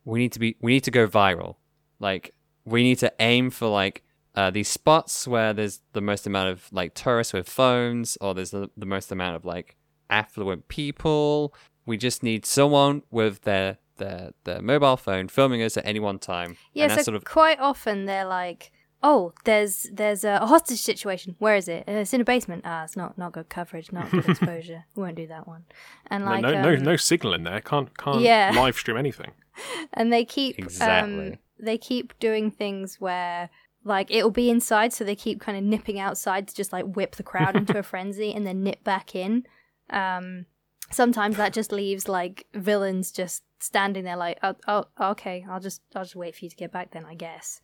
we 0.05 0.19
need 0.19 0.31
to 0.31 0.39
be 0.39 0.55
we 0.61 0.73
need 0.73 0.83
to 0.85 0.91
go 0.91 1.07
viral, 1.07 1.55
like 1.99 2.33
we 2.63 2.83
need 2.83 2.99
to 2.99 3.11
aim 3.19 3.49
for 3.49 3.67
like. 3.67 4.03
Uh, 4.35 4.51
these 4.51 4.67
spots 4.67 5.27
where 5.27 5.51
there's 5.51 5.81
the 5.93 6.01
most 6.01 6.27
amount 6.27 6.47
of 6.47 6.71
like 6.71 6.93
tourists 6.93 7.33
with 7.33 7.49
phones, 7.49 8.19
or 8.21 8.35
there's 8.35 8.51
the, 8.51 8.69
the 8.77 8.85
most 8.85 9.11
amount 9.11 9.35
of 9.35 9.45
like 9.45 9.75
affluent 10.11 10.67
people. 10.67 11.55
We 11.87 11.97
just 11.97 12.21
need 12.21 12.45
someone 12.45 13.01
with 13.09 13.41
their 13.41 13.79
their 13.97 14.31
their 14.43 14.61
mobile 14.61 14.97
phone 14.97 15.27
filming 15.27 15.63
us 15.63 15.75
at 15.77 15.85
any 15.85 15.99
one 15.99 16.19
time. 16.19 16.57
Yeah, 16.73 16.85
and 16.85 16.93
so 16.93 17.01
sort 17.01 17.15
of 17.15 17.25
quite 17.25 17.59
often 17.59 18.05
they're 18.05 18.25
like, 18.27 18.71
"Oh, 19.03 19.33
there's 19.43 19.87
there's 19.93 20.23
a, 20.23 20.39
a 20.41 20.45
hostage 20.47 20.79
situation. 20.79 21.35
Where 21.39 21.55
is 21.55 21.67
it? 21.67 21.83
Uh, 21.87 21.93
it's 21.93 22.13
in 22.13 22.21
a 22.21 22.25
basement. 22.25 22.63
Ah, 22.65 22.83
it's 22.83 22.95
not 22.97 23.17
not 23.17 23.31
good 23.33 23.49
coverage, 23.49 23.91
not 23.91 24.09
good 24.11 24.27
exposure. 24.29 24.85
we 24.95 25.03
won't 25.03 25.15
do 25.15 25.27
that 25.27 25.47
one." 25.47 25.65
And 26.07 26.25
like, 26.25 26.41
no, 26.41 26.61
no, 26.61 26.73
um, 26.75 26.83
no 26.83 26.95
signal 26.95 27.33
in 27.33 27.43
there. 27.43 27.61
Can't 27.61 27.95
can't 27.97 28.21
Yeah. 28.21 28.51
live 28.55 28.75
stream 28.75 28.97
anything. 28.97 29.31
and 29.93 30.11
they 30.13 30.25
keep 30.25 30.57
Exactly. 30.59 31.27
um, 31.31 31.37
they 31.59 31.77
keep 31.77 32.17
doing 32.19 32.51
things 32.51 32.99
where 33.01 33.49
like 33.83 34.11
it'll 34.11 34.31
be 34.31 34.49
inside, 34.49 34.93
so 34.93 35.03
they 35.03 35.15
keep 35.15 35.39
kind 35.39 35.57
of 35.57 35.63
nipping 35.63 35.99
outside 35.99 36.47
to 36.47 36.55
just 36.55 36.73
like 36.73 36.85
whip 36.85 37.15
the 37.15 37.23
crowd 37.23 37.55
into 37.55 37.77
a 37.77 37.83
frenzy 37.83 38.33
and 38.33 38.45
then 38.45 38.63
nip 38.63 38.83
back 38.83 39.15
in. 39.15 39.45
Um, 39.89 40.45
sometimes 40.91 41.37
that 41.37 41.53
just 41.53 41.71
leaves 41.71 42.07
like 42.07 42.45
villains 42.53 43.11
just 43.11 43.43
standing 43.59 44.03
there 44.03 44.17
like, 44.17 44.37
oh, 44.43 44.55
oh, 44.67 44.85
okay, 45.11 45.45
I'll 45.49 45.59
just 45.59 45.81
I'll 45.95 46.03
just 46.03 46.15
wait 46.15 46.35
for 46.35 46.45
you 46.45 46.49
to 46.49 46.55
get 46.55 46.71
back 46.71 46.91
then, 46.91 47.05
I 47.05 47.15
guess. 47.15 47.61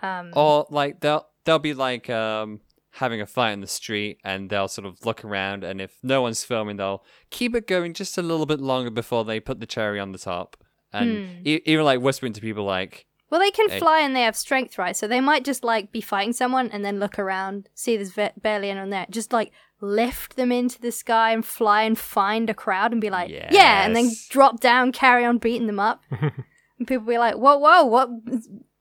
Um, 0.00 0.30
or 0.34 0.66
like 0.70 1.00
they'll 1.00 1.26
they'll 1.44 1.58
be 1.58 1.74
like 1.74 2.08
um 2.08 2.60
having 2.92 3.20
a 3.20 3.26
fight 3.26 3.52
in 3.52 3.60
the 3.60 3.66
street 3.66 4.18
and 4.22 4.50
they'll 4.50 4.68
sort 4.68 4.86
of 4.86 5.04
look 5.04 5.24
around 5.24 5.64
and 5.64 5.80
if 5.80 5.96
no 6.02 6.20
one's 6.20 6.44
filming 6.44 6.76
they'll 6.76 7.02
keep 7.30 7.54
it 7.54 7.66
going 7.66 7.94
just 7.94 8.18
a 8.18 8.22
little 8.22 8.44
bit 8.46 8.60
longer 8.60 8.90
before 8.90 9.24
they 9.24 9.40
put 9.40 9.60
the 9.60 9.66
cherry 9.66 9.98
on 9.98 10.12
the 10.12 10.18
top 10.18 10.56
and 10.92 11.26
Hmm. 11.26 11.46
e- 11.46 11.60
even 11.64 11.84
like 11.86 12.00
whispering 12.00 12.32
to 12.34 12.40
people 12.40 12.64
like 12.64 13.06
Well, 13.30 13.40
they 13.40 13.50
can 13.50 13.70
Hey. 13.70 13.78
fly 13.78 14.00
and 14.00 14.14
they 14.14 14.20
have 14.24 14.36
strength, 14.36 14.76
right? 14.76 14.94
So 14.94 15.08
they 15.08 15.20
might 15.22 15.42
just 15.42 15.64
like 15.64 15.90
be 15.90 16.02
fighting 16.02 16.34
someone 16.34 16.68
and 16.70 16.84
then 16.84 17.00
look 17.00 17.18
around, 17.18 17.70
see 17.74 17.96
there's 17.96 18.10
ve- 18.12 18.32
barely 18.36 18.68
anyone 18.68 18.90
there, 18.90 19.06
just 19.08 19.32
like 19.32 19.52
lift 19.80 20.36
them 20.36 20.52
into 20.52 20.78
the 20.78 20.92
sky 20.92 21.32
and 21.32 21.44
fly 21.46 21.84
and 21.84 21.98
find 21.98 22.50
a 22.50 22.54
crowd 22.54 22.92
and 22.92 23.00
be 23.00 23.08
like, 23.08 23.30
yeah, 23.30 23.84
and 23.86 23.96
then 23.96 24.12
drop 24.28 24.60
down, 24.60 24.92
carry 24.92 25.24
on 25.24 25.38
beating 25.38 25.66
them 25.66 25.80
up, 25.80 26.02
and 26.10 26.86
people 26.86 27.06
be 27.06 27.16
like, 27.16 27.36
whoa, 27.36 27.56
whoa, 27.56 27.84
what 27.86 28.10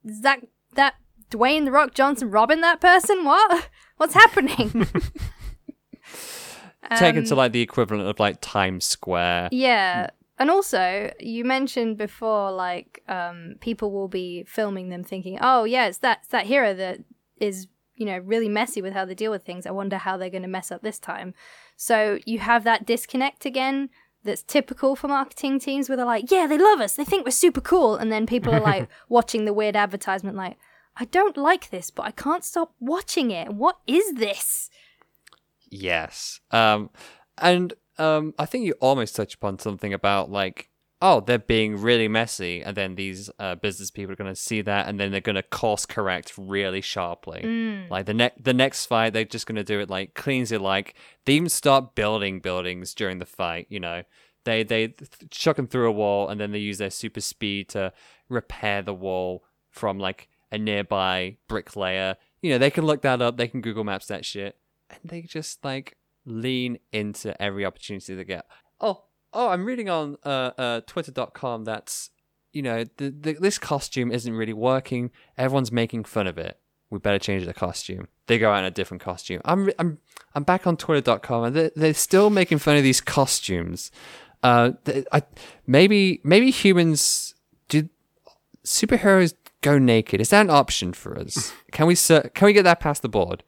is 0.04 0.22
that? 0.22 0.42
That 0.74 0.96
Dwayne 1.30 1.66
the 1.66 1.72
Rock 1.72 1.94
Johnson 1.94 2.30
robbing 2.32 2.62
that 2.62 2.82
person? 2.82 3.26
What? 3.26 3.70
What's 3.98 4.14
happening? 4.14 4.88
Taken 6.98 7.24
to 7.26 7.34
Um, 7.34 7.38
like 7.38 7.52
the 7.54 7.62
equivalent 7.62 8.08
of 8.08 8.20
like 8.20 8.38
Times 8.42 8.86
Square. 8.86 9.50
Yeah. 9.52 10.10
And 10.38 10.50
also, 10.50 11.14
you 11.20 11.46
mentioned 11.46 11.98
before, 11.98 12.52
like, 12.52 13.04
um, 13.08 13.58
people 13.62 13.92
will 13.92 14.08
be 14.08 14.44
filming 14.46 14.90
them 14.90 15.04
thinking, 15.04 15.38
oh, 15.40 15.66
yeah, 15.66 15.86
it's 15.86 16.00
that, 16.00 16.20
it's 16.22 16.30
that 16.30 16.48
hero 16.48 16.74
that 16.74 17.00
is, 17.38 17.68
you 17.96 18.08
know, 18.08 18.18
really 18.18 18.50
messy 18.50 18.82
with 18.82 18.94
how 18.94 19.06
they 19.06 19.14
deal 19.14 19.30
with 19.30 19.44
things. 19.44 19.68
I 19.68 19.72
wonder 19.72 19.98
how 20.00 20.18
they're 20.18 20.32
going 20.32 20.42
to 20.42 20.48
mess 20.48 20.72
up 20.72 20.82
this 20.82 20.98
time. 20.98 21.36
So 21.76 22.18
you 22.26 22.40
have 22.40 22.64
that 22.64 22.88
disconnect 22.88 23.46
again 23.46 23.90
that's 24.24 24.44
typical 24.44 24.96
for 24.96 25.08
marketing 25.08 25.60
teams 25.60 25.90
where 25.90 25.96
they're 25.96 26.06
like, 26.06 26.32
yeah, 26.32 26.48
they 26.48 26.58
love 26.58 26.80
us. 26.80 26.96
They 26.96 27.04
think 27.04 27.26
we're 27.26 27.32
super 27.32 27.62
cool. 27.62 27.96
And 27.96 28.12
then 28.12 28.26
people 28.26 28.54
are 28.54 28.60
like 28.60 28.90
watching 29.10 29.46
the 29.46 29.54
weird 29.54 29.76
advertisement, 29.76 30.38
like, 30.38 30.58
I 30.98 31.06
don't 31.06 31.38
like 31.38 31.70
this, 31.70 31.90
but 31.90 32.06
I 32.06 32.12
can't 32.12 32.44
stop 32.44 32.74
watching 32.80 33.32
it. 33.32 33.54
What 33.54 33.78
is 33.88 34.14
this? 34.14 34.70
Yes. 35.70 36.42
Um, 36.52 36.90
and 37.38 37.74
um, 37.98 38.34
I 38.38 38.46
think 38.46 38.66
you 38.66 38.74
almost 38.82 39.16
touched 39.16 39.36
upon 39.36 39.60
something 39.60 39.94
about 39.94 40.30
like, 40.30 40.70
oh, 41.02 41.20
they're 41.20 41.40
being 41.40 41.78
really 41.82 42.08
messy, 42.08 42.62
and 42.62 42.78
then 42.78 42.96
these 42.96 43.30
uh, 43.40 43.56
business 43.56 43.92
people 43.92 44.14
are 44.14 44.16
going 44.16 44.34
to 44.34 44.40
see 44.40 44.62
that, 44.62 44.88
and 44.88 45.00
then 45.00 45.12
they're 45.12 45.22
going 45.22 45.36
to 45.36 45.44
course 45.44 45.86
correct 45.86 46.34
really 46.38 46.82
sharply. 46.82 47.42
Like 47.90 48.06
the 48.06 48.14
next 48.14 48.44
the 48.44 48.54
next 48.54 48.86
fight, 48.86 49.14
they're 49.14 49.26
just 49.26 49.48
going 49.48 49.56
to 49.56 49.64
do 49.64 49.80
it 49.80 49.90
like 49.90 50.14
clean 50.14 50.44
as 50.44 50.52
you 50.52 50.60
like. 50.60 50.96
They 51.26 51.34
even 51.34 51.50
start 51.50 51.96
building 51.96 52.40
buildings 52.40 52.94
during 52.94 53.20
the 53.20 53.26
fight. 53.26 53.68
You 53.70 53.80
know, 53.80 54.04
they 54.46 54.64
they 54.64 54.90
th- 54.90 55.10
chuck 55.30 55.56
them 55.56 55.68
through 55.68 55.90
a 55.90 55.92
wall, 55.92 56.30
and 56.30 56.40
then 56.40 56.52
they 56.52 56.60
use 56.60 56.78
their 56.78 56.90
super 56.90 57.22
speed 57.22 57.70
to 57.70 57.94
repair 58.30 58.82
the 58.82 58.94
wall 58.94 59.44
from 59.70 60.00
like 60.00 60.30
a 60.52 60.58
nearby 60.58 61.38
bricklayer. 61.48 62.18
You 62.42 62.52
know, 62.52 62.58
they 62.58 62.72
can 62.72 62.86
look 62.86 63.02
that 63.02 63.22
up. 63.22 63.38
They 63.38 63.48
can 63.48 63.62
Google 63.62 63.84
Maps 63.84 64.08
that 64.08 64.26
shit 64.26 64.58
and 64.92 65.00
they 65.10 65.22
just 65.22 65.64
like 65.64 65.98
lean 66.26 66.78
into 66.92 67.40
every 67.42 67.66
opportunity 67.66 68.14
they 68.14 68.24
get. 68.24 68.46
Oh, 68.80 69.04
oh, 69.34 69.50
I'm 69.50 69.66
reading 69.66 69.90
on 69.90 70.18
uh, 70.24 70.52
uh, 70.58 70.82
Twitter.com 70.82 71.66
that's 71.66 72.10
you 72.54 72.62
know 72.62 72.84
the, 72.98 73.10
the, 73.10 73.34
this 73.34 73.58
costume 73.58 74.12
isn't 74.12 74.34
really 74.34 74.54
working. 74.54 75.12
Everyone's 75.38 75.72
making 75.72 76.04
fun 76.04 76.28
of 76.28 76.38
it. 76.38 76.60
We 76.90 77.00
better 77.00 77.20
change 77.20 77.46
the 77.46 77.54
costume. 77.54 78.10
They 78.28 78.38
go 78.38 78.52
out 78.52 78.60
in 78.60 78.66
a 78.66 78.72
different 78.72 79.02
costume. 79.02 79.42
I'm 79.46 79.70
I'm 79.80 80.00
I'm 80.36 80.44
back 80.44 80.68
on 80.68 80.78
Twitter.com 80.78 81.44
and 81.46 81.56
they're, 81.56 81.72
they're 81.76 81.94
still 81.94 82.30
making 82.30 82.60
fun 82.60 82.78
of 82.78 82.84
these 82.84 83.02
costumes. 83.02 83.92
Uh, 84.44 84.72
th- 84.86 85.06
I 85.12 85.24
maybe 85.66 86.20
maybe 86.24 86.52
humans 86.52 87.36
do 87.70 87.90
superheroes 88.66 89.34
go 89.62 89.78
naked. 89.78 90.20
Is 90.20 90.30
that 90.30 90.42
an 90.42 90.50
option 90.50 90.94
for 90.94 91.18
us? 91.18 91.54
Can 91.72 91.88
we 91.88 91.96
can 91.96 92.46
we 92.46 92.54
get 92.54 92.64
that 92.64 92.80
past 92.80 93.02
the 93.02 93.10
board? 93.10 93.44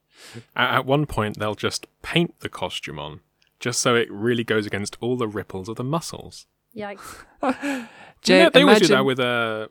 At 0.56 0.86
one 0.86 1.06
point, 1.06 1.38
they'll 1.38 1.56
just 1.56 1.88
paint 2.02 2.40
the 2.40 2.50
costume 2.50 2.98
on, 2.98 3.20
just 3.64 3.80
so 3.82 3.96
it 3.96 4.10
really 4.12 4.44
goes 4.44 4.66
against 4.66 4.98
all 5.00 5.16
the 5.16 5.28
ripples 5.28 5.70
of 5.70 5.78
the 5.78 5.84
muscles. 5.86 6.46
Yikes. 6.76 7.24
Jay, 8.22 8.40
yeah, 8.40 8.50
they 8.50 8.62
always 8.62 8.80
do 8.82 8.88
that 8.88 9.06
with 9.06 9.20
uh, 9.20 9.68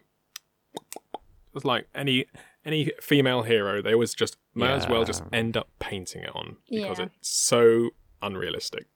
with 1.52 1.64
like 1.64 1.86
any 1.94 2.24
any 2.64 2.90
female 3.00 3.42
hero. 3.42 3.82
They 3.82 3.92
always 3.92 4.14
just 4.14 4.36
might 4.54 4.70
as 4.72 4.88
well 4.88 5.04
just 5.04 5.22
end 5.32 5.56
up 5.56 5.68
painting 5.78 6.22
it 6.22 6.34
on 6.34 6.56
because 6.70 6.98
Yeah. 6.98 7.04
it's 7.06 7.28
so 7.28 7.90
unrealistic. 8.22 8.86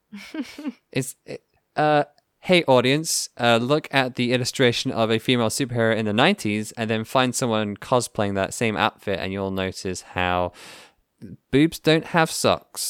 It's 0.91 1.15
uh 1.75 2.05
hey 2.39 2.63
audience, 2.63 3.29
uh 3.37 3.59
look 3.61 3.87
at 3.91 4.15
the 4.15 4.31
illustration 4.33 4.91
of 4.91 5.11
a 5.11 5.19
female 5.19 5.49
superhero 5.49 5.95
in 5.95 6.05
the 6.05 6.11
90s 6.13 6.71
and 6.77 6.89
then 6.89 7.03
find 7.03 7.35
someone 7.35 7.75
cosplaying 7.77 8.35
that 8.35 8.53
same 8.53 8.75
outfit 8.77 9.19
and 9.19 9.31
you'll 9.33 9.51
notice 9.51 10.01
how 10.17 10.53
boobs 11.51 11.77
don't 11.79 12.05
have 12.05 12.31
socks. 12.31 12.81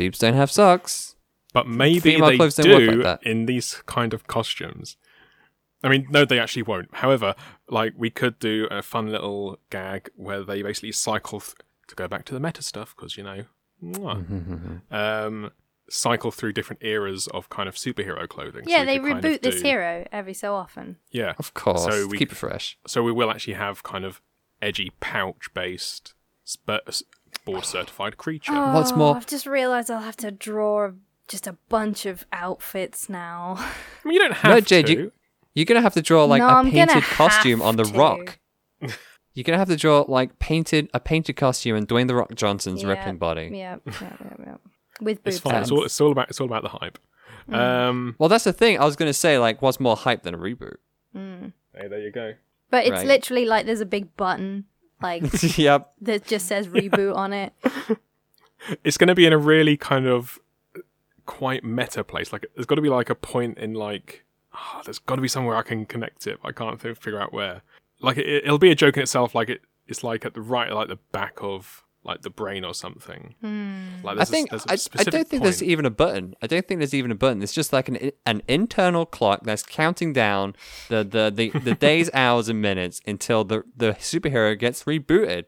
Boobs 0.00 0.18
don't 0.18 0.34
have 0.34 0.50
socks. 0.50 1.14
But 1.52 1.66
maybe 1.66 1.98
Female 2.00 2.30
they 2.30 2.36
don't 2.36 2.56
work 2.70 2.78
do 2.90 3.02
like 3.02 3.22
in 3.26 3.46
these 3.46 3.82
kind 3.86 4.14
of 4.14 4.26
costumes. 4.26 4.96
I 5.82 5.88
mean, 5.88 6.06
no, 6.10 6.24
they 6.24 6.38
actually 6.38 6.62
won't. 6.62 6.88
However, 6.94 7.34
like 7.68 7.94
we 7.96 8.08
could 8.10 8.38
do 8.38 8.68
a 8.70 8.82
fun 8.82 9.08
little 9.10 9.58
gag 9.70 10.10
where 10.14 10.44
they 10.44 10.62
basically 10.62 10.92
cycle 10.92 11.40
th- 11.40 11.56
to 11.88 11.94
go 11.96 12.06
back 12.06 12.24
to 12.26 12.34
the 12.34 12.40
meta 12.40 12.62
stuff 12.62 12.94
because 12.94 13.16
you 13.16 13.24
know, 13.24 13.44
um, 14.90 15.50
cycle 15.88 16.30
through 16.30 16.52
different 16.52 16.82
eras 16.84 17.26
of 17.28 17.48
kind 17.48 17.68
of 17.68 17.74
superhero 17.74 18.28
clothing. 18.28 18.64
Yeah, 18.66 18.80
we 18.80 18.86
they 18.86 18.98
could 18.98 19.08
kind 19.12 19.24
reboot 19.24 19.34
of 19.36 19.40
this 19.42 19.56
do- 19.56 19.62
hero 19.68 20.06
every 20.12 20.34
so 20.34 20.54
often. 20.54 20.96
Yeah, 21.10 21.34
Of 21.38 21.54
course. 21.54 21.84
So 21.84 22.06
we- 22.06 22.18
keep 22.18 22.32
it 22.32 22.36
fresh. 22.36 22.78
so 22.86 23.02
we 23.02 23.12
will 23.12 23.30
actually 23.30 23.54
have 23.54 23.82
kind 23.82 24.04
of 24.04 24.20
edgy 24.62 24.92
pouch 25.00 25.52
based 25.54 26.14
sp- 26.44 26.86
board 27.44 27.64
certified 27.64 28.16
creature. 28.16 28.52
What's 28.52 28.92
more- 28.92 29.14
Oh, 29.14 29.16
I've 29.18 29.26
just 29.26 29.46
realised 29.46 29.90
I'll 29.90 30.00
have 30.00 30.16
to 30.18 30.30
draw 30.30 30.90
just 31.28 31.46
a 31.46 31.52
bunch 31.68 32.06
of 32.06 32.24
outfits 32.32 33.08
now. 33.08 33.54
I 33.58 33.72
mean, 34.04 34.14
you 34.14 34.20
don't 34.20 34.32
have 34.34 34.50
No, 34.52 34.60
Jade, 34.60 34.86
to. 34.86 34.92
you- 34.92 35.12
You're 35.54 35.64
going 35.66 35.76
to 35.78 35.82
have 35.82 35.94
to 35.94 36.02
draw 36.02 36.24
like 36.24 36.40
No, 36.40 36.48
a 36.48 36.52
I'm 36.52 36.70
painted 36.70 37.02
costume 37.02 37.60
on 37.62 37.76
the 37.76 37.84
to. 37.84 37.98
rock. 37.98 38.38
You're 39.34 39.44
going 39.44 39.54
to 39.54 39.58
have 39.58 39.68
to 39.68 39.76
draw 39.76 40.04
like 40.08 40.38
painted 40.38 40.90
a 40.92 41.00
painted 41.00 41.34
costume 41.36 41.76
and 41.76 41.86
Dwayne 41.88 42.06
the 42.08 42.14
Rock 42.14 42.34
Johnson's 42.34 42.82
Yeah, 42.82 42.88
rippling 42.90 43.18
body. 43.18 43.50
Yeah, 43.52 43.76
yeah, 43.86 43.92
yeah, 44.00 44.16
yeah. 44.46 44.54
With 45.00 45.20
It's 45.24 45.38
boob 45.40 45.52
fine. 45.52 45.62
It's 45.62 45.70
all, 45.70 45.84
it's 45.84 46.00
all 46.00 46.12
about 46.12 46.28
it's 46.30 46.40
all 46.40 46.46
about 46.46 46.62
the 46.62 46.68
hype. 46.70 46.98
Mm. 47.48 47.54
Um, 47.56 48.14
Well, 48.18 48.28
that's 48.28 48.44
the 48.44 48.52
thing. 48.52 48.78
I 48.78 48.84
was 48.84 48.96
going 48.96 49.08
to 49.08 49.14
say 49.14 49.38
like 49.38 49.62
what's 49.62 49.80
more 49.80 49.96
hype 49.96 50.22
than 50.24 50.34
a 50.34 50.38
reboot? 50.38 50.76
hey, 51.14 51.88
there 51.88 52.00
you 52.00 52.10
go. 52.12 52.34
But 52.70 52.84
it's 52.84 52.92
Right. 52.92 53.06
literally 53.06 53.44
like 53.46 53.66
there's 53.66 53.80
a 53.80 53.86
big 53.86 54.16
button 54.16 54.64
like 55.02 55.22
yep. 55.58 55.92
that 56.00 56.26
just 56.26 56.46
says 56.46 56.68
reboot 56.68 57.14
on 57.14 57.32
it. 57.32 57.52
It's 58.84 58.98
going 58.98 59.08
to 59.08 59.14
be 59.14 59.24
in 59.24 59.32
a 59.32 59.38
really 59.38 59.78
kind 59.78 60.06
of 60.06 60.38
quite 61.24 61.64
meta 61.64 62.04
place. 62.04 62.32
Like, 62.32 62.44
there's 62.54 62.66
got 62.66 62.74
to 62.74 62.82
be 62.82 62.90
like 62.90 63.08
a 63.08 63.14
point 63.14 63.56
in 63.56 63.72
like, 63.72 64.24
ah, 64.52 64.82
there's 64.84 64.98
got 64.98 65.16
to 65.16 65.22
be 65.22 65.28
somewhere 65.28 65.56
I 65.56 65.62
can 65.62 65.86
connect 65.86 66.26
it. 66.26 66.38
I 66.44 66.52
can't 66.52 66.78
th- 66.78 66.98
figure 66.98 67.20
out 67.20 67.32
where. 67.32 67.62
Like, 68.00 68.18
it, 68.18 68.44
it'll 68.44 68.58
be 68.58 68.70
a 68.70 68.74
joke 68.74 68.98
in 68.98 69.02
itself. 69.02 69.34
Like, 69.34 69.48
it, 69.48 69.62
it's 69.86 70.04
like 70.04 70.26
at 70.26 70.34
the 70.34 70.42
right, 70.42 70.70
like 70.72 70.88
the 70.88 70.98
back 71.10 71.38
of 71.40 71.84
like 72.02 72.22
the 72.22 72.30
brain 72.30 72.64
or 72.64 72.72
something. 72.72 73.34
Like, 74.02 74.18
I 74.18 74.24
think 74.24 74.50
there's 74.50 74.64
a 74.64 74.70
I, 74.70 74.72
I 74.72 74.76
specific 74.76 75.12
don't 75.12 75.28
think 75.28 75.42
there's 75.42 75.62
even 75.62 75.84
a 75.84 75.90
button. 75.90 76.34
I 76.40 76.46
don't 76.46 76.66
think 76.66 76.80
there's 76.80 76.94
even 76.94 77.10
a 77.10 77.14
button. 77.14 77.42
It's 77.42 77.52
just 77.52 77.72
like 77.72 77.88
an 77.88 78.10
an 78.24 78.42
internal 78.48 79.04
clock 79.06 79.40
that's 79.44 79.62
counting 79.62 80.12
down 80.12 80.54
the 80.88 81.04
the, 81.04 81.30
the, 81.34 81.58
the 81.58 81.74
days, 81.88 82.08
hours, 82.14 82.48
and 82.48 82.60
minutes 82.62 83.00
until 83.06 83.44
the 83.44 83.64
the 83.76 83.92
superhero 83.94 84.58
gets 84.58 84.84
rebooted. 84.84 85.44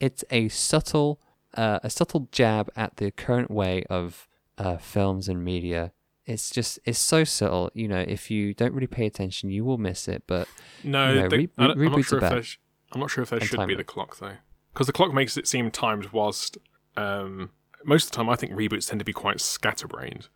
It's 0.00 0.24
a 0.30 0.48
subtle 0.48 1.20
uh, 1.54 1.80
a 1.82 1.90
subtle 1.90 2.28
jab 2.32 2.70
at 2.74 2.96
the 2.96 3.10
current 3.10 3.50
way 3.50 3.84
of 3.90 4.26
uh, 4.58 4.78
films 4.78 5.28
and 5.28 5.44
media. 5.44 5.92
It's 6.24 6.50
just 6.50 6.78
it's 6.84 6.98
so 6.98 7.24
subtle. 7.24 7.70
You 7.74 7.88
know, 7.88 8.00
if 8.00 8.30
you 8.30 8.54
don't 8.54 8.72
really 8.72 8.86
pay 8.86 9.06
attention, 9.06 9.50
you 9.50 9.64
will 9.64 9.78
miss 9.78 10.08
it. 10.08 10.22
But 10.26 10.48
No, 10.82 11.14
No, 11.14 11.28
they- 11.28 11.36
re- 11.36 11.48
I 11.58 11.66
don't- 11.66 11.78
I'm 11.78 11.84
not 11.84 11.92
reboots 11.98 12.04
sure 12.06 12.16
are 12.16 12.18
if 12.18 12.22
bad. 12.22 12.32
there 12.32 12.42
sh- 12.42 12.58
I'm 12.92 13.00
not 13.00 13.10
sure 13.10 13.22
if 13.22 13.30
there 13.30 13.38
And 13.38 13.48
should 13.48 13.66
be 13.66 13.74
the 13.74 13.84
clock 13.84 14.18
though, 14.18 14.36
because 14.72 14.86
the 14.86 14.92
clock 14.92 15.12
makes 15.12 15.36
it 15.36 15.46
seem 15.46 15.70
timed. 15.70 16.06
Whilst 16.12 16.58
um, 16.96 17.50
most 17.84 18.04
of 18.06 18.10
the 18.12 18.16
time, 18.16 18.28
I 18.30 18.36
think 18.36 18.52
reboots 18.52 18.88
tend 18.88 18.98
to 19.00 19.04
be 19.04 19.12
quite 19.12 19.40
scatterbrained. 19.40 20.28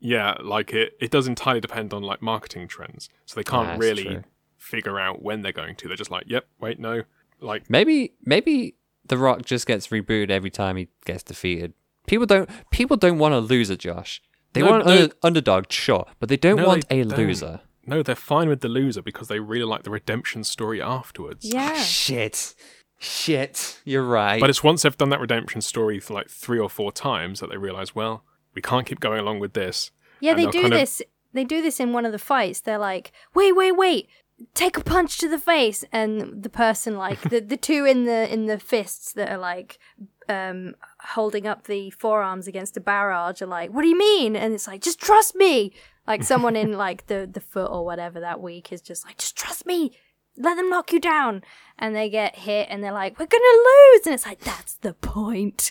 Yeah, 0.00 0.34
like 0.42 0.72
it. 0.72 0.96
It 1.00 1.10
does 1.10 1.26
entirely 1.26 1.60
depend 1.60 1.94
on 1.94 2.02
like 2.02 2.20
marketing 2.20 2.68
trends, 2.68 3.08
so 3.26 3.36
they 3.36 3.44
can't 3.44 3.68
That's 3.68 3.80
really 3.80 4.04
true. 4.04 4.22
figure 4.58 4.98
out 5.00 5.22
when 5.22 5.42
they're 5.42 5.52
going 5.52 5.76
to. 5.76 5.88
They're 5.88 5.96
just 5.96 6.10
like, 6.10 6.24
"Yep, 6.26 6.46
wait, 6.60 6.78
no." 6.78 7.02
Like, 7.40 7.68
Maybe 7.68 8.14
maybe 8.24 8.76
The 9.06 9.18
Rock 9.18 9.44
just 9.44 9.66
gets 9.66 9.88
rebooted 9.88 10.30
every 10.30 10.50
time 10.50 10.76
he 10.76 10.88
gets 11.04 11.22
defeated. 11.22 11.74
People 12.06 12.26
don't 12.26 12.48
people 12.70 12.96
don't 12.96 13.18
want 13.18 13.34
a 13.34 13.38
loser, 13.40 13.76
Josh. 13.76 14.20
They 14.52 14.60
No, 14.62 14.70
want 14.70 14.82
an 14.82 14.88
no. 14.88 15.02
under, 15.02 15.14
underdog, 15.22 15.70
sure, 15.72 16.06
but 16.20 16.28
they 16.28 16.36
don't 16.36 16.56
No, 16.56 16.66
want 16.68 16.88
they 16.88 17.00
a 17.00 17.04
don't. 17.04 17.18
loser. 17.18 17.60
no, 17.86 18.02
they're 18.02 18.14
fine 18.14 18.48
with 18.48 18.60
the 18.60 18.68
loser 18.68 19.02
because 19.02 19.28
they 19.28 19.40
really 19.40 19.64
like 19.64 19.82
the 19.82 19.90
redemption 19.90 20.44
story 20.44 20.80
afterwards. 20.80 21.44
Yeah. 21.44 21.74
Shit. 21.82 22.54
Shit. 22.98 23.80
You're 23.84 24.04
right. 24.04 24.40
But 24.40 24.50
it's 24.50 24.62
once 24.62 24.82
they've 24.82 24.96
done 24.96 25.10
that 25.10 25.20
redemption 25.20 25.60
story 25.60 26.00
for 26.00 26.14
like 26.14 26.28
three 26.28 26.58
or 26.58 26.70
four 26.70 26.92
times 26.92 27.40
that 27.40 27.50
they 27.50 27.56
realize, 27.56 27.94
well, 27.94 28.24
we 28.54 28.62
can't 28.62 28.86
keep 28.86 29.00
going 29.00 29.20
along 29.20 29.40
with 29.40 29.52
this. 29.52 29.90
Yeah, 30.20 30.32
And 30.32 30.40
they 30.40 30.46
do 30.46 30.62
kind 30.62 30.72
of- 30.74 30.80
this. 30.80 31.02
They 31.32 31.44
do 31.44 31.60
this 31.60 31.80
in 31.80 31.92
one 31.92 32.06
of 32.06 32.12
the 32.12 32.18
fights. 32.20 32.60
They're 32.60 32.78
like, 32.78 33.10
"Wait, 33.34 33.56
wait, 33.56 33.72
wait! 33.72 34.08
Take 34.54 34.76
a 34.76 34.84
punch 34.84 35.18
to 35.18 35.28
the 35.28 35.38
face!" 35.38 35.84
And 35.90 36.44
the 36.44 36.48
person, 36.48 36.96
like 36.96 37.20
the 37.28 37.40
the 37.40 37.56
two 37.56 37.84
in 37.84 38.04
the 38.04 38.32
in 38.32 38.46
the 38.46 38.60
fists 38.60 39.12
that 39.14 39.28
are 39.32 39.38
like 39.38 39.80
um 40.28 40.76
holding 41.00 41.46
up 41.48 41.64
the 41.66 41.90
forearms 41.90 42.46
against 42.46 42.76
a 42.76 42.80
barrage, 42.80 43.42
are 43.42 43.46
like, 43.46 43.70
"What 43.72 43.82
do 43.82 43.88
you 43.88 43.98
mean?" 43.98 44.36
And 44.36 44.54
it's 44.54 44.68
like, 44.68 44.80
"Just 44.80 45.00
trust 45.00 45.34
me." 45.34 45.72
Like 46.06 46.22
someone 46.22 46.54
in 46.54 46.78
like 46.78 47.08
the 47.08 47.28
the 47.30 47.40
foot 47.40 47.68
or 47.68 47.84
whatever 47.84 48.20
that 48.20 48.40
week 48.40 48.72
is 48.72 48.80
just 48.80 49.04
like, 49.04 49.18
"Just 49.18 49.36
trust 49.36 49.66
me." 49.66 49.90
Let 50.36 50.56
them 50.56 50.70
knock 50.70 50.92
you 50.92 51.00
down. 51.00 51.42
And 51.78 51.94
they 51.94 52.08
get 52.08 52.36
hit 52.36 52.68
and 52.70 52.82
they're 52.82 52.92
like, 52.92 53.18
we're 53.18 53.26
going 53.26 53.42
to 53.42 53.92
lose. 53.92 54.06
And 54.06 54.14
it's 54.14 54.26
like, 54.26 54.40
that's 54.40 54.74
the 54.74 54.94
point. 54.94 55.70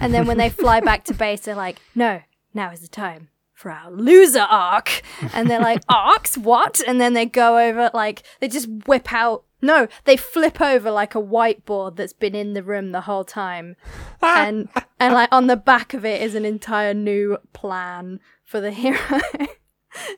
And 0.00 0.12
then 0.12 0.26
when 0.26 0.38
they 0.38 0.50
fly 0.50 0.80
back 0.82 1.04
to 1.04 1.14
base, 1.14 1.40
they're 1.40 1.54
like, 1.54 1.80
no, 1.94 2.20
now 2.54 2.70
is 2.70 2.80
the 2.80 2.88
time 2.88 3.28
for 3.54 3.70
our 3.70 3.90
loser 3.90 4.40
arc. 4.40 5.02
And 5.34 5.48
they're 5.48 5.60
like, 5.60 5.82
arcs? 5.88 6.36
What? 6.38 6.80
And 6.86 7.00
then 7.00 7.14
they 7.14 7.26
go 7.26 7.58
over, 7.58 7.90
like, 7.92 8.22
they 8.40 8.48
just 8.48 8.68
whip 8.86 9.12
out. 9.12 9.44
No, 9.62 9.88
they 10.04 10.16
flip 10.16 10.58
over 10.58 10.90
like 10.90 11.14
a 11.14 11.22
whiteboard 11.22 11.96
that's 11.96 12.14
been 12.14 12.34
in 12.34 12.54
the 12.54 12.62
room 12.62 12.92
the 12.92 13.02
whole 13.02 13.24
time. 13.24 13.76
and, 14.22 14.70
and 14.98 15.12
like 15.12 15.28
on 15.30 15.48
the 15.48 15.56
back 15.56 15.92
of 15.92 16.04
it 16.04 16.22
is 16.22 16.34
an 16.34 16.46
entire 16.46 16.94
new 16.94 17.36
plan 17.52 18.20
for 18.42 18.58
the 18.58 18.70
hero. 18.70 19.20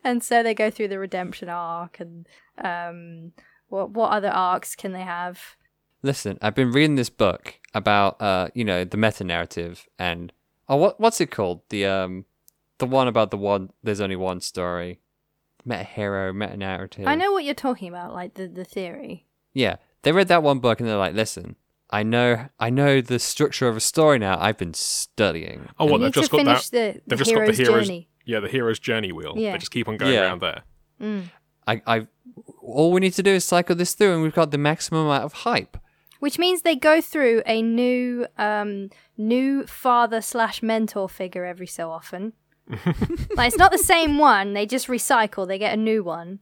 and 0.04 0.22
so 0.22 0.44
they 0.44 0.54
go 0.54 0.70
through 0.70 0.88
the 0.88 0.98
redemption 0.98 1.48
arc 1.48 1.98
and, 1.98 2.28
um, 2.58 3.32
what, 3.72 3.90
what 3.90 4.10
other 4.10 4.28
arcs 4.30 4.74
can 4.76 4.92
they 4.92 5.00
have? 5.02 5.56
Listen, 6.02 6.38
I've 6.42 6.54
been 6.54 6.72
reading 6.72 6.96
this 6.96 7.10
book 7.10 7.54
about 7.74 8.20
uh, 8.20 8.48
you 8.54 8.64
know, 8.64 8.84
the 8.84 8.96
meta 8.96 9.24
narrative 9.24 9.88
and 9.98 10.32
oh 10.68 10.76
what 10.76 11.00
what's 11.00 11.20
it 11.20 11.30
called? 11.30 11.62
The 11.70 11.86
um 11.86 12.24
the 12.78 12.86
one 12.86 13.08
about 13.08 13.30
the 13.30 13.36
one 13.38 13.70
there's 13.82 14.00
only 14.00 14.16
one 14.16 14.40
story. 14.40 15.00
Meta 15.64 15.84
hero, 15.84 16.32
meta 16.32 16.56
narrative. 16.56 17.06
I 17.06 17.14
know 17.14 17.30
what 17.32 17.44
you're 17.44 17.54
talking 17.54 17.88
about, 17.88 18.12
like 18.12 18.34
the, 18.34 18.48
the 18.48 18.64
theory. 18.64 19.26
Yeah. 19.54 19.76
They 20.02 20.10
read 20.10 20.26
that 20.28 20.42
one 20.42 20.58
book 20.58 20.80
and 20.80 20.88
they're 20.88 20.96
like, 20.96 21.14
listen, 21.14 21.54
I 21.88 22.02
know 22.02 22.48
I 22.58 22.68
know 22.70 23.00
the 23.00 23.20
structure 23.20 23.68
of 23.68 23.76
a 23.76 23.80
story 23.80 24.18
now. 24.18 24.40
I've 24.40 24.58
been 24.58 24.74
studying. 24.74 25.68
Oh, 25.78 25.84
what 25.84 26.00
You 26.00 26.06
they've 26.06 26.14
just 26.14 26.32
got 26.32 26.44
that. 26.44 26.62
the, 26.72 26.76
They've 26.76 27.02
the 27.06 27.16
just 27.16 27.30
got 27.30 27.42
hero's 27.42 27.56
the 27.58 27.62
hero's 27.64 27.86
journey. 27.86 28.08
yeah, 28.24 28.40
the 28.40 28.48
hero's 28.48 28.80
journey 28.80 29.12
wheel. 29.12 29.34
Yeah. 29.36 29.52
They 29.52 29.58
just 29.58 29.70
keep 29.70 29.86
on 29.86 29.96
going 29.98 30.12
Yeah. 30.14 30.22
around 30.22 30.40
there. 30.40 30.62
Mm. 31.00 31.24
I, 31.68 31.82
I 31.86 32.06
all 32.62 32.92
we 32.92 33.00
need 33.00 33.12
to 33.14 33.22
do 33.22 33.32
is 33.32 33.44
cycle 33.44 33.74
this 33.76 33.94
through 33.94 34.14
and 34.14 34.22
we've 34.22 34.34
got 34.34 34.50
the 34.50 34.58
maximum 34.58 35.06
amount 35.06 35.24
of 35.24 35.32
hype. 35.32 35.76
Which 36.20 36.38
means 36.38 36.62
they 36.62 36.76
go 36.76 37.00
through 37.00 37.42
a 37.46 37.60
new 37.62 38.26
um 38.38 38.90
new 39.18 39.66
father 39.66 40.20
slash 40.20 40.62
mentor 40.62 41.08
figure 41.08 41.44
every 41.44 41.66
so 41.66 41.90
often. 41.90 42.32
like 43.36 43.48
it's 43.48 43.56
not 43.58 43.72
the 43.72 43.78
same 43.78 44.18
one, 44.18 44.52
they 44.54 44.64
just 44.64 44.86
recycle, 44.86 45.46
they 45.46 45.58
get 45.58 45.74
a 45.74 45.76
new 45.76 46.04
one. 46.04 46.38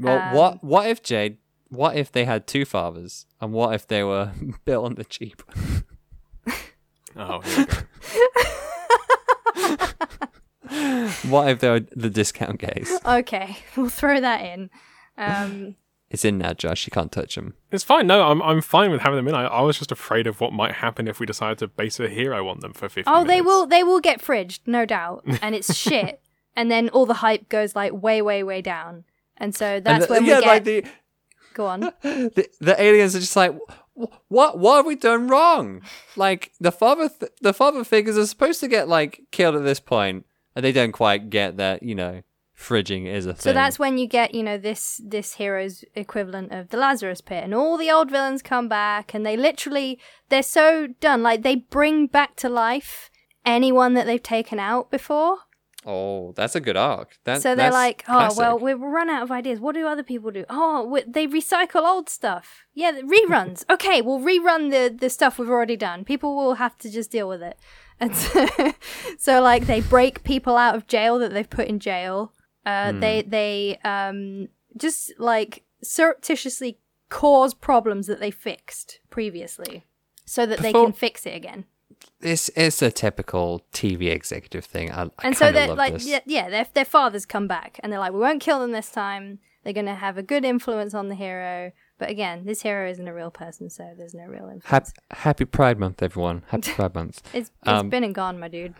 Well, 0.00 0.18
Um, 0.18 0.34
what 0.34 0.64
what 0.64 0.88
if 0.88 1.02
Jade? 1.02 1.36
What 1.68 1.94
if 1.96 2.10
they 2.10 2.24
had 2.24 2.46
two 2.46 2.64
fathers, 2.64 3.26
and 3.42 3.52
what 3.52 3.74
if 3.74 3.86
they 3.86 4.02
were 4.02 4.32
built 4.64 4.86
on 4.86 4.94
the 4.94 5.04
cheap? 5.04 5.42
Oh, 7.20 7.40
go. 7.40 7.64
what 11.28 11.48
if 11.48 11.58
they 11.60 11.68
were 11.68 11.80
the 11.80 12.10
discount 12.10 12.60
case? 12.60 12.96
Okay, 13.04 13.56
we'll 13.76 13.88
throw 13.88 14.20
that 14.20 14.44
in. 14.44 14.70
Um 15.18 15.76
It's 16.10 16.24
in 16.24 16.38
now, 16.38 16.54
Josh. 16.54 16.86
You 16.86 16.90
can't 16.90 17.12
touch 17.12 17.34
them. 17.34 17.54
It's 17.70 17.84
fine. 17.84 18.06
No, 18.06 18.22
I'm 18.30 18.40
I'm 18.42 18.62
fine 18.62 18.90
with 18.90 19.02
having 19.02 19.16
them 19.16 19.28
in. 19.28 19.34
I, 19.34 19.44
I 19.46 19.60
was 19.60 19.78
just 19.78 19.92
afraid 19.92 20.26
of 20.26 20.40
what 20.40 20.52
might 20.52 20.72
happen 20.76 21.06
if 21.08 21.20
we 21.20 21.26
decided 21.26 21.58
to 21.58 21.68
base 21.68 22.00
a 22.00 22.08
hero 22.08 22.48
on 22.48 22.60
them 22.60 22.72
for 22.72 22.88
50 22.88 23.10
Oh, 23.10 23.24
they 23.24 23.42
will 23.42 23.66
they 23.66 23.82
will 23.84 24.00
get 24.00 24.22
fridged, 24.22 24.60
no 24.66 24.86
doubt. 24.86 25.24
And 25.42 25.54
it's 25.54 25.74
shit. 25.86 26.20
And 26.56 26.70
then 26.70 26.88
all 26.88 27.04
the 27.06 27.14
hype 27.14 27.48
goes 27.48 27.76
like 27.76 27.92
way, 27.92 28.20
way, 28.22 28.42
way 28.42 28.62
down. 28.62 29.04
And 29.36 29.54
so 29.54 29.80
that's 29.80 29.86
And 29.86 30.02
the- 30.04 30.12
when 30.14 30.22
we 30.24 30.30
yeah, 30.30 30.40
get 30.40 30.46
like 30.48 30.64
the, 30.64 30.84
go 31.54 31.66
on. 31.66 31.80
the 32.02 32.48
the 32.60 32.82
aliens 32.82 33.14
are 33.14 33.20
just 33.20 33.36
like, 33.36 33.54
what 34.28 34.58
what 34.58 34.76
have 34.78 34.86
we 34.86 34.96
done 34.96 35.28
wrong? 35.28 35.82
Like 36.16 36.52
the 36.60 36.72
father 36.72 37.08
th- 37.08 37.32
the 37.42 37.52
father 37.52 37.84
figures 37.84 38.16
are 38.16 38.26
supposed 38.26 38.60
to 38.60 38.68
get 38.68 38.88
like 38.88 39.20
killed 39.30 39.56
at 39.56 39.64
this 39.64 39.78
point, 39.80 40.24
and 40.56 40.64
they 40.64 40.72
don't 40.72 40.92
quite 40.92 41.30
get 41.30 41.56
that. 41.58 41.82
You 41.82 41.94
know, 41.94 42.22
fridging 42.58 43.06
is 43.06 43.26
a 43.26 43.32
thing. 43.32 43.40
So 43.40 43.52
that's 43.52 43.78
when 43.78 43.98
you 43.98 44.06
get, 44.06 44.34
you 44.34 44.42
know, 44.42 44.58
this 44.58 45.00
this 45.04 45.34
hero's 45.34 45.84
equivalent 45.94 46.52
of 46.52 46.70
the 46.70 46.76
Lazarus 46.76 47.20
Pit, 47.20 47.44
and 47.44 47.54
all 47.54 47.76
the 47.76 47.90
old 47.90 48.10
villains 48.10 48.42
come 48.42 48.68
back, 48.68 49.14
and 49.14 49.24
they 49.24 49.36
literally 49.36 49.98
they're 50.28 50.42
so 50.42 50.88
done, 51.00 51.22
like 51.22 51.42
they 51.42 51.56
bring 51.56 52.06
back 52.06 52.36
to 52.36 52.48
life 52.48 53.10
anyone 53.46 53.94
that 53.94 54.06
they've 54.06 54.22
taken 54.22 54.58
out 54.58 54.90
before. 54.90 55.38
oh, 55.86 56.32
that's 56.32 56.56
a 56.56 56.60
good 56.60 56.76
arc. 56.76 57.16
That, 57.24 57.40
so 57.40 57.54
they're 57.54 57.70
like, 57.70 58.04
oh 58.08 58.12
classic. 58.12 58.38
well, 58.38 58.58
we've 58.58 58.80
run 58.80 59.08
out 59.08 59.22
of 59.22 59.30
ideas. 59.30 59.60
What 59.60 59.74
do 59.74 59.86
other 59.86 60.02
people 60.02 60.30
do? 60.30 60.44
Oh, 60.50 61.00
they 61.06 61.26
recycle 61.26 61.82
old 61.82 62.08
stuff. 62.08 62.64
Yeah, 62.74 62.90
the 62.90 63.02
reruns. 63.02 63.64
okay, 63.70 64.02
we'll 64.02 64.20
rerun 64.20 64.70
the 64.70 64.94
the 64.94 65.08
stuff 65.08 65.38
we've 65.38 65.48
already 65.48 65.76
done. 65.76 66.04
People 66.04 66.36
will 66.36 66.54
have 66.54 66.76
to 66.78 66.90
just 66.90 67.10
deal 67.10 67.28
with 67.28 67.42
it. 67.42 67.56
And 68.00 68.14
so, 68.14 68.46
so 69.18 69.42
like 69.42 69.66
they 69.66 69.80
break 69.80 70.22
people 70.22 70.56
out 70.56 70.76
of 70.76 70.86
jail 70.86 71.18
that 71.18 71.32
they've 71.32 71.50
put 71.50 71.66
in 71.66 71.80
jail. 71.80 72.32
Uh, 72.68 72.92
Hmm. 72.92 73.00
They 73.00 73.22
they 73.22 73.78
um 73.84 74.48
just 74.76 75.12
like 75.18 75.62
surreptitiously 75.82 76.78
cause 77.08 77.54
problems 77.54 78.06
that 78.06 78.20
they 78.20 78.30
fixed 78.30 79.00
previously, 79.10 79.86
so 80.26 80.44
that 80.46 80.58
they 80.58 80.72
can 80.72 80.92
fix 80.92 81.26
it 81.26 81.34
again. 81.34 81.64
This 82.20 82.48
is 82.50 82.82
a 82.82 82.90
typical 82.90 83.62
TV 83.72 84.10
executive 84.10 84.64
thing. 84.64 84.90
I, 84.92 85.04
I 85.04 85.08
and 85.22 85.36
so 85.36 85.50
they're 85.50 85.74
like 85.74 85.94
this. 85.94 86.06
yeah, 86.06 86.20
yeah 86.26 86.48
their, 86.50 86.66
their 86.74 86.84
fathers 86.84 87.24
come 87.26 87.48
back 87.48 87.80
and 87.82 87.90
they're 87.92 87.98
like 88.00 88.12
we 88.12 88.20
won't 88.20 88.40
kill 88.42 88.60
them 88.60 88.72
this 88.72 88.90
time 88.90 89.38
they're 89.64 89.72
going 89.72 89.86
to 89.86 89.94
have 89.94 90.16
a 90.18 90.22
good 90.22 90.44
influence 90.44 90.94
on 90.94 91.08
the 91.08 91.14
hero 91.14 91.72
but 91.98 92.08
again 92.10 92.44
this 92.44 92.62
hero 92.62 92.88
isn't 92.88 93.08
a 93.08 93.14
real 93.14 93.30
person 93.30 93.68
so 93.70 93.82
there's 93.96 94.14
no 94.14 94.24
real 94.26 94.48
influence 94.48 94.64
Happy, 94.66 94.90
happy 95.10 95.44
Pride 95.44 95.78
Month, 95.78 96.02
everyone. 96.02 96.42
Happy 96.48 96.70
Pride 96.78 96.94
Month. 96.94 97.22
it's, 97.34 97.50
it's 97.50 97.68
um, 97.68 97.88
been 97.88 98.04
and 98.04 98.14
gone 98.14 98.38
my 98.38 98.48
dude 98.48 98.74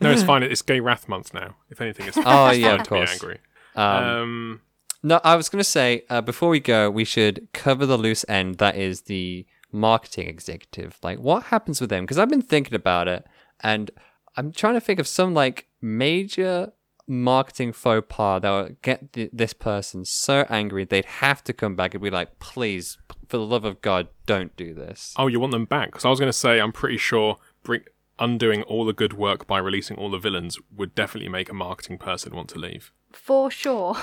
No, 0.00 0.10
it's 0.10 0.22
fine. 0.32 0.42
It's 0.42 0.62
Gay 0.62 0.80
Wrath 0.80 1.08
Month 1.08 1.32
now. 1.34 1.56
If 1.70 1.80
anything, 1.80 2.06
it's 2.08 2.16
Oh, 2.24 2.48
it's 2.48 2.58
yeah, 2.58 2.74
of 2.74 2.86
course. 2.88 3.12
angry. 3.12 3.38
Um, 3.74 3.84
Um, 4.04 4.60
No, 5.02 5.20
I 5.24 5.36
was 5.36 5.48
going 5.48 5.60
to 5.60 5.64
say 5.64 6.04
uh, 6.10 6.20
before 6.20 6.48
we 6.48 6.60
go, 6.60 6.90
we 6.90 7.04
should 7.04 7.48
cover 7.52 7.86
the 7.86 7.96
loose 7.98 8.24
end. 8.28 8.56
That 8.56 8.76
is 8.76 9.02
the 9.02 9.46
marketing 9.72 10.28
executive. 10.28 10.98
Like, 11.02 11.18
what 11.18 11.44
happens 11.44 11.80
with 11.80 11.90
them? 11.90 12.04
Because 12.04 12.18
I've 12.18 12.28
been 12.30 12.42
thinking 12.42 12.74
about 12.74 13.08
it, 13.08 13.24
and 13.60 13.90
I'm 14.36 14.52
trying 14.52 14.74
to 14.74 14.80
think 14.80 14.98
of 15.00 15.06
some 15.08 15.34
like 15.34 15.66
major 15.82 16.72
marketing 17.06 17.70
faux 17.72 18.06
pas 18.08 18.40
that 18.40 18.50
would 18.50 18.80
get 18.82 19.12
th- 19.12 19.28
this 19.32 19.52
person 19.52 20.06
so 20.06 20.46
angry 20.48 20.84
they'd 20.86 21.04
have 21.04 21.44
to 21.44 21.52
come 21.52 21.76
back 21.76 21.92
and 21.94 22.02
be 22.02 22.08
like, 22.10 22.38
"Please, 22.38 22.96
for 23.28 23.36
the 23.36 23.44
love 23.44 23.64
of 23.64 23.80
God, 23.82 24.08
don't 24.26 24.56
do 24.56 24.72
this." 24.74 25.12
oh, 25.18 25.26
you 25.26 25.38
want 25.38 25.52
them 25.52 25.66
back? 25.66 25.88
Because 25.88 26.04
I 26.04 26.08
was 26.10 26.18
going 26.18 26.30
to 26.32 26.38
say, 26.38 26.60
I'm 26.60 26.72
pretty 26.72 26.96
sure 26.98 27.36
bring, 27.62 27.82
undoing 28.18 28.62
all 28.62 28.84
the 28.84 28.92
good 28.92 29.12
work 29.12 29.46
by 29.46 29.58
releasing 29.58 29.96
all 29.96 30.10
the 30.10 30.18
villains 30.18 30.58
would 30.74 30.94
definitely 30.94 31.28
make 31.28 31.50
a 31.50 31.54
marketing 31.54 31.98
person 31.98 32.34
want 32.34 32.48
to 32.50 32.58
leave. 32.58 32.92
for 33.12 33.50
sure 33.50 33.96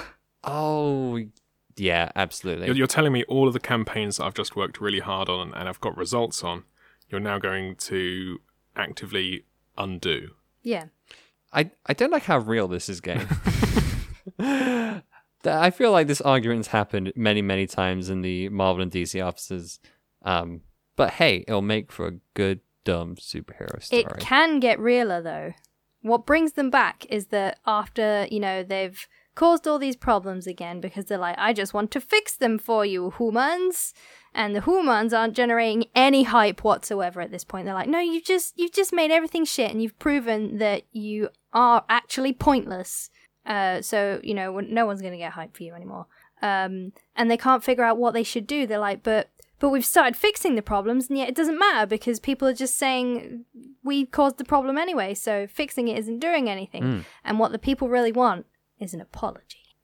Oh, 0.43 1.20
yeah, 1.78 2.12
absolutely. 2.16 2.66
You're, 2.66 2.76
you're 2.76 2.88
telling 2.88 3.14
me 3.14 3.24
all 3.26 3.47
of 3.47 3.53
the 3.53 3.59
campaigns 3.59 4.18
that 4.18 4.26
I've 4.26 4.34
just 4.34 4.55
worked 4.55 4.82
really 4.82 4.99
hard 4.99 5.30
on 5.30 5.53
and 5.53 5.70
I've 5.70 5.80
got 5.80 5.95
results 5.95 6.43
on, 6.43 6.64
you're 7.09 7.20
now 7.22 7.38
going 7.38 7.76
to 7.76 8.39
actively 8.76 9.45
undo. 9.78 10.32
yeah 10.64 10.86
I, 11.53 11.70
I 11.86 11.93
don't 11.93 12.12
like 12.12 12.24
how 12.24 12.39
real 12.39 12.68
this 12.68 12.88
is 12.89 13.01
getting. 13.01 13.28
I 15.43 15.70
feel 15.72 15.91
like 15.91 16.07
this 16.07 16.22
argument's 16.22 16.70
happened 16.70 17.12
many, 17.16 17.41
many 17.41 17.68
times 17.68 18.09
in 18.09 18.22
the 18.22 18.49
Marvel 18.49 18.82
and 18.82 18.91
DC 18.91 19.24
offices. 19.26 19.80
Um, 20.24 20.62
but 20.95 21.12
hey, 21.12 21.43
it'll 21.47 21.62
make 21.62 21.91
for 21.91 22.07
a 22.07 22.14
good, 22.36 22.62
dumb 22.84 23.15
superhero 23.15 23.82
story. 23.82 24.01
it 24.01 24.19
can 24.19 24.59
get 24.59 24.79
realer 24.79 25.21
though. 25.21 25.53
What 26.01 26.25
brings 26.25 26.53
them 26.53 26.69
back 26.69 27.05
is 27.09 27.27
that 27.27 27.59
after 27.65 28.27
you 28.32 28.39
know 28.39 28.63
they've 28.63 29.07
caused 29.36 29.67
all 29.67 29.79
these 29.79 29.95
problems 29.95 30.45
again 30.45 30.82
because 30.82 31.05
they're 31.05 31.17
like 31.17 31.38
i 31.38 31.53
just 31.53 31.73
want 31.73 31.89
to 31.89 32.01
fix 32.01 32.36
them 32.36 32.57
for 32.57 32.86
you 32.86 33.11
humans. 33.17 33.93
And 34.34 34.55
the 34.55 34.61
humans 34.61 35.13
aren't 35.13 35.36
generating 35.36 35.86
any 35.93 36.23
hype 36.23 36.63
whatsoever 36.63 37.19
at 37.19 37.32
this 37.32 37.43
point. 37.43 37.65
They're 37.65 37.73
like 37.73 37.89
no 37.89 37.99
you've 37.99 38.23
just 38.23 38.57
you've 38.57 38.71
just 38.71 38.93
made 38.93 39.11
everything 39.11 39.45
shit 39.45 39.71
and 39.71 39.82
you've 39.82 39.99
proven 39.99 40.57
that 40.59 40.84
you 40.91 41.29
are 41.53 41.84
actually 41.89 42.34
pointless. 42.34 43.09
Uh, 43.45 43.82
so 43.82 44.21
you 44.23 44.34
know 44.34 44.59
no 44.59 44.86
one's 44.86 45.01
going 45.01 45.13
to 45.13 45.17
get 45.17 45.34
hype 45.34 45.55
for 45.55 45.63
you 45.63 45.73
anymore. 45.73 46.05
Um, 46.41 46.93
and 47.15 47.29
they 47.29 47.38
can't 47.38 47.63
figure 47.63 47.84
out 47.84 47.97
what 47.97 48.13
they 48.13 48.23
should 48.23 48.47
do. 48.47 48.65
They're 48.65 48.79
like 48.79 49.03
but 49.03 49.30
but 49.62 49.70
we've 49.70 49.86
started 49.86 50.18
fixing 50.18 50.55
the 50.55 50.62
problems 50.64 51.07
and 51.07 51.20
yet 51.20 51.30
it 51.30 51.36
doesn't 51.36 51.57
matter 51.59 51.86
because 51.86 52.20
people 52.20 52.47
are 52.47 52.53
just 52.53 52.78
saying 52.78 53.45
we 53.84 54.07
caused 54.07 54.39
the 54.39 54.43
problem 54.43 54.76
anyway 54.76 55.14
so 55.14 55.45
fixing 55.45 55.88
it 55.88 55.99
isn't 55.99 56.20
doing 56.20 56.49
anything. 56.49 56.84
Hmm. 56.84 56.99
And 57.24 57.39
what 57.39 57.51
the 57.51 57.59
people 57.59 57.88
really 57.88 58.12
want 58.12 58.47
is 58.80 58.95
an 58.95 59.01
apology. 59.01 59.78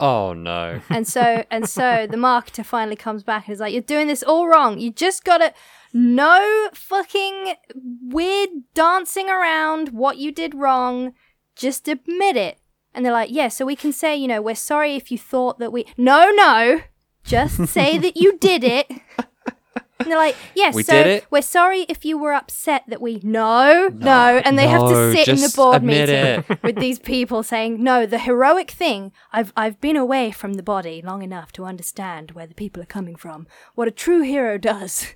Oh 0.00 0.32
no. 0.32 0.80
and 0.88 1.06
so 1.06 1.44
and 1.50 1.68
so 1.68 2.06
the 2.10 2.16
marketer 2.16 2.64
finally 2.64 2.96
comes 2.96 3.22
back 3.22 3.46
and 3.46 3.52
is 3.52 3.60
like 3.60 3.74
you're 3.74 3.82
doing 3.82 4.06
this 4.06 4.22
all 4.22 4.48
wrong. 4.48 4.80
You 4.80 4.90
just 4.90 5.22
gotta 5.22 5.52
no 5.92 6.70
fucking 6.72 7.54
weird 8.02 8.48
dancing 8.72 9.28
around 9.28 9.90
what 9.90 10.16
you 10.16 10.32
did 10.32 10.54
wrong. 10.54 11.12
Just 11.54 11.88
admit 11.88 12.36
it. 12.36 12.58
And 12.94 13.04
they're 13.04 13.12
like 13.12 13.30
yeah 13.30 13.48
so 13.48 13.66
we 13.66 13.76
can 13.76 13.92
say 13.92 14.16
you 14.16 14.26
know 14.26 14.40
we're 14.40 14.54
sorry 14.54 14.96
if 14.96 15.12
you 15.12 15.18
thought 15.18 15.58
that 15.58 15.72
we 15.72 15.84
no 15.98 16.30
no 16.30 16.80
just 17.24 17.66
say 17.68 17.98
that 17.98 18.16
you 18.16 18.38
did 18.38 18.64
it 18.64 18.90
they're 20.04 20.16
like, 20.16 20.36
yes, 20.54 20.74
We 20.74 20.82
so 20.82 20.92
did 20.92 21.06
it. 21.06 21.26
we're 21.30 21.42
sorry 21.42 21.80
if 21.88 22.04
you 22.04 22.18
were 22.18 22.32
upset 22.32 22.84
that 22.88 23.00
we 23.00 23.20
no, 23.22 23.88
no, 23.88 24.40
and 24.44 24.58
they 24.58 24.66
have 24.66 24.88
to 24.88 25.12
sit 25.12 25.28
in 25.28 25.36
the 25.36 25.52
board 25.54 25.82
meeting 25.82 26.44
with 26.62 26.76
these 26.76 26.98
people 26.98 27.42
saying, 27.42 27.82
no, 27.82 28.06
the 28.06 28.18
heroic 28.18 28.70
thing. 28.70 29.12
I've 29.32 29.52
I've 29.56 29.80
been 29.80 29.96
away 29.96 30.30
from 30.30 30.54
the 30.54 30.62
body 30.62 31.02
long 31.04 31.22
enough 31.22 31.52
to 31.52 31.64
understand 31.64 32.32
where 32.32 32.46
the 32.46 32.54
people 32.54 32.82
are 32.82 32.86
coming 32.86 33.16
from. 33.16 33.46
What 33.74 33.88
a 33.88 33.92
true 33.92 34.22
hero 34.22 34.58
does 34.58 35.14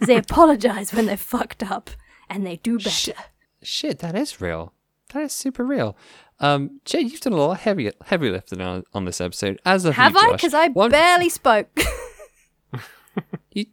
is 0.00 0.06
they 0.06 0.16
apologize 0.28 0.92
when 0.92 1.06
they're 1.06 1.16
fucked 1.16 1.62
up 1.62 1.90
and 2.28 2.46
they 2.46 2.56
do 2.56 2.78
better. 2.78 2.90
Shit. 2.90 3.16
Shit, 3.62 3.98
that 4.00 4.14
is 4.14 4.40
real. 4.40 4.72
That 5.12 5.24
is 5.24 5.32
super 5.32 5.64
real. 5.64 5.96
Um, 6.40 6.80
Jay, 6.84 7.00
you've 7.00 7.20
done 7.20 7.32
a 7.32 7.36
lot 7.36 7.52
of 7.52 7.60
heavy 7.60 7.90
heavy 8.06 8.30
lifting 8.30 8.60
on, 8.60 8.84
on 8.92 9.04
this 9.04 9.20
episode. 9.20 9.60
As 9.64 9.84
of 9.84 9.94
Have 9.94 10.12
you, 10.14 10.18
I? 10.20 10.32
Because 10.32 10.54
I 10.54 10.68
One- 10.68 10.90
barely 10.90 11.28
spoke. 11.28 11.68
you- 13.52 13.66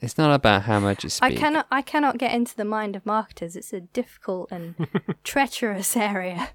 it's 0.00 0.18
not 0.18 0.34
about 0.34 0.62
how 0.62 0.80
much 0.80 1.02
you 1.04 1.10
I 1.22 1.34
cannot 1.34 1.66
I 1.70 1.80
cannot 1.80 2.18
get 2.18 2.32
into 2.34 2.54
the 2.54 2.64
mind 2.64 2.94
of 2.94 3.06
marketers. 3.06 3.56
It's 3.56 3.72
a 3.72 3.80
difficult 3.80 4.52
and 4.52 4.74
treacherous 5.24 5.96
area. 5.96 6.50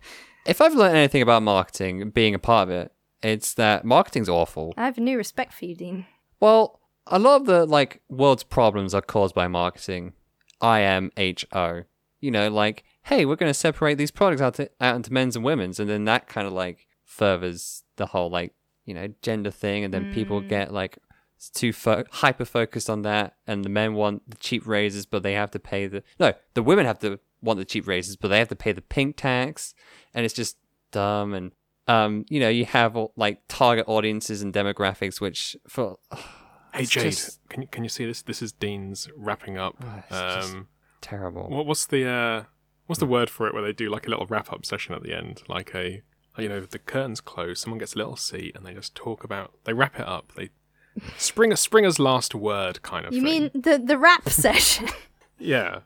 If 0.46 0.62
I've 0.62 0.76
learned 0.76 0.96
anything 0.96 1.22
about 1.24 1.42
marketing, 1.44 2.12
being 2.12 2.36
a 2.36 2.40
part 2.40 2.70
of 2.70 2.72
it, 2.76 2.92
it's 3.24 3.54
that 3.56 3.86
marketing's 3.86 4.30
awful. 4.30 4.74
I 4.78 4.86
have 4.86 4.98
a 4.98 5.02
new 5.02 5.18
respect 5.18 5.54
for 5.54 5.66
you, 5.66 5.76
Dean. 5.76 6.06
Well, 6.40 6.80
a 7.08 7.18
lot 7.18 7.42
of 7.42 7.48
the 7.48 7.66
like 7.66 8.02
world's 8.08 8.44
problems 8.44 8.94
are 8.94 9.02
caused 9.02 9.34
by 9.34 9.48
marketing. 9.48 10.14
I 10.62 10.82
M 10.82 11.12
H 11.18 11.44
O. 11.54 11.84
You 12.22 12.32
know, 12.32 12.50
like, 12.50 12.84
hey, 13.04 13.26
we're 13.26 13.36
going 13.36 13.50
to 13.50 13.54
separate 13.54 13.98
these 13.98 14.12
products 14.12 14.42
out, 14.42 14.54
to, 14.56 14.70
out 14.82 14.96
into 14.96 15.12
men's 15.14 15.36
and 15.36 15.44
women's, 15.46 15.80
and 15.80 15.90
then 15.90 16.06
that 16.06 16.28
kind 16.28 16.46
of 16.48 16.54
like 16.54 16.88
furthers 17.06 17.84
the 17.98 18.08
whole 18.08 18.30
like 18.30 18.54
you 18.86 18.94
know 18.94 19.08
gender 19.22 19.52
thing, 19.52 19.84
and 19.84 19.94
then 19.94 20.14
people 20.14 20.42
get 20.42 20.74
like 20.74 20.98
too 21.54 21.72
fo- 21.74 22.04
hyper 22.12 22.46
focused 22.46 22.90
on 22.90 23.02
that, 23.04 23.36
and 23.48 23.64
the 23.64 23.70
men 23.70 23.94
want 23.94 24.30
the 24.30 24.38
cheap 24.38 24.66
razors, 24.68 25.06
but 25.06 25.24
they 25.24 25.34
have 25.34 25.52
to 25.52 25.60
pay 25.60 25.88
the 25.88 26.04
no, 26.20 26.34
the 26.54 26.64
women 26.64 26.86
have 26.86 27.00
to 27.00 27.20
want 27.42 27.58
the 27.60 27.66
cheap 27.66 27.88
razors, 27.88 28.16
but 28.16 28.28
they 28.28 28.40
have 28.40 28.50
to 28.50 28.56
pay 28.56 28.72
the 28.72 28.82
pink 28.82 29.16
tax, 29.18 29.74
and 30.14 30.26
it's 30.26 30.34
just 30.34 30.58
dumb 30.92 31.34
and. 31.34 31.52
Um, 31.88 32.24
you 32.30 32.40
know, 32.40 32.50
you 32.50 32.66
have 32.66 32.96
like 33.16 33.42
target 33.48 33.86
audiences 33.88 34.44
and 34.44 34.54
demographics, 34.54 35.20
which 35.20 35.58
for 35.68 35.98
Hey 36.72 36.84
It's 36.84 36.92
Jade, 36.92 37.04
just- 37.06 37.40
can 37.50 37.64
you 37.64 37.68
can 37.68 37.82
you 37.84 37.90
see 37.90 38.06
this? 38.06 38.22
This 38.22 38.44
is 38.44 38.52
Dean's 38.52 39.10
wrapping 39.18 39.58
up. 39.58 39.84
it's 39.98 40.10
just- 40.10 40.54
Um, 40.54 40.68
terrible. 41.02 41.50
what, 41.50 41.66
what's 41.66 41.88
the 41.88 42.06
uh, 42.08 42.44
what's 42.90 43.00
the 43.00 43.06
word 43.06 43.30
for 43.30 43.46
it 43.48 43.54
where 43.54 43.62
they 43.62 43.72
do 43.72 43.88
like 43.88 44.08
a 44.08 44.10
little 44.10 44.26
wrap 44.26 44.52
up 44.52 44.66
session 44.66 44.96
at 44.96 45.04
the 45.04 45.14
end, 45.16 45.44
like 45.48 45.76
a 45.76 46.02
you 46.40 46.50
know 46.50 46.62
the 46.62 46.80
curtains 46.80 47.22
close, 47.22 47.60
someone 47.62 47.78
gets 47.78 47.94
a 47.94 47.98
little 48.00 48.16
seat, 48.16 48.56
and 48.56 48.66
they 48.66 48.74
just 48.74 48.96
talk 48.96 49.24
about 49.24 49.54
they 49.66 49.74
wrap 49.74 50.00
it 50.00 50.08
up. 50.08 50.32
They 50.36 50.50
Springer 51.18 51.56
Springer's 51.56 52.00
last 52.00 52.34
word 52.34 52.82
kind 52.82 53.06
of 53.06 53.14
You 53.14 53.22
thing. 53.22 53.42
mean 53.44 53.52
the 53.54 53.78
the 53.78 53.98
rap 53.98 54.28
session? 54.30 54.88
yeah. 55.38 55.82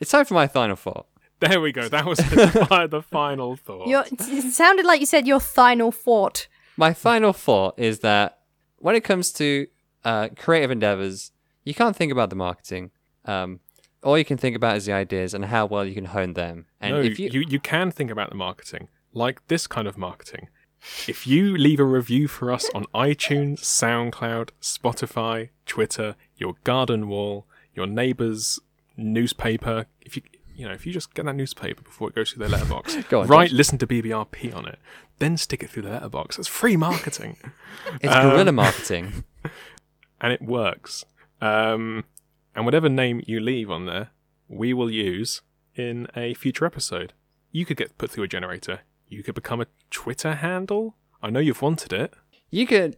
It's 0.00 0.10
time 0.10 0.24
for 0.24 0.34
my 0.34 0.48
final 0.48 0.76
thought. 0.76 1.06
There 1.40 1.60
we 1.60 1.72
go. 1.72 1.88
That 1.88 2.06
was 2.06 2.18
the, 2.18 2.88
the 2.90 3.02
final 3.02 3.54
thought. 3.56 3.86
Your, 3.86 4.04
it 4.10 4.52
sounded 4.52 4.84
like 4.86 4.98
you 5.00 5.06
said 5.06 5.26
your 5.26 5.40
final 5.40 5.92
thought. 5.92 6.48
My 6.76 6.92
final 6.94 7.32
thought 7.34 7.78
is 7.78 8.00
that 8.00 8.38
when 8.78 8.94
it 8.96 9.04
comes 9.04 9.30
to 9.34 9.66
uh, 10.04 10.28
creative 10.36 10.70
endeavors, 10.70 11.32
you 11.64 11.74
can't 11.74 11.94
think 11.94 12.10
about 12.12 12.30
the 12.30 12.36
marketing. 12.36 12.90
Um, 13.26 13.60
all 14.02 14.18
you 14.18 14.24
can 14.24 14.38
think 14.38 14.56
about 14.56 14.76
is 14.76 14.86
the 14.86 14.92
ideas 14.92 15.34
and 15.34 15.46
how 15.46 15.66
well 15.66 15.84
you 15.84 15.94
can 15.94 16.06
hone 16.06 16.34
them. 16.34 16.66
And 16.80 16.94
no, 16.94 17.00
if 17.00 17.18
you... 17.18 17.30
you, 17.32 17.44
you 17.48 17.60
can 17.60 17.90
think 17.90 18.10
about 18.10 18.30
the 18.30 18.36
marketing 18.36 18.88
like 19.12 19.46
this 19.48 19.66
kind 19.66 19.88
of 19.88 19.98
marketing. 19.98 20.48
If 21.06 21.26
you 21.26 21.56
leave 21.56 21.78
a 21.78 21.84
review 21.84 22.26
for 22.26 22.50
us 22.50 22.70
on 22.74 22.86
iTunes, 22.94 23.60
SoundCloud, 23.60 24.50
Spotify, 24.62 25.50
Twitter, 25.66 26.16
your 26.36 26.54
garden 26.64 27.08
wall, 27.08 27.46
your 27.74 27.86
neighbour's 27.86 28.58
newspaper, 28.96 29.86
if 30.00 30.16
you 30.16 30.22
you 30.54 30.68
know, 30.68 30.74
if 30.74 30.84
you 30.84 30.92
just 30.92 31.14
get 31.14 31.24
that 31.24 31.34
newspaper 31.34 31.82
before 31.82 32.08
it 32.08 32.14
goes 32.14 32.30
through 32.32 32.40
their 32.40 32.48
letterbox, 32.50 32.94
on, 33.12 33.26
write 33.26 33.50
listen 33.50 33.78
to 33.78 33.86
BBRP 33.86 34.54
on 34.54 34.66
it, 34.66 34.78
then 35.18 35.36
stick 35.36 35.62
it 35.62 35.70
through 35.70 35.84
the 35.84 35.90
letterbox. 35.90 36.38
It's 36.38 36.48
free 36.48 36.76
marketing. 36.76 37.36
it's 38.02 38.14
um, 38.14 38.30
guerrilla 38.30 38.52
marketing. 38.52 39.24
and 40.20 40.32
it 40.32 40.42
works. 40.42 41.04
Um, 41.40 42.04
and 42.54 42.64
whatever 42.64 42.88
name 42.88 43.22
you 43.26 43.40
leave 43.40 43.70
on 43.70 43.86
there, 43.86 44.10
we 44.48 44.72
will 44.72 44.90
use 44.90 45.42
in 45.74 46.08
a 46.16 46.34
future 46.34 46.66
episode. 46.66 47.12
You 47.52 47.64
could 47.64 47.76
get 47.76 47.98
put 47.98 48.10
through 48.10 48.24
a 48.24 48.28
generator. 48.28 48.80
You 49.08 49.22
could 49.22 49.34
become 49.34 49.60
a 49.60 49.66
Twitter 49.90 50.34
handle. 50.34 50.96
I 51.22 51.30
know 51.30 51.40
you've 51.40 51.62
wanted 51.62 51.92
it. 51.92 52.14
You 52.50 52.66
could 52.66 52.96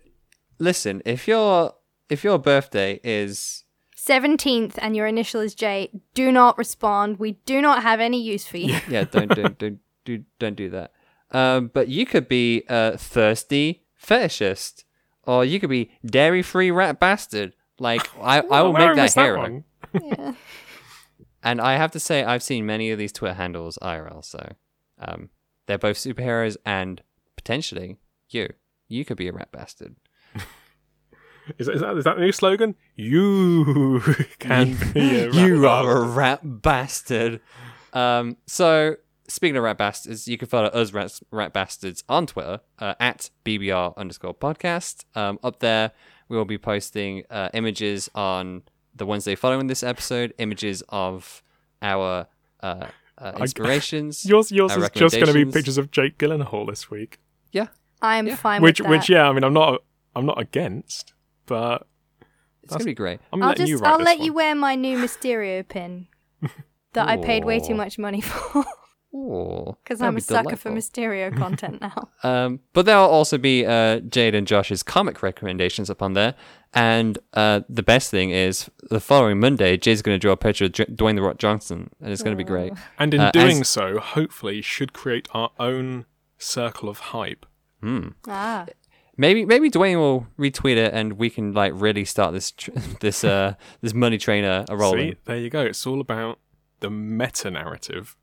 listen 0.58 1.02
if 1.04 1.26
your 1.26 1.74
if 2.08 2.22
your 2.22 2.38
birthday 2.38 3.00
is 3.02 3.64
17th 3.96 4.74
and 4.78 4.96
your 4.96 5.06
initial 5.06 5.40
is 5.40 5.54
J, 5.54 5.90
do 6.14 6.32
not 6.32 6.58
respond. 6.58 7.18
We 7.18 7.32
do 7.46 7.62
not 7.62 7.82
have 7.82 8.00
any 8.00 8.20
use 8.20 8.46
for 8.46 8.58
you. 8.58 8.78
yeah 8.88 9.04
don't 9.04 9.28
don't 9.28 9.58
don't 9.58 9.78
do 10.04 10.24
don't 10.38 10.56
do 10.56 10.70
that. 10.70 10.92
Um, 11.30 11.70
but 11.72 11.88
you 11.88 12.04
could 12.04 12.28
be 12.28 12.64
a 12.68 12.98
thirsty 12.98 13.84
fetishist, 14.00 14.84
or 15.24 15.44
you 15.44 15.58
could 15.58 15.70
be 15.70 15.90
dairy 16.04 16.42
free 16.42 16.70
rat 16.70 17.00
bastard. 17.00 17.54
Like 17.82 18.08
I 18.22 18.40
I 18.40 18.62
will 18.62 18.72
make 18.72 18.94
that 18.96 19.02
was 19.02 19.14
that 19.14 19.22
hero. 19.24 19.64
Yeah. 20.00 20.32
And 21.44 21.60
I 21.60 21.72
have 21.76 21.90
to 21.90 21.98
say, 21.98 22.22
I've 22.22 22.40
seen 22.44 22.66
many 22.66 22.92
of 22.92 23.00
these 23.00 23.10
Twitter 23.10 23.34
handles 23.34 23.76
IRL, 23.82 24.24
so 24.24 24.52
um, 25.00 25.28
they're 25.66 25.76
both 25.76 25.96
superheroes 25.96 26.56
and 26.64 27.02
potentially 27.34 27.96
you. 28.30 28.48
You 28.86 29.04
could 29.04 29.16
be 29.16 29.26
a 29.26 29.32
rat 29.32 29.50
bastard. 29.50 29.96
Is, 31.58 31.66
that- 31.66 31.74
is 31.74 31.80
that 31.80 31.96
is 31.96 32.04
that 32.04 32.14
the 32.14 32.20
new 32.22 32.30
slogan? 32.30 32.76
You 32.94 34.00
can 34.38 34.76
be 34.94 35.18
a 35.18 35.32
you 35.32 35.64
rat 35.64 35.84
are 35.84 35.96
a 36.04 36.06
rat 36.06 36.62
bastard. 36.62 37.40
Um, 37.92 38.36
so 38.46 38.94
speaking 39.26 39.56
of 39.56 39.64
rat 39.64 39.78
bastards, 39.78 40.28
you 40.28 40.38
can 40.38 40.46
follow 40.46 40.68
us 40.68 40.92
rat, 40.92 41.18
rat 41.32 41.52
bastards 41.52 42.04
on 42.08 42.26
Twitter 42.28 42.60
uh, 42.78 42.94
at 43.00 43.30
bbr 43.44 43.96
underscore 43.96 44.34
podcast. 44.34 45.04
Um, 45.16 45.40
up 45.42 45.58
there, 45.58 45.90
we 46.32 46.38
will 46.38 46.46
be 46.46 46.56
posting 46.56 47.24
uh, 47.28 47.50
images 47.52 48.08
on 48.14 48.62
the 48.96 49.04
Wednesday 49.04 49.34
following 49.34 49.66
this 49.66 49.82
episode, 49.82 50.32
images 50.38 50.82
of 50.88 51.42
our 51.82 52.26
uh, 52.62 52.86
uh, 53.18 53.32
inspirations. 53.38 54.24
Yours, 54.28 54.50
yours 54.50 54.72
our 54.72 54.84
is 54.84 54.90
just 54.94 55.14
going 55.14 55.26
to 55.26 55.34
be 55.34 55.44
pictures 55.44 55.76
of 55.76 55.90
Jake 55.90 56.16
Gyllenhaal 56.16 56.66
this 56.66 56.90
week. 56.90 57.20
Yeah, 57.52 57.66
I'm 58.00 58.26
Yeah. 58.28 58.36
fine 58.36 58.62
Which, 58.62 58.80
with 58.80 58.86
that. 58.88 58.90
which, 58.90 59.10
yeah, 59.10 59.28
I 59.28 59.32
mean, 59.34 59.44
I'm 59.44 59.52
not, 59.52 59.82
I'm 60.16 60.24
not 60.24 60.40
against, 60.40 61.12
but 61.44 61.86
it's 62.62 62.72
gonna 62.72 62.84
be 62.86 62.94
great. 62.94 63.20
I'm 63.30 63.42
I'll 63.42 63.54
just 63.54 63.68
you 63.68 63.78
I'll 63.84 63.98
let 63.98 64.18
one. 64.18 64.24
you 64.26 64.32
wear 64.32 64.54
my 64.54 64.74
new 64.74 64.96
Mysterio 64.96 65.68
pin 65.68 66.06
that 66.94 67.08
I 67.08 67.18
paid 67.18 67.44
way 67.44 67.60
too 67.60 67.74
much 67.74 67.98
money 67.98 68.20
for 68.22 68.60
Ooh, 68.60 68.64
because 69.12 70.00
I'm 70.00 70.14
a 70.14 70.16
be 70.16 70.20
sucker 70.22 70.56
for 70.56 70.70
delightful. 70.70 70.72
Mysterio 70.72 71.36
content 71.36 71.80
now. 71.80 72.08
Um, 72.22 72.60
but 72.72 72.86
there'll 72.86 73.08
also 73.08 73.36
be 73.38 73.64
uh, 73.66 74.00
Jade 74.00 74.34
and 74.34 74.46
Josh's 74.46 74.82
comic 74.82 75.22
recommendations 75.22 75.90
up 75.90 76.00
on 76.02 76.14
there. 76.14 76.34
And 76.74 77.18
uh, 77.34 77.60
the 77.68 77.82
best 77.82 78.10
thing 78.10 78.30
is 78.30 78.70
the 78.88 79.00
following 79.00 79.38
Monday, 79.38 79.76
Jade's 79.76 80.00
going 80.00 80.14
to 80.14 80.18
draw 80.18 80.32
a 80.32 80.36
picture 80.38 80.64
of 80.64 80.72
J- 80.72 80.86
Dwayne 80.86 81.16
the 81.16 81.22
Rock 81.22 81.36
Johnson, 81.36 81.90
and 82.00 82.10
it's 82.10 82.22
going 82.22 82.34
to 82.34 82.42
be 82.42 82.48
great. 82.48 82.72
And 82.98 83.12
in 83.12 83.20
Uh, 83.20 83.30
doing 83.30 83.60
as- 83.60 83.68
so, 83.68 83.98
hopefully, 83.98 84.62
should 84.62 84.94
create 84.94 85.28
our 85.34 85.50
own 85.60 86.06
circle 86.38 86.88
of 86.88 86.98
hype. 86.98 87.44
Hmm. 87.82 88.08
ah, 88.26 88.66
Maybe 89.18 89.44
maybe 89.44 89.70
Dwayne 89.70 89.96
will 89.96 90.26
retweet 90.38 90.76
it, 90.76 90.94
and 90.94 91.14
we 91.18 91.28
can 91.28 91.52
like 91.52 91.72
really 91.76 92.06
start 92.06 92.32
this 92.32 92.50
tr- 92.52 92.70
this 93.00 93.22
uh 93.22 93.54
this 93.82 93.92
money 93.92 94.16
trainer 94.16 94.64
a 94.70 94.74
rolling. 94.76 95.10
See, 95.12 95.16
there 95.26 95.36
you 95.36 95.50
go. 95.50 95.60
It's 95.60 95.86
all 95.86 96.00
about 96.00 96.38
the 96.80 96.88
meta 96.88 97.50
narrative 97.50 98.16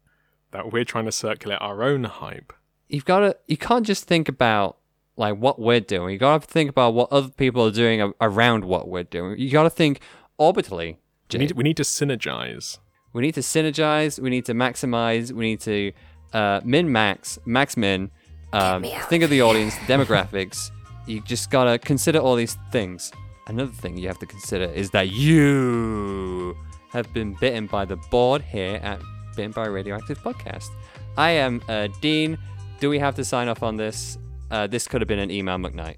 that 0.51 0.71
we're 0.71 0.85
trying 0.85 1.05
to 1.05 1.11
circulate 1.11 1.59
our 1.61 1.83
own 1.83 2.05
hype. 2.05 2.53
You've 2.87 3.05
got 3.05 3.19
to 3.19 3.37
you 3.47 3.57
can't 3.57 3.85
just 3.85 4.05
think 4.05 4.27
about 4.27 4.77
like 5.15 5.35
what 5.35 5.59
we're 5.59 5.81
doing. 5.81 6.13
You 6.13 6.17
got 6.17 6.41
to 6.41 6.47
think 6.47 6.69
about 6.69 6.93
what 6.93 7.11
other 7.11 7.29
people 7.29 7.65
are 7.65 7.71
doing 7.71 8.13
around 8.21 8.65
what 8.65 8.87
we're 8.87 9.03
doing. 9.03 9.37
You 9.37 9.51
got 9.51 9.63
to 9.63 9.69
think 9.69 9.99
orbitally. 10.39 10.97
We 11.31 11.39
need, 11.39 11.51
we 11.51 11.63
need 11.63 11.77
to 11.77 11.83
synergize. 11.83 12.79
We 13.13 13.21
need 13.21 13.35
to 13.35 13.41
synergize. 13.41 14.19
We 14.19 14.29
need 14.29 14.45
to 14.45 14.53
maximize. 14.53 15.31
We 15.31 15.45
need 15.45 15.59
to 15.61 15.91
uh, 16.33 16.61
min 16.63 16.91
max, 16.91 17.37
max 17.45 17.77
min. 17.77 18.09
Um, 18.53 18.83
think 19.09 19.23
of 19.23 19.29
the 19.29 19.41
audience, 19.41 19.75
demographics. 19.85 20.71
You 21.05 21.21
just 21.21 21.51
gotta 21.51 21.77
consider 21.77 22.19
all 22.19 22.35
these 22.35 22.57
things. 22.71 23.11
Another 23.47 23.71
thing 23.71 23.97
you 23.97 24.07
have 24.07 24.19
to 24.19 24.25
consider 24.25 24.65
is 24.65 24.91
that 24.91 25.09
you 25.09 26.55
have 26.91 27.11
been 27.13 27.35
bitten 27.35 27.67
by 27.67 27.85
the 27.85 27.97
board 28.09 28.41
here 28.41 28.79
at 28.83 28.99
Bitten 29.39 29.51
by 29.53 29.67
Radioactive 29.67 30.19
Podcast. 30.21 30.67
I 31.15 31.29
am 31.29 31.61
uh, 31.69 31.87
Dean. 32.01 32.37
Do 32.81 32.89
we 32.89 32.99
have 32.99 33.15
to 33.15 33.23
sign 33.23 33.47
off 33.47 33.63
on 33.63 33.77
this? 33.77 34.17
Uh, 34.51 34.67
this 34.67 34.85
could 34.85 34.99
have 34.99 35.07
been 35.07 35.19
an 35.19 35.31
email 35.31 35.55
McKnight. 35.57 35.95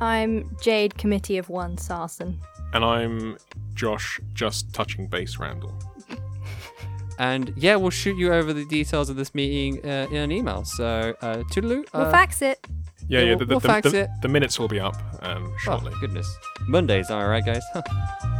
I'm 0.00 0.50
Jade, 0.60 0.98
committee 0.98 1.38
of 1.38 1.48
one, 1.48 1.78
Sarson. 1.78 2.40
And 2.74 2.84
I'm 2.84 3.38
Josh, 3.74 4.20
just 4.34 4.72
touching 4.74 5.06
base 5.06 5.38
Randall. 5.38 5.72
And 7.18 7.52
yeah, 7.56 7.76
we'll 7.76 7.90
shoot 7.90 8.16
you 8.16 8.32
over 8.32 8.52
the 8.52 8.64
details 8.64 9.08
of 9.10 9.14
this 9.16 9.32
meeting 9.32 9.84
uh, 9.88 10.08
in 10.10 10.16
an 10.16 10.32
email. 10.32 10.64
So, 10.64 11.14
uh, 11.20 11.36
toodaloo. 11.52 11.84
We'll 11.92 12.06
uh, 12.06 12.10
fax 12.10 12.42
it. 12.42 12.58
Yeah, 13.06 13.20
Yeah, 13.20 13.24
yeah. 13.24 13.28
we'll- 13.30 13.38
The, 13.38 13.44
the, 13.44 13.50
we'll 13.54 13.60
the, 13.60 13.68
fax 13.68 13.90
the, 13.92 14.00
it. 14.00 14.10
the 14.22 14.28
minutes 14.28 14.58
will 14.58 14.66
be 14.66 14.80
up 14.80 14.96
um, 15.22 15.44
Oh, 15.44 15.56
shortly. 15.58 15.92
goodness. 16.00 16.26
Mondays, 16.66 17.10
all 17.10 17.28
right, 17.28 17.44
guys. 17.44 17.62